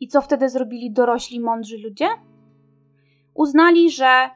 I 0.00 0.08
co 0.08 0.20
wtedy 0.20 0.48
zrobili 0.48 0.92
dorośli, 0.92 1.40
mądrzy 1.40 1.78
ludzie? 1.78 2.08
Uznali, 3.34 3.90
że 3.90 4.30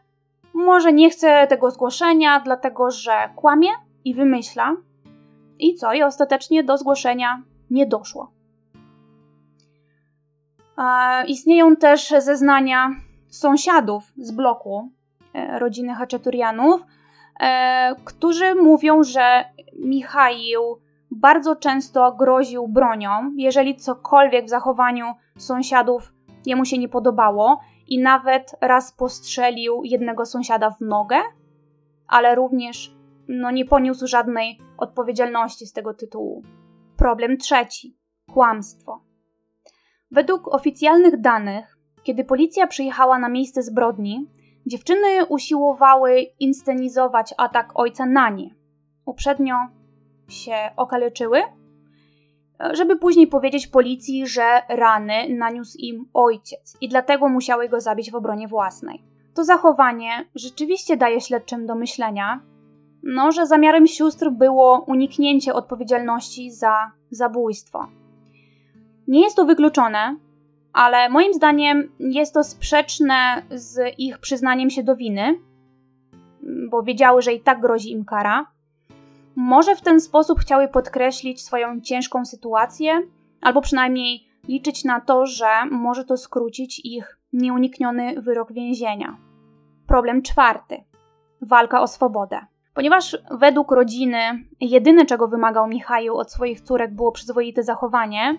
może 0.55 0.93
nie 0.93 1.11
chce 1.11 1.47
tego 1.47 1.71
zgłoszenia, 1.71 2.41
dlatego 2.41 2.91
że 2.91 3.13
kłamie 3.37 3.69
i 4.05 4.15
wymyśla. 4.15 4.77
I 5.63 5.75
co? 5.75 5.93
I 5.93 6.03
ostatecznie 6.03 6.65
do 6.65 6.79
zgłoszenia 6.79 7.43
nie 7.71 7.87
doszło. 7.87 8.33
E, 10.79 11.27
istnieją 11.27 11.77
też 11.77 12.15
zeznania 12.19 12.91
sąsiadów 13.29 14.13
z 14.17 14.31
bloku 14.33 14.91
e, 15.35 15.59
rodziny 15.59 15.95
Haczeturianów, 15.95 16.81
e, 17.41 17.95
którzy 18.05 18.55
mówią, 18.55 19.03
że 19.03 19.45
Michał 19.79 20.79
bardzo 21.11 21.57
często 21.57 22.13
groził 22.13 22.69
bronią, 22.69 23.11
jeżeli 23.37 23.77
cokolwiek 23.77 24.47
w 24.47 24.51
zachowaniu 24.51 25.15
sąsiadów 25.39 26.13
jemu 26.47 26.65
się 26.65 26.79
nie 26.79 26.89
podobało 26.89 27.61
i 27.89 27.99
nawet 27.99 28.57
raz 28.61 28.93
postrzelił 28.93 29.81
jednego 29.85 30.27
sąsiada 30.27 30.71
w 30.71 30.81
nogę, 30.81 31.17
ale 32.09 32.35
również 32.35 32.95
no, 33.33 33.51
nie 33.51 33.65
poniósł 33.65 34.07
żadnej 34.07 34.59
odpowiedzialności 34.79 35.67
z 35.67 35.73
tego 35.73 35.95
tytułu. 35.95 36.43
Problem 36.97 37.37
trzeci 37.37 37.97
kłamstwo. 38.33 39.01
Według 40.11 40.55
oficjalnych 40.55 41.21
danych, 41.21 41.79
kiedy 42.03 42.25
policja 42.25 42.67
przyjechała 42.67 43.19
na 43.19 43.29
miejsce 43.29 43.63
zbrodni, 43.63 44.27
dziewczyny 44.67 45.27
usiłowały 45.29 46.21
inscenizować 46.41 47.35
atak 47.39 47.71
ojca 47.75 48.07
na 48.07 48.31
nie. 48.31 48.55
Uprzednio 49.05 49.57
się 50.29 50.55
okaleczyły, 50.77 51.43
żeby 52.73 52.99
później 52.99 53.27
powiedzieć 53.27 53.67
policji, 53.67 54.27
że 54.27 54.63
rany 54.69 55.15
naniósł 55.29 55.79
im 55.79 56.09
ojciec 56.15 56.77
i 56.81 56.89
dlatego 56.89 57.29
musiały 57.29 57.69
go 57.69 57.81
zabić 57.81 58.11
w 58.11 58.15
obronie 58.15 58.49
własnej. 58.49 59.03
To 59.35 59.45
zachowanie 59.45 60.29
rzeczywiście 60.35 60.97
daje 60.97 61.21
śledczym 61.21 61.67
do 61.67 61.75
myślenia, 61.75 62.41
no, 63.03 63.33
że 63.33 63.47
zamiarem 63.47 63.87
sióstr 63.87 64.31
było 64.31 64.85
uniknięcie 64.87 65.55
odpowiedzialności 65.55 66.51
za 66.51 66.91
zabójstwo. 67.11 67.87
Nie 69.09 69.21
jest 69.21 69.37
to 69.37 69.45
wykluczone, 69.45 70.17
ale 70.73 71.09
moim 71.09 71.35
zdaniem 71.35 71.93
jest 71.99 72.35
to 72.35 72.45
sprzeczne 72.45 73.43
z 73.51 73.99
ich 73.99 74.19
przyznaniem 74.19 74.71
się 74.71 74.83
do 74.83 74.97
winy, 74.97 75.39
bo 76.71 76.83
wiedziały, 76.83 77.23
że 77.23 77.33
i 77.33 77.41
tak 77.41 77.61
grozi 77.61 77.93
im 77.93 78.05
kara. 78.05 78.47
Może 79.37 79.77
w 79.77 79.83
ten 79.83 80.01
sposób 80.01 80.41
chciały 80.41 80.69
podkreślić 80.69 81.43
swoją 81.43 81.81
ciężką 81.81 82.25
sytuację, 82.25 83.03
albo 83.41 83.61
przynajmniej 83.61 84.25
liczyć 84.49 84.85
na 84.85 85.01
to, 85.01 85.27
że 85.27 85.47
może 85.71 86.05
to 86.05 86.17
skrócić 86.17 86.81
ich 86.85 87.19
nieunikniony 87.33 88.23
wyrok 88.23 88.53
więzienia. 88.53 89.17
Problem 89.87 90.23
czwarty 90.23 90.85
walka 91.41 91.81
o 91.81 91.87
swobodę. 91.87 92.52
Ponieważ 92.75 93.17
według 93.31 93.73
rodziny 93.73 94.19
jedyne 94.61 95.07
czego 95.07 95.29
wymagał 95.29 95.69
Michał 95.69 96.17
od 96.17 96.33
swoich 96.33 96.61
córek 96.61 96.95
było 96.95 97.13
przyzwoite 97.13 97.63
zachowanie, 97.63 98.39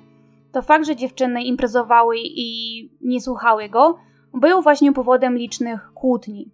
to 0.51 0.61
fakt, 0.61 0.85
że 0.85 0.95
dziewczyny 0.95 1.43
imprezowały 1.43 2.15
i 2.19 2.89
nie 3.01 3.21
słuchały 3.21 3.69
go, 3.69 3.97
był 4.33 4.61
właśnie 4.61 4.93
powodem 4.93 5.37
licznych 5.37 5.93
kłótni. 5.93 6.51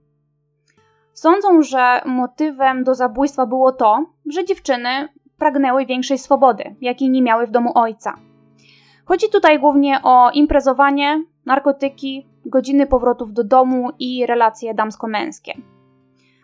Sądzą, 1.13 1.61
że 1.61 2.01
motywem 2.05 2.83
do 2.83 2.95
zabójstwa 2.95 3.45
było 3.45 3.71
to, 3.71 4.05
że 4.29 4.45
dziewczyny 4.45 5.09
pragnęły 5.37 5.85
większej 5.85 6.17
swobody, 6.17 6.75
jakiej 6.81 7.09
nie 7.09 7.21
miały 7.21 7.47
w 7.47 7.51
domu 7.51 7.71
ojca. 7.75 8.17
Chodzi 9.05 9.29
tutaj 9.29 9.59
głównie 9.59 9.99
o 10.03 10.31
imprezowanie, 10.31 11.23
narkotyki, 11.45 12.27
godziny 12.45 12.87
powrotów 12.87 13.33
do 13.33 13.43
domu 13.43 13.89
i 13.99 14.25
relacje 14.25 14.73
damsko-męskie. 14.73 15.53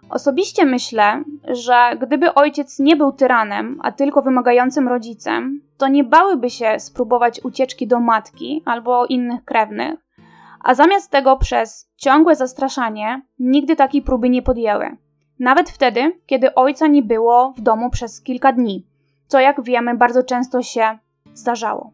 Osobiście 0.10 0.66
myślę, 0.66 1.24
że 1.48 1.98
gdyby 2.02 2.34
ojciec 2.34 2.80
nie 2.80 2.96
był 2.96 3.12
tyranem, 3.12 3.80
a 3.84 3.92
tylko 3.92 4.22
wymagającym 4.22 4.88
rodzicem, 4.88 5.62
to 5.78 5.88
nie 5.88 6.04
bałyby 6.04 6.50
się 6.50 6.80
spróbować 6.80 7.42
ucieczki 7.44 7.88
do 7.88 8.00
matki 8.00 8.64
albo 8.66 9.06
innych 9.06 9.46
krewnych, 9.46 10.00
a 10.64 10.76
zamiast 10.76 11.12
tego 11.12 11.38
przez 11.38 11.90
ciągłe 11.98 12.36
zastraszanie 12.36 13.22
nigdy 13.40 13.76
takiej 13.76 14.02
próby 14.02 14.30
nie 14.30 14.42
podjęły. 14.42 14.98
Nawet 15.40 15.70
wtedy, 15.70 16.20
kiedy 16.26 16.56
ojca 16.56 16.88
nie 16.88 17.04
było 17.04 17.54
w 17.58 17.62
domu 17.62 17.90
przez 17.90 18.22
kilka 18.22 18.54
dni, 18.54 18.88
co 19.28 19.40
jak 19.40 19.64
wiemy 19.64 19.98
bardzo 19.98 20.24
często 20.24 20.62
się 20.62 20.98
zdarzało. 21.34 21.92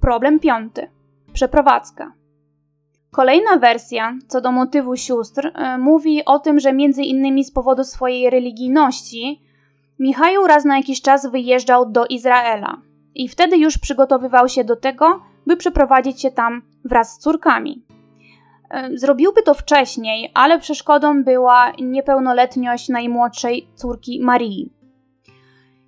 Problem 0.00 0.40
piąty. 0.40 0.90
Przeprowadzka. 1.32 2.17
Kolejna 3.10 3.56
wersja 3.56 4.14
co 4.28 4.40
do 4.40 4.52
motywu 4.52 4.96
sióstr 4.96 5.52
e, 5.54 5.78
mówi 5.78 6.24
o 6.24 6.38
tym, 6.38 6.60
że 6.60 6.72
między 6.72 7.02
innymi 7.02 7.44
z 7.44 7.50
powodu 7.50 7.84
swojej 7.84 8.30
religijności 8.30 9.42
Michał 9.98 10.46
raz 10.46 10.64
na 10.64 10.76
jakiś 10.76 11.02
czas 11.02 11.26
wyjeżdżał 11.26 11.90
do 11.90 12.06
Izraela 12.06 12.80
i 13.14 13.28
wtedy 13.28 13.56
już 13.56 13.78
przygotowywał 13.78 14.48
się 14.48 14.64
do 14.64 14.76
tego, 14.76 15.22
by 15.46 15.56
przeprowadzić 15.56 16.22
się 16.22 16.30
tam 16.30 16.62
wraz 16.84 17.14
z 17.14 17.18
córkami. 17.18 17.82
E, 18.70 18.90
zrobiłby 18.94 19.42
to 19.42 19.54
wcześniej, 19.54 20.30
ale 20.34 20.58
przeszkodą 20.58 21.24
była 21.24 21.72
niepełnoletność 21.80 22.88
najmłodszej 22.88 23.68
córki 23.74 24.20
Marii. 24.22 24.72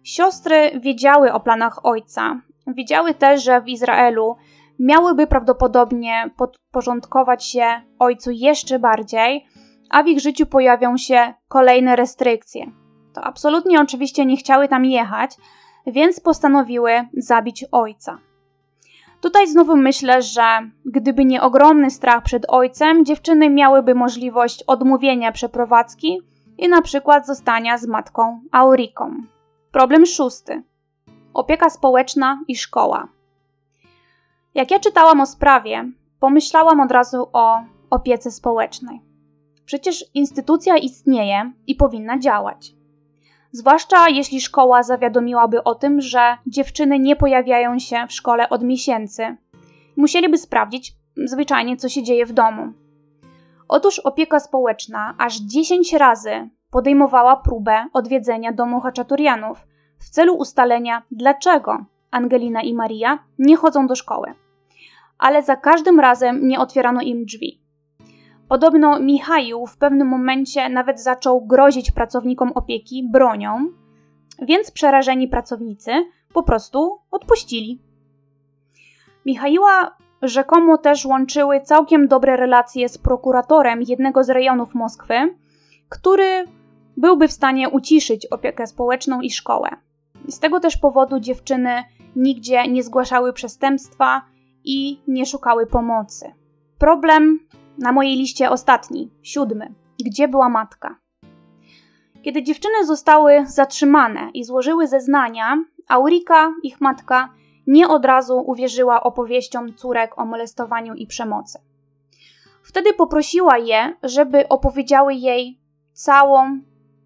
Siostry 0.03 0.81
wiedziały 0.81 1.33
o 1.33 1.41
planach 1.41 1.87
ojca. 1.87 2.41
Wiedziały 2.67 3.15
też, 3.15 3.45
że 3.45 3.61
w 3.61 3.69
Izraelu 3.69 4.37
miałyby 4.81 5.27
prawdopodobnie 5.27 6.31
podporządkować 6.37 7.45
się 7.45 7.65
ojcu 7.99 8.31
jeszcze 8.31 8.79
bardziej, 8.79 9.47
a 9.91 10.03
w 10.03 10.07
ich 10.07 10.21
życiu 10.21 10.47
pojawią 10.47 10.97
się 10.97 11.35
kolejne 11.49 11.97
restrykcje. 11.97 12.67
To 13.15 13.25
absolutnie 13.25 13.81
oczywiście 13.81 14.27
nie 14.27 14.37
chciały 14.37 14.69
tam 14.69 14.85
jechać, 14.85 15.37
więc 15.87 16.21
postanowiły 16.21 16.93
zabić 17.13 17.65
ojca. 17.73 18.19
Tutaj 19.21 19.47
znowu 19.47 19.77
myślę, 19.77 20.23
że 20.23 20.43
gdyby 20.85 21.25
nie 21.25 21.43
ogromny 21.43 21.91
strach 21.91 22.23
przed 22.23 22.47
ojcem, 22.49 23.05
dziewczyny 23.05 23.51
miałyby 23.51 23.95
możliwość 23.95 24.65
odmówienia 24.67 25.33
przeprowadzki 25.33 26.19
i 26.59 26.69
na 26.69 26.83
przykład 26.83 27.27
zostania 27.27 27.79
z 27.79 27.87
matką 27.87 28.41
Auriką. 28.53 29.15
Problem 29.73 30.07
szósty. 30.07 30.63
Opieka 31.35 31.71
społeczna 31.71 32.41
i 32.49 32.57
szkoła. 32.57 33.09
Jak 34.55 34.71
ja 34.71 34.79
czytałam 34.79 35.21
o 35.21 35.27
sprawie, 35.27 35.85
pomyślałam 36.21 36.81
od 36.81 36.93
razu 36.93 37.29
o 37.33 37.57
opiece 37.91 38.31
społecznej. 38.31 39.01
Przecież 39.65 40.05
instytucja 40.15 40.77
istnieje 40.77 41.53
i 41.67 41.75
powinna 41.75 42.19
działać. 42.19 42.73
Zwłaszcza 43.53 44.09
jeśli 44.09 44.41
szkoła 44.41 44.83
zawiadomiłaby 44.83 45.65
o 45.65 45.75
tym, 45.75 46.01
że 46.01 46.37
dziewczyny 46.47 46.99
nie 46.99 47.17
pojawiają 47.17 47.79
się 47.79 48.07
w 48.09 48.13
szkole 48.13 48.49
od 48.49 48.63
miesięcy. 48.63 49.37
Musieliby 49.97 50.39
sprawdzić 50.39 50.93
zwyczajnie, 51.25 51.77
co 51.77 51.89
się 51.89 52.03
dzieje 52.03 52.27
w 52.27 52.33
domu. 52.33 52.73
Otóż 53.69 53.99
opieka 53.99 54.41
społeczna 54.41 55.15
aż 55.19 55.37
10 55.37 55.93
razy 55.93 56.49
podejmowała 56.71 57.37
próbę 57.37 57.87
odwiedzenia 57.93 58.53
domu 58.53 58.81
Haczaturianów 58.81 59.67
w 59.99 60.11
celu 60.11 60.35
ustalenia, 60.35 61.03
dlaczego 61.11 61.85
Angelina 62.11 62.63
i 62.63 62.75
Maria 62.75 63.19
nie 63.39 63.57
chodzą 63.57 63.87
do 63.87 63.95
szkoły. 63.95 64.35
ale 65.21 65.43
za 65.43 65.57
każdym 65.57 66.01
razem 66.01 66.49
nie 66.49 66.61
otwierano 66.61 67.01
im 67.01 67.25
drzwi. 67.25 67.61
Podobno 68.49 69.01
Michał 69.01 69.67
w 69.67 69.77
pewnym 69.77 70.09
momencie 70.09 70.69
nawet 70.69 71.03
zaczął 71.03 71.47
grozić 71.47 71.91
pracownikom 71.91 72.53
opieki 72.55 73.09
bronią, 73.13 73.67
więc 74.43 74.71
przerażeni 74.71 75.29
pracownicy 75.29 75.91
po 76.35 76.43
prostu 76.43 76.99
odpuścili. 77.11 77.83
Michała 79.27 79.97
rzekomo 80.23 80.79
też 80.79 81.07
łączyły 81.07 81.61
całkiem 81.61 82.09
dobre 82.09 82.37
relacje 82.37 82.89
z 82.89 82.99
prokuratorem 82.99 83.83
jednego 83.83 84.25
z 84.25 84.31
rejonów 84.31 84.75
Moskwy, 84.75 85.15
który 85.89 86.45
byłby 86.97 87.29
w 87.29 87.33
stanie 87.33 87.69
uciszyć 87.69 88.27
opiekę 88.27 88.67
społeczną 88.67 89.21
i 89.21 89.31
szkołę. 89.31 89.69
Z 90.29 90.39
tego 90.39 90.61
też 90.61 90.77
powodu 90.77 91.21
dziewczyny 91.21 91.85
nigdzie 92.17 92.69
nie 92.69 92.83
zgłaszały 92.83 93.33
przestępstwa 93.33 94.23
i 94.65 95.01
nie 95.09 95.27
szukały 95.27 95.67
pomocy. 95.67 96.33
Problem 96.79 97.39
na 97.79 97.93
mojej 97.93 98.17
liście 98.17 98.51
ostatni, 98.51 99.11
siódmy. 99.23 99.75
Gdzie 100.05 100.29
była 100.29 100.49
matka? 100.49 100.97
Kiedy 102.23 102.43
dziewczyny 102.43 102.87
zostały 102.87 103.45
zatrzymane 103.47 104.31
i 104.35 104.45
złożyły 104.45 104.87
zeznania, 104.87 105.65
Aurika, 105.89 106.55
ich 106.63 106.81
matka, 106.81 107.29
nie 107.67 107.89
od 107.89 108.05
razu 108.05 108.39
uwierzyła 108.47 109.03
opowieściom 109.03 109.75
córek 109.75 110.19
o 110.19 110.25
molestowaniu 110.25 110.95
i 110.95 111.07
przemocy. 111.07 111.59
Wtedy 112.63 112.93
poprosiła 112.93 113.59
je, 113.59 113.97
żeby 114.03 114.49
opowiedziały 114.49 115.15
jej 115.15 115.61
całą, 115.93 116.61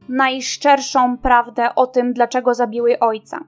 najszczerszą 0.09 1.19
prawdę 1.19 1.75
o 1.75 1.87
tym, 1.87 2.13
dlaczego 2.13 2.55
zabiły 2.55 2.99
ojca. 2.99 3.45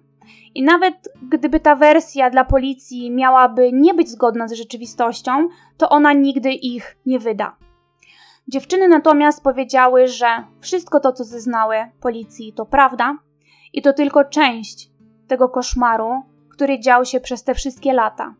I 0.55 0.63
nawet 0.63 1.09
gdyby 1.23 1.61
ta 1.61 1.75
wersja 1.75 2.31
dla 2.31 2.45
policji 2.45 3.11
miałaby 3.11 3.71
nie 3.73 3.95
być 3.95 4.09
zgodna 4.09 4.49
z 4.49 4.53
rzeczywistością, 4.53 5.49
to 5.77 5.89
ona 5.89 6.13
nigdy 6.13 6.53
ich 6.53 6.97
nie 7.07 7.19
wyda. 7.19 7.57
Dziewczyny 8.49 8.89
natomiast 8.89 9.43
powiedziały, 9.43 10.09
że 10.09 10.27
wszystko 10.61 11.01
to, 11.01 11.13
co 11.13 11.25
zeznały 11.25 11.77
policji, 12.01 12.53
to 12.53 12.67
prawda 12.67 13.19
i 13.73 13.83
to 13.83 13.93
tylko 13.93 14.25
część 14.25 14.91
tego 15.29 15.49
koszmaru, 15.49 16.23
który 16.51 16.81
dział 16.81 17.05
się 17.05 17.21
przez 17.21 17.45
te 17.45 17.55
wszystkie 17.55 17.93
lata. 17.93 18.35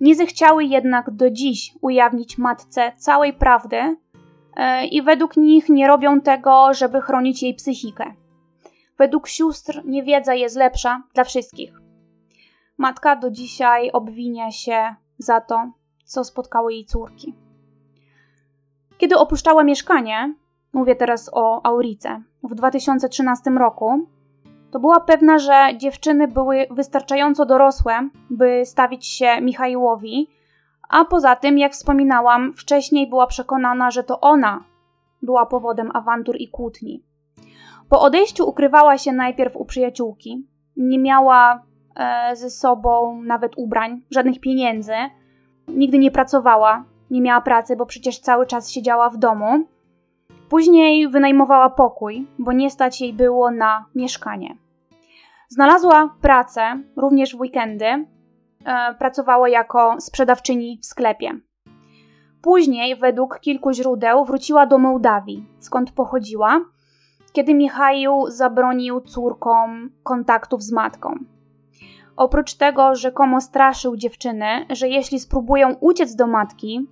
Nie 0.00 0.14
zechciały 0.14 0.64
jednak 0.64 1.10
do 1.10 1.30
dziś 1.30 1.74
ujawnić 1.80 2.38
matce 2.38 2.92
całej 2.96 3.32
prawdy 3.32 3.96
e, 4.56 4.86
i 4.86 5.02
według 5.02 5.36
nich 5.36 5.68
nie 5.68 5.88
robią 5.88 6.20
tego, 6.20 6.74
żeby 6.74 7.00
chronić 7.00 7.42
jej 7.42 7.54
psychikę. 7.54 8.14
Według 9.00 9.28
sióstr 9.28 9.82
niewiedza 9.84 10.34
jest 10.34 10.56
lepsza 10.56 11.02
dla 11.14 11.24
wszystkich. 11.24 11.72
Matka 12.78 13.16
do 13.16 13.30
dzisiaj 13.30 13.90
obwinia 13.90 14.50
się 14.50 14.94
za 15.18 15.40
to, 15.40 15.70
co 16.04 16.24
spotkało 16.24 16.70
jej 16.70 16.84
córki. 16.84 17.34
Kiedy 18.98 19.16
opuszczała 19.16 19.64
mieszkanie, 19.64 20.34
mówię 20.72 20.96
teraz 20.96 21.30
o 21.32 21.66
Aurice, 21.66 22.22
w 22.42 22.54
2013 22.54 23.50
roku, 23.50 24.06
to 24.70 24.80
była 24.80 25.00
pewna, 25.00 25.38
że 25.38 25.68
dziewczyny 25.76 26.28
były 26.28 26.66
wystarczająco 26.70 27.46
dorosłe, 27.46 28.08
by 28.30 28.62
stawić 28.64 29.06
się 29.06 29.40
Michaiłowi, 29.40 30.28
a 30.88 31.04
poza 31.04 31.36
tym, 31.36 31.58
jak 31.58 31.72
wspominałam, 31.72 32.52
wcześniej 32.52 33.08
była 33.08 33.26
przekonana, 33.26 33.90
że 33.90 34.04
to 34.04 34.20
ona 34.20 34.64
była 35.22 35.46
powodem 35.46 35.90
awantur 35.94 36.36
i 36.38 36.48
kłótni. 36.48 37.09
Po 37.90 38.00
odejściu 38.00 38.48
ukrywała 38.48 38.98
się 38.98 39.12
najpierw 39.12 39.56
u 39.56 39.64
przyjaciółki, 39.64 40.46
nie 40.76 40.98
miała 40.98 41.62
e, 41.96 42.36
ze 42.36 42.50
sobą 42.50 43.22
nawet 43.22 43.52
ubrań, 43.56 44.02
żadnych 44.10 44.40
pieniędzy, 44.40 44.92
nigdy 45.68 45.98
nie 45.98 46.10
pracowała, 46.10 46.84
nie 47.10 47.20
miała 47.20 47.40
pracy, 47.40 47.76
bo 47.76 47.86
przecież 47.86 48.18
cały 48.18 48.46
czas 48.46 48.70
siedziała 48.70 49.10
w 49.10 49.16
domu. 49.16 49.68
Później 50.48 51.08
wynajmowała 51.08 51.70
pokój, 51.70 52.26
bo 52.38 52.52
nie 52.52 52.70
stać 52.70 53.00
jej 53.00 53.12
było 53.12 53.50
na 53.50 53.84
mieszkanie. 53.94 54.56
Znalazła 55.48 56.16
pracę 56.20 56.82
również 56.96 57.36
w 57.36 57.40
weekendy. 57.40 57.86
E, 57.86 58.06
pracowała 58.98 59.48
jako 59.48 59.96
sprzedawczyni 60.00 60.78
w 60.82 60.86
sklepie. 60.86 61.40
Później, 62.42 62.96
według 62.96 63.40
kilku 63.40 63.72
źródeł, 63.72 64.24
wróciła 64.24 64.66
do 64.66 64.78
Mołdawii, 64.78 65.46
skąd 65.58 65.92
pochodziła, 65.92 66.60
kiedy 67.32 67.54
Michał 67.54 68.30
zabronił 68.30 69.00
córkom 69.00 69.90
kontaktów 70.02 70.62
z 70.62 70.72
matką. 70.72 71.14
Oprócz 72.16 72.54
tego 72.54 72.94
rzekomo 72.94 73.40
straszył 73.40 73.96
dziewczyny, 73.96 74.66
że 74.70 74.88
jeśli 74.88 75.20
spróbują 75.20 75.74
uciec 75.80 76.14
do 76.14 76.26
matki, 76.26 76.88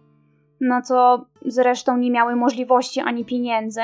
na 0.60 0.82
co 0.82 1.26
zresztą 1.44 1.96
nie 1.96 2.10
miały 2.10 2.36
możliwości 2.36 3.00
ani 3.00 3.24
pieniędzy, 3.24 3.80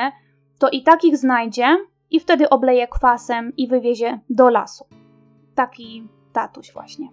to 0.59 0.69
i 0.69 0.83
tak 0.83 1.03
ich 1.03 1.17
znajdzie 1.17 1.77
i 2.11 2.19
wtedy 2.19 2.49
obleje 2.49 2.87
kwasem 2.87 3.55
i 3.57 3.67
wywiezie 3.67 4.19
do 4.29 4.49
lasu. 4.49 4.85
Taki 5.55 6.07
tatuś 6.33 6.73
właśnie. 6.73 7.09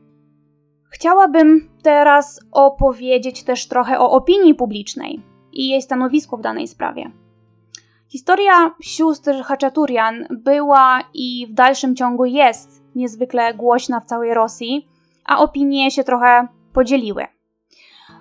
Chciałabym 0.90 1.68
teraz 1.82 2.40
opowiedzieć 2.53 3.45
też 3.45 3.68
trochę 3.68 3.99
o 3.99 4.11
opinii 4.11 4.55
publicznej 4.55 5.22
i 5.53 5.68
jej 5.68 5.82
stanowisku 5.82 6.36
w 6.36 6.40
danej 6.40 6.68
sprawie. 6.68 7.11
Historia 8.12 8.74
sióstr 8.80 9.42
Haczaturian 9.44 10.26
była 10.30 11.00
i 11.14 11.46
w 11.50 11.54
dalszym 11.54 11.96
ciągu 11.96 12.24
jest 12.24 12.82
niezwykle 12.94 13.54
głośna 13.54 14.00
w 14.00 14.04
całej 14.04 14.34
Rosji, 14.34 14.88
a 15.24 15.38
opinie 15.38 15.90
się 15.90 16.04
trochę 16.04 16.48
podzieliły. 16.72 17.26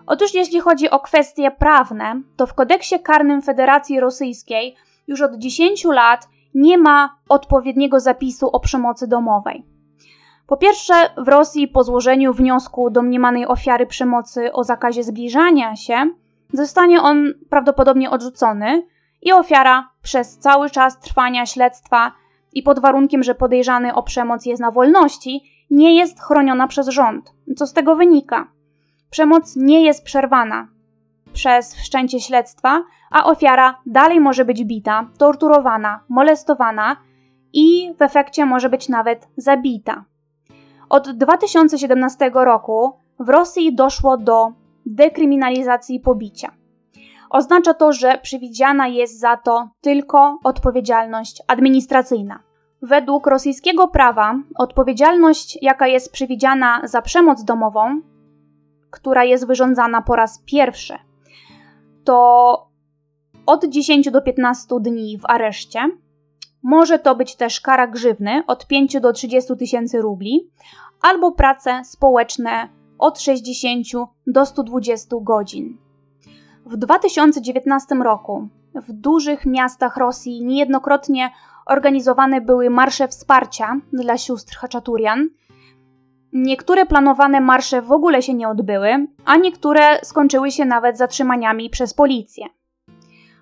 Otóż 0.08 0.34
jeśli 0.34 0.60
chodzi 0.60 0.90
o 0.90 1.00
kwestie 1.00 1.52
prawne, 1.52 2.22
to 2.36 2.48
w 2.48 2.54
kodeksie 2.54 3.00
karnym 3.00 3.42
Federacji 3.42 4.00
Rosyjskiej 4.00 4.76
już 5.08 5.22
od 5.22 5.36
10 5.36 5.86
lat 5.86 6.30
nie 6.56 6.78
ma 6.78 7.16
odpowiedniego 7.30 8.00
zapisu 8.00 8.48
o 8.48 8.60
przemocy 8.60 9.08
domowej. 9.08 9.66
Po 10.48 10.58
pierwsze, 10.58 10.94
w 11.18 11.28
Rosji 11.28 11.68
po 11.68 11.84
złożeniu 11.84 12.34
wniosku 12.34 12.90
domniemanej 12.90 13.48
ofiary 13.48 13.86
przemocy 13.86 14.54
o 14.54 14.64
zakazie 14.64 15.04
zbliżania 15.04 15.76
się, 15.76 16.14
zostanie 16.54 17.02
on 17.02 17.34
prawdopodobnie 17.50 18.10
odrzucony 18.10 18.84
i 19.22 19.34
ofiara 19.34 19.90
przez 20.02 20.38
cały 20.38 20.70
czas 20.70 21.00
trwania 21.00 21.46
śledztwa 21.46 22.12
i 22.54 22.64
pod 22.64 22.80
warunkiem, 22.80 23.24
że 23.24 23.36
podejrzany 23.36 23.96
o 23.96 24.04
przemoc 24.04 24.46
jest 24.46 24.62
na 24.62 24.72
wolności, 24.72 25.42
nie 25.70 25.96
jest 25.96 26.22
chroniona 26.22 26.68
przez 26.68 26.88
rząd. 26.88 27.34
Co 27.56 27.68
z 27.68 27.74
tego 27.74 27.96
wynika? 27.96 28.48
Przemoc 29.10 29.56
nie 29.56 29.84
jest 29.84 30.04
przerwana 30.04 30.68
przez 31.34 31.76
wszczęcie 31.76 32.20
śledztwa, 32.20 32.84
a 33.12 33.26
ofiara 33.26 33.82
dalej 33.86 34.20
może 34.20 34.46
być 34.46 34.66
bita, 34.66 35.10
torturowana, 35.18 36.00
molestowana 36.10 36.98
i 37.54 37.94
w 37.98 38.02
efekcie 38.02 38.46
może 38.46 38.70
być 38.70 38.90
nawet 38.90 39.28
zabita. 39.38 40.06
Od 40.90 41.12
2017 41.12 42.32
roku 42.34 42.94
w 43.20 43.30
Rosji 43.30 43.76
doszło 43.76 44.18
do 44.18 44.52
dekryminalizacji 44.86 46.00
pobicia. 46.00 46.52
Oznacza 47.32 47.74
to, 47.74 47.94
że 47.94 48.20
przewidziana 48.22 48.88
jest 48.88 49.20
za 49.20 49.38
to 49.38 49.70
tylko 49.82 50.40
odpowiedzialność 50.44 51.42
administracyjna. 51.48 52.40
Według 52.82 53.28
rosyjskiego 53.28 53.88
prawa 53.88 54.36
odpowiedzialność, 54.58 55.60
jaka 55.62 55.88
jest 55.88 56.12
przewidziana 56.12 56.82
za 56.84 57.02
przemoc 57.02 57.44
domową, 57.44 58.02
która 58.90 59.24
jest 59.24 59.48
wyrządzana 59.48 60.02
po 60.02 60.16
raz 60.16 60.44
pierwszy, 60.46 60.98
to 62.04 62.68
od 63.46 63.66
10 63.66 64.12
do 64.12 64.22
15 64.22 64.76
dni 64.82 65.18
w 65.18 65.26
areszcie. 65.26 65.80
Może 66.64 67.00
to 67.00 67.16
być 67.16 67.36
też 67.36 67.62
kara 67.62 67.88
grzywny 67.88 68.44
od 68.48 68.68
5 68.68 69.00
do 69.00 69.14
30 69.14 69.58
tysięcy 69.58 70.02
rubli, 70.02 70.50
albo 71.02 71.32
prace 71.32 71.82
społeczne 71.86 72.70
od 73.00 73.20
60 73.20 73.86
do 74.28 74.46
120 74.46 75.16
godzin. 75.22 75.78
W 76.66 76.78
2019 76.78 77.96
roku 77.96 78.48
w 78.76 78.94
dużych 78.94 79.46
miastach 79.46 79.98
Rosji 79.98 80.46
niejednokrotnie 80.46 81.32
organizowane 81.66 82.42
były 82.42 82.70
marsze 82.70 83.08
wsparcia 83.08 83.78
dla 83.94 84.18
sióstr 84.18 84.58
Haczaturian. 84.58 85.30
Niektóre 86.34 86.86
planowane 86.86 87.42
marsze 87.42 87.82
w 87.82 87.92
ogóle 87.92 88.22
się 88.22 88.34
nie 88.34 88.50
odbyły, 88.50 89.08
a 89.26 89.38
niektóre 89.38 90.00
skończyły 90.04 90.52
się 90.52 90.66
nawet 90.66 90.98
zatrzymaniami 90.98 91.70
przez 91.70 91.94
policję. 91.94 92.46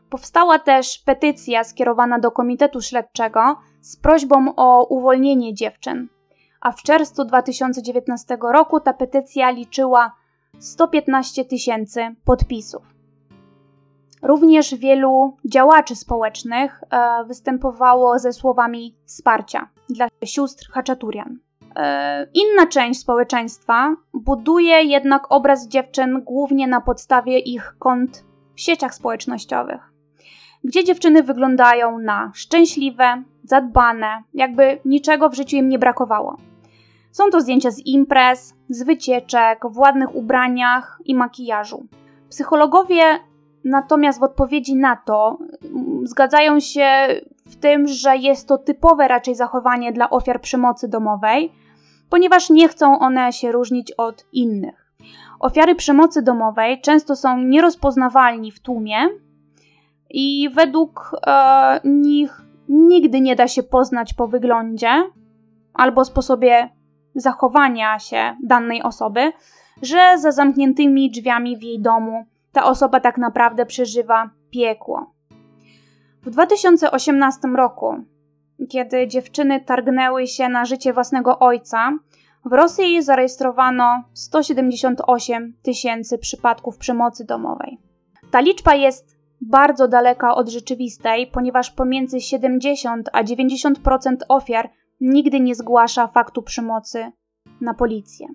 Powstała 0.10 0.60
też 0.60 1.00
petycja 1.06 1.64
skierowana 1.64 2.20
do 2.20 2.32
Komitetu 2.32 2.82
Śledczego 2.82 3.58
z 3.82 3.98
prośbą 3.98 4.56
o 4.56 4.86
uwolnienie 4.86 5.54
dziewczyn, 5.54 6.08
a 6.62 6.72
w 6.72 6.84
czerwcu 6.84 7.26
2019 7.26 8.38
roku 8.42 8.80
ta 8.80 8.94
petycja 8.94 9.50
liczyła 9.50 10.12
115 10.60 11.46
tysięcy 11.46 12.16
podpisów. 12.26 12.99
Również 14.22 14.76
wielu 14.76 15.38
działaczy 15.46 15.96
społecznych 15.96 16.84
e, 16.92 17.24
występowało 17.24 18.20
ze 18.20 18.34
słowami 18.34 18.96
wsparcia 19.06 19.68
dla 19.90 20.08
sióstr 20.26 20.70
Haczaturian. 20.72 21.40
E, 21.76 22.28
inna 22.34 22.68
część 22.68 23.00
społeczeństwa 23.00 23.96
buduje 24.14 24.84
jednak 24.84 25.32
obraz 25.32 25.68
dziewczyn 25.68 26.22
głównie 26.22 26.68
na 26.68 26.82
podstawie 26.82 27.40
ich 27.40 27.76
kont 27.80 28.26
w 28.56 28.62
sieciach 28.62 28.96
społecznościowych, 28.96 29.82
gdzie 30.64 30.84
dziewczyny 30.84 31.24
wyglądają 31.24 32.00
na 32.00 32.32
szczęśliwe, 32.36 33.24
zadbane, 33.44 34.24
jakby 34.34 34.80
niczego 34.86 35.30
w 35.30 35.36
życiu 35.36 35.58
im 35.58 35.70
nie 35.70 35.80
brakowało. 35.80 36.38
Są 37.12 37.30
to 37.30 37.42
zdjęcia 37.42 37.72
z 37.72 37.80
imprez, 37.86 38.56
z 38.70 38.84
wycieczek, 38.84 39.60
w 39.72 39.78
ładnych 39.78 40.16
ubraniach 40.16 41.02
i 41.06 41.16
makijażu. 41.16 41.86
Psychologowie 42.30 43.20
natomiast 43.64 44.20
w 44.20 44.24
odpowiedzi 44.24 44.76
na 44.76 44.96
to 44.96 45.38
mm, 45.64 46.08
zgadzają 46.08 46.60
się 46.60 47.08
w 47.46 47.56
tym, 47.56 47.88
że 47.88 48.18
jest 48.18 48.48
to 48.48 48.58
typowe 48.58 49.08
raczej 49.08 49.36
zachowanie 49.36 49.92
dla 49.92 50.10
ofiar 50.10 50.42
przemocy 50.42 50.88
domowej, 50.88 51.52
ponieważ 52.10 52.50
nie 52.50 52.68
chcą 52.68 53.00
one 53.00 53.34
się 53.34 53.52
różnić 53.52 53.92
od 53.92 54.26
innych. 54.34 54.90
Ofiary 55.40 55.76
przemocy 55.76 56.22
domowej 56.22 56.82
często 56.82 57.16
są 57.16 57.38
nierozpoznawalni 57.38 58.52
w 58.52 58.60
tłumie 58.60 58.98
i 60.10 60.50
według 60.54 61.12
e, 61.28 61.80
nich 61.84 62.42
nigdy 62.70 63.22
nie 63.22 63.36
da 63.36 63.48
się 63.48 63.64
poznać 63.64 64.14
po 64.14 64.28
wyglądzie 64.28 65.04
albo 65.74 66.06
sposobie 66.06 66.70
zachowania 67.16 68.00
się 68.00 68.36
danej 68.44 68.84
osoby, 68.84 69.32
że 69.82 70.18
za 70.18 70.32
zamkniętymi 70.32 71.12
drzwiami 71.12 71.58
w 71.58 71.64
jej 71.64 71.82
domu 71.82 72.26
ta 72.52 72.66
osoba 72.66 73.00
tak 73.00 73.18
naprawdę 73.18 73.66
przeżywa 73.66 74.30
piekło. 74.52 75.14
W 76.22 76.30
2018 76.30 77.48
roku, 77.48 77.96
kiedy 78.70 79.08
dziewczyny 79.08 79.62
targnęły 79.62 80.28
się 80.28 80.50
na 80.50 80.66
życie 80.66 80.94
własnego 80.94 81.40
ojca, 81.40 81.92
w 82.46 82.54
Rosji 82.54 83.02
zarejestrowano 83.02 84.04
178 84.14 85.54
tysięcy 85.62 86.18
przypadków 86.18 86.78
przemocy 86.78 87.26
domowej. 87.26 87.78
Ta 88.32 88.40
liczba 88.40 88.76
jest 88.76 89.18
bardzo 89.42 89.88
daleka 89.88 90.36
od 90.36 90.50
rzeczywistej, 90.50 91.28
ponieważ 91.28 91.72
pomiędzy 91.72 92.22
70 92.22 93.10
a 93.14 93.24
90% 93.24 94.16
ofiar 94.28 94.70
nigdy 95.02 95.40
nie 95.40 95.56
zgłasza 95.56 96.08
faktu 96.08 96.42
przemocy 96.42 97.12
na 97.62 97.74
policję. 97.74 98.28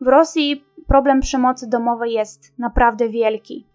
W 0.00 0.06
Rosji 0.06 0.64
problem 0.86 1.20
przemocy 1.20 1.68
domowej 1.68 2.12
jest 2.12 2.58
naprawdę 2.58 3.08
wielki. 3.08 3.66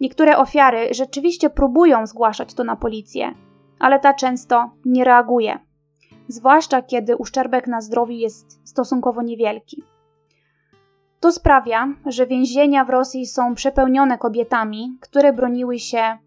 Niektóre 0.00 0.38
ofiary 0.38 0.88
rzeczywiście 0.94 1.50
próbują 1.50 2.06
zgłaszać 2.06 2.54
to 2.54 2.64
na 2.64 2.76
policję, 2.76 3.34
ale 3.78 4.00
ta 4.00 4.14
często 4.14 4.70
nie 4.84 5.04
reaguje, 5.04 5.58
zwłaszcza 6.28 6.82
kiedy 6.82 7.16
uszczerbek 7.16 7.66
na 7.66 7.80
zdrowiu 7.80 8.12
jest 8.12 8.68
stosunkowo 8.68 9.22
niewielki. 9.22 9.84
To 11.20 11.32
sprawia, 11.32 11.88
że 12.06 12.26
więzienia 12.26 12.84
w 12.84 12.90
Rosji 12.90 13.26
są 13.26 13.54
przepełnione 13.54 14.18
kobietami, 14.18 14.98
które 15.00 15.32
broniły 15.32 15.78
się 15.78 16.18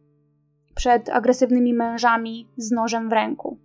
przed 0.76 1.10
agresywnymi 1.10 1.74
mężami 1.74 2.48
z 2.58 2.72
nożem 2.72 3.10
w 3.10 3.14
ręku. 3.14 3.58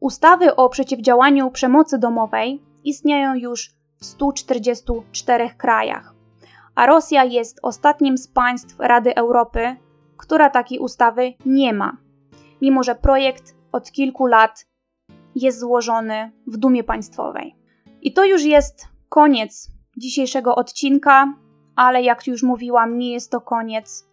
Ustawy 0.00 0.56
o 0.56 0.68
przeciwdziałaniu 0.68 1.50
przemocy 1.50 1.98
domowej 1.98 2.62
istnieją 2.84 3.34
już 3.34 3.75
w 4.00 4.04
144 4.04 5.50
krajach, 5.58 6.14
a 6.74 6.86
Rosja 6.86 7.24
jest 7.24 7.58
ostatnim 7.62 8.18
z 8.18 8.28
państw 8.28 8.80
Rady 8.80 9.14
Europy, 9.14 9.76
która 10.16 10.50
takiej 10.50 10.78
ustawy 10.78 11.34
nie 11.46 11.72
ma, 11.72 11.96
mimo 12.60 12.82
że 12.82 12.94
projekt 12.94 13.54
od 13.72 13.92
kilku 13.92 14.26
lat 14.26 14.66
jest 15.34 15.58
złożony 15.58 16.32
w 16.46 16.56
Dumie 16.56 16.84
Państwowej. 16.84 17.56
I 18.02 18.12
to 18.12 18.24
już 18.24 18.42
jest 18.42 18.88
koniec 19.08 19.70
dzisiejszego 19.96 20.54
odcinka, 20.54 21.34
ale 21.76 22.02
jak 22.02 22.26
już 22.26 22.42
mówiłam, 22.42 22.98
nie 22.98 23.12
jest 23.12 23.30
to 23.30 23.40
koniec 23.40 24.08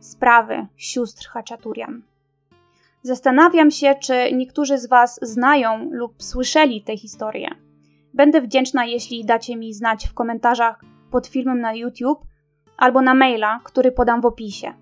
sprawy 0.00 0.66
sióstr 0.76 1.28
Haczaturian. 1.28 2.02
Zastanawiam 3.02 3.70
się, 3.70 3.94
czy 4.00 4.32
niektórzy 4.32 4.78
z 4.78 4.86
Was 4.86 5.18
znają 5.22 5.88
lub 5.92 6.22
słyszeli 6.22 6.82
tę 6.82 6.96
historię. 6.96 7.65
Będę 8.16 8.40
wdzięczna, 8.40 8.84
jeśli 8.84 9.24
dacie 9.24 9.56
mi 9.56 9.72
znać 9.74 10.06
w 10.06 10.14
komentarzach 10.14 10.80
pod 11.10 11.26
filmem 11.26 11.60
na 11.60 11.74
YouTube 11.74 12.24
albo 12.76 13.02
na 13.02 13.14
maila, 13.14 13.60
który 13.64 13.92
podam 13.92 14.20
w 14.20 14.26
opisie. 14.26 14.74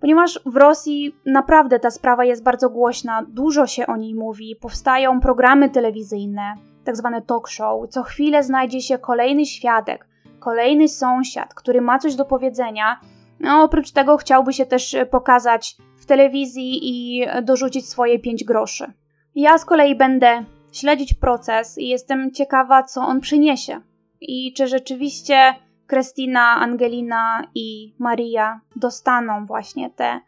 Ponieważ 0.00 0.40
w 0.46 0.56
Rosji 0.56 1.16
naprawdę 1.26 1.78
ta 1.78 1.90
sprawa 1.90 2.24
jest 2.24 2.42
bardzo 2.42 2.70
głośna, 2.70 3.22
dużo 3.28 3.66
się 3.66 3.86
o 3.86 3.96
niej 3.96 4.14
mówi, 4.14 4.56
powstają 4.56 5.20
programy 5.20 5.70
telewizyjne, 5.70 6.54
tak 6.84 6.96
zwane 6.96 7.22
talk 7.22 7.48
show. 7.48 7.88
Co 7.88 8.02
chwilę 8.02 8.42
znajdzie 8.42 8.80
się 8.80 8.98
kolejny 8.98 9.46
świadek, 9.46 10.08
kolejny 10.38 10.88
sąsiad, 10.88 11.54
który 11.54 11.80
ma 11.80 11.98
coś 11.98 12.14
do 12.14 12.24
powiedzenia. 12.24 13.00
No, 13.40 13.62
oprócz 13.62 13.90
tego 13.90 14.16
chciałby 14.16 14.52
się 14.52 14.66
też 14.66 14.96
pokazać 15.10 15.76
w 15.96 16.06
telewizji 16.06 16.78
i 16.82 17.26
dorzucić 17.42 17.88
swoje 17.88 18.18
5 18.18 18.44
groszy. 18.44 18.92
Ja 19.34 19.58
z 19.58 19.64
kolei 19.64 19.94
będę 19.94 20.44
śledzić 20.72 21.14
proces 21.14 21.78
i 21.78 21.88
jestem 21.88 22.30
ciekawa, 22.30 22.82
co 22.82 23.00
on 23.00 23.20
przyniesie. 23.20 23.80
I 24.20 24.52
czy 24.52 24.66
rzeczywiście 24.66 25.54
Krystyna, 25.86 26.56
Angelina 26.56 27.42
i 27.54 27.94
Maria 27.98 28.60
dostaną 28.76 29.46
właśnie 29.46 29.90
te 29.90 30.20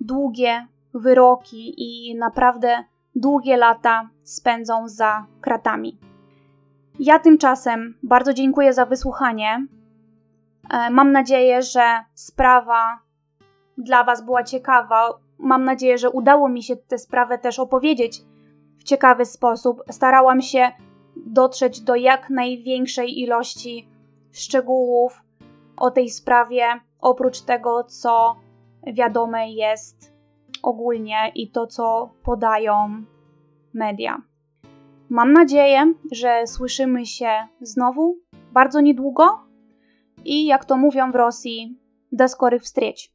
długie 0.00 0.66
wyroki 0.94 1.74
i 1.76 2.14
naprawdę 2.18 2.84
długie 3.14 3.56
lata 3.56 4.08
spędzą 4.22 4.88
za 4.88 5.26
kratami. 5.40 5.98
Ja 6.98 7.18
tymczasem 7.18 7.94
bardzo 8.02 8.34
dziękuję 8.34 8.72
za 8.72 8.86
wysłuchanie. 8.86 9.66
E, 10.70 10.90
mam 10.90 11.12
nadzieję, 11.12 11.62
że 11.62 12.04
sprawa 12.14 12.98
dla 13.78 14.04
Was 14.04 14.24
była 14.24 14.44
ciekawa. 14.44 15.18
Mam 15.38 15.64
nadzieję, 15.64 15.98
że 15.98 16.10
udało 16.10 16.48
mi 16.48 16.62
się 16.62 16.76
tę 16.76 16.98
sprawę 16.98 17.38
też 17.38 17.58
opowiedzieć 17.58 18.22
w 18.82 18.84
ciekawy 18.84 19.24
sposób. 19.24 19.82
Starałam 19.90 20.42
się 20.42 20.72
dotrzeć 21.16 21.80
do 21.80 21.94
jak 21.94 22.30
największej 22.30 23.20
ilości 23.20 23.88
szczegółów 24.32 25.22
o 25.76 25.90
tej 25.90 26.10
sprawie, 26.10 26.64
oprócz 27.00 27.40
tego, 27.40 27.84
co 27.84 28.36
wiadome 28.92 29.50
jest 29.50 30.12
ogólnie 30.62 31.32
i 31.34 31.50
to, 31.50 31.66
co 31.66 32.10
podają 32.22 33.04
media. 33.74 34.22
Mam 35.08 35.32
nadzieję, 35.32 35.94
że 36.12 36.46
słyszymy 36.46 37.06
się 37.06 37.30
znowu 37.60 38.16
bardzo 38.52 38.80
niedługo 38.80 39.24
i 40.24 40.46
jak 40.46 40.64
to 40.64 40.76
mówią 40.76 41.12
w 41.12 41.14
Rosji, 41.14 41.78
do 42.12 42.28
skorych 42.28 42.62
wstrzeć. 42.62 43.11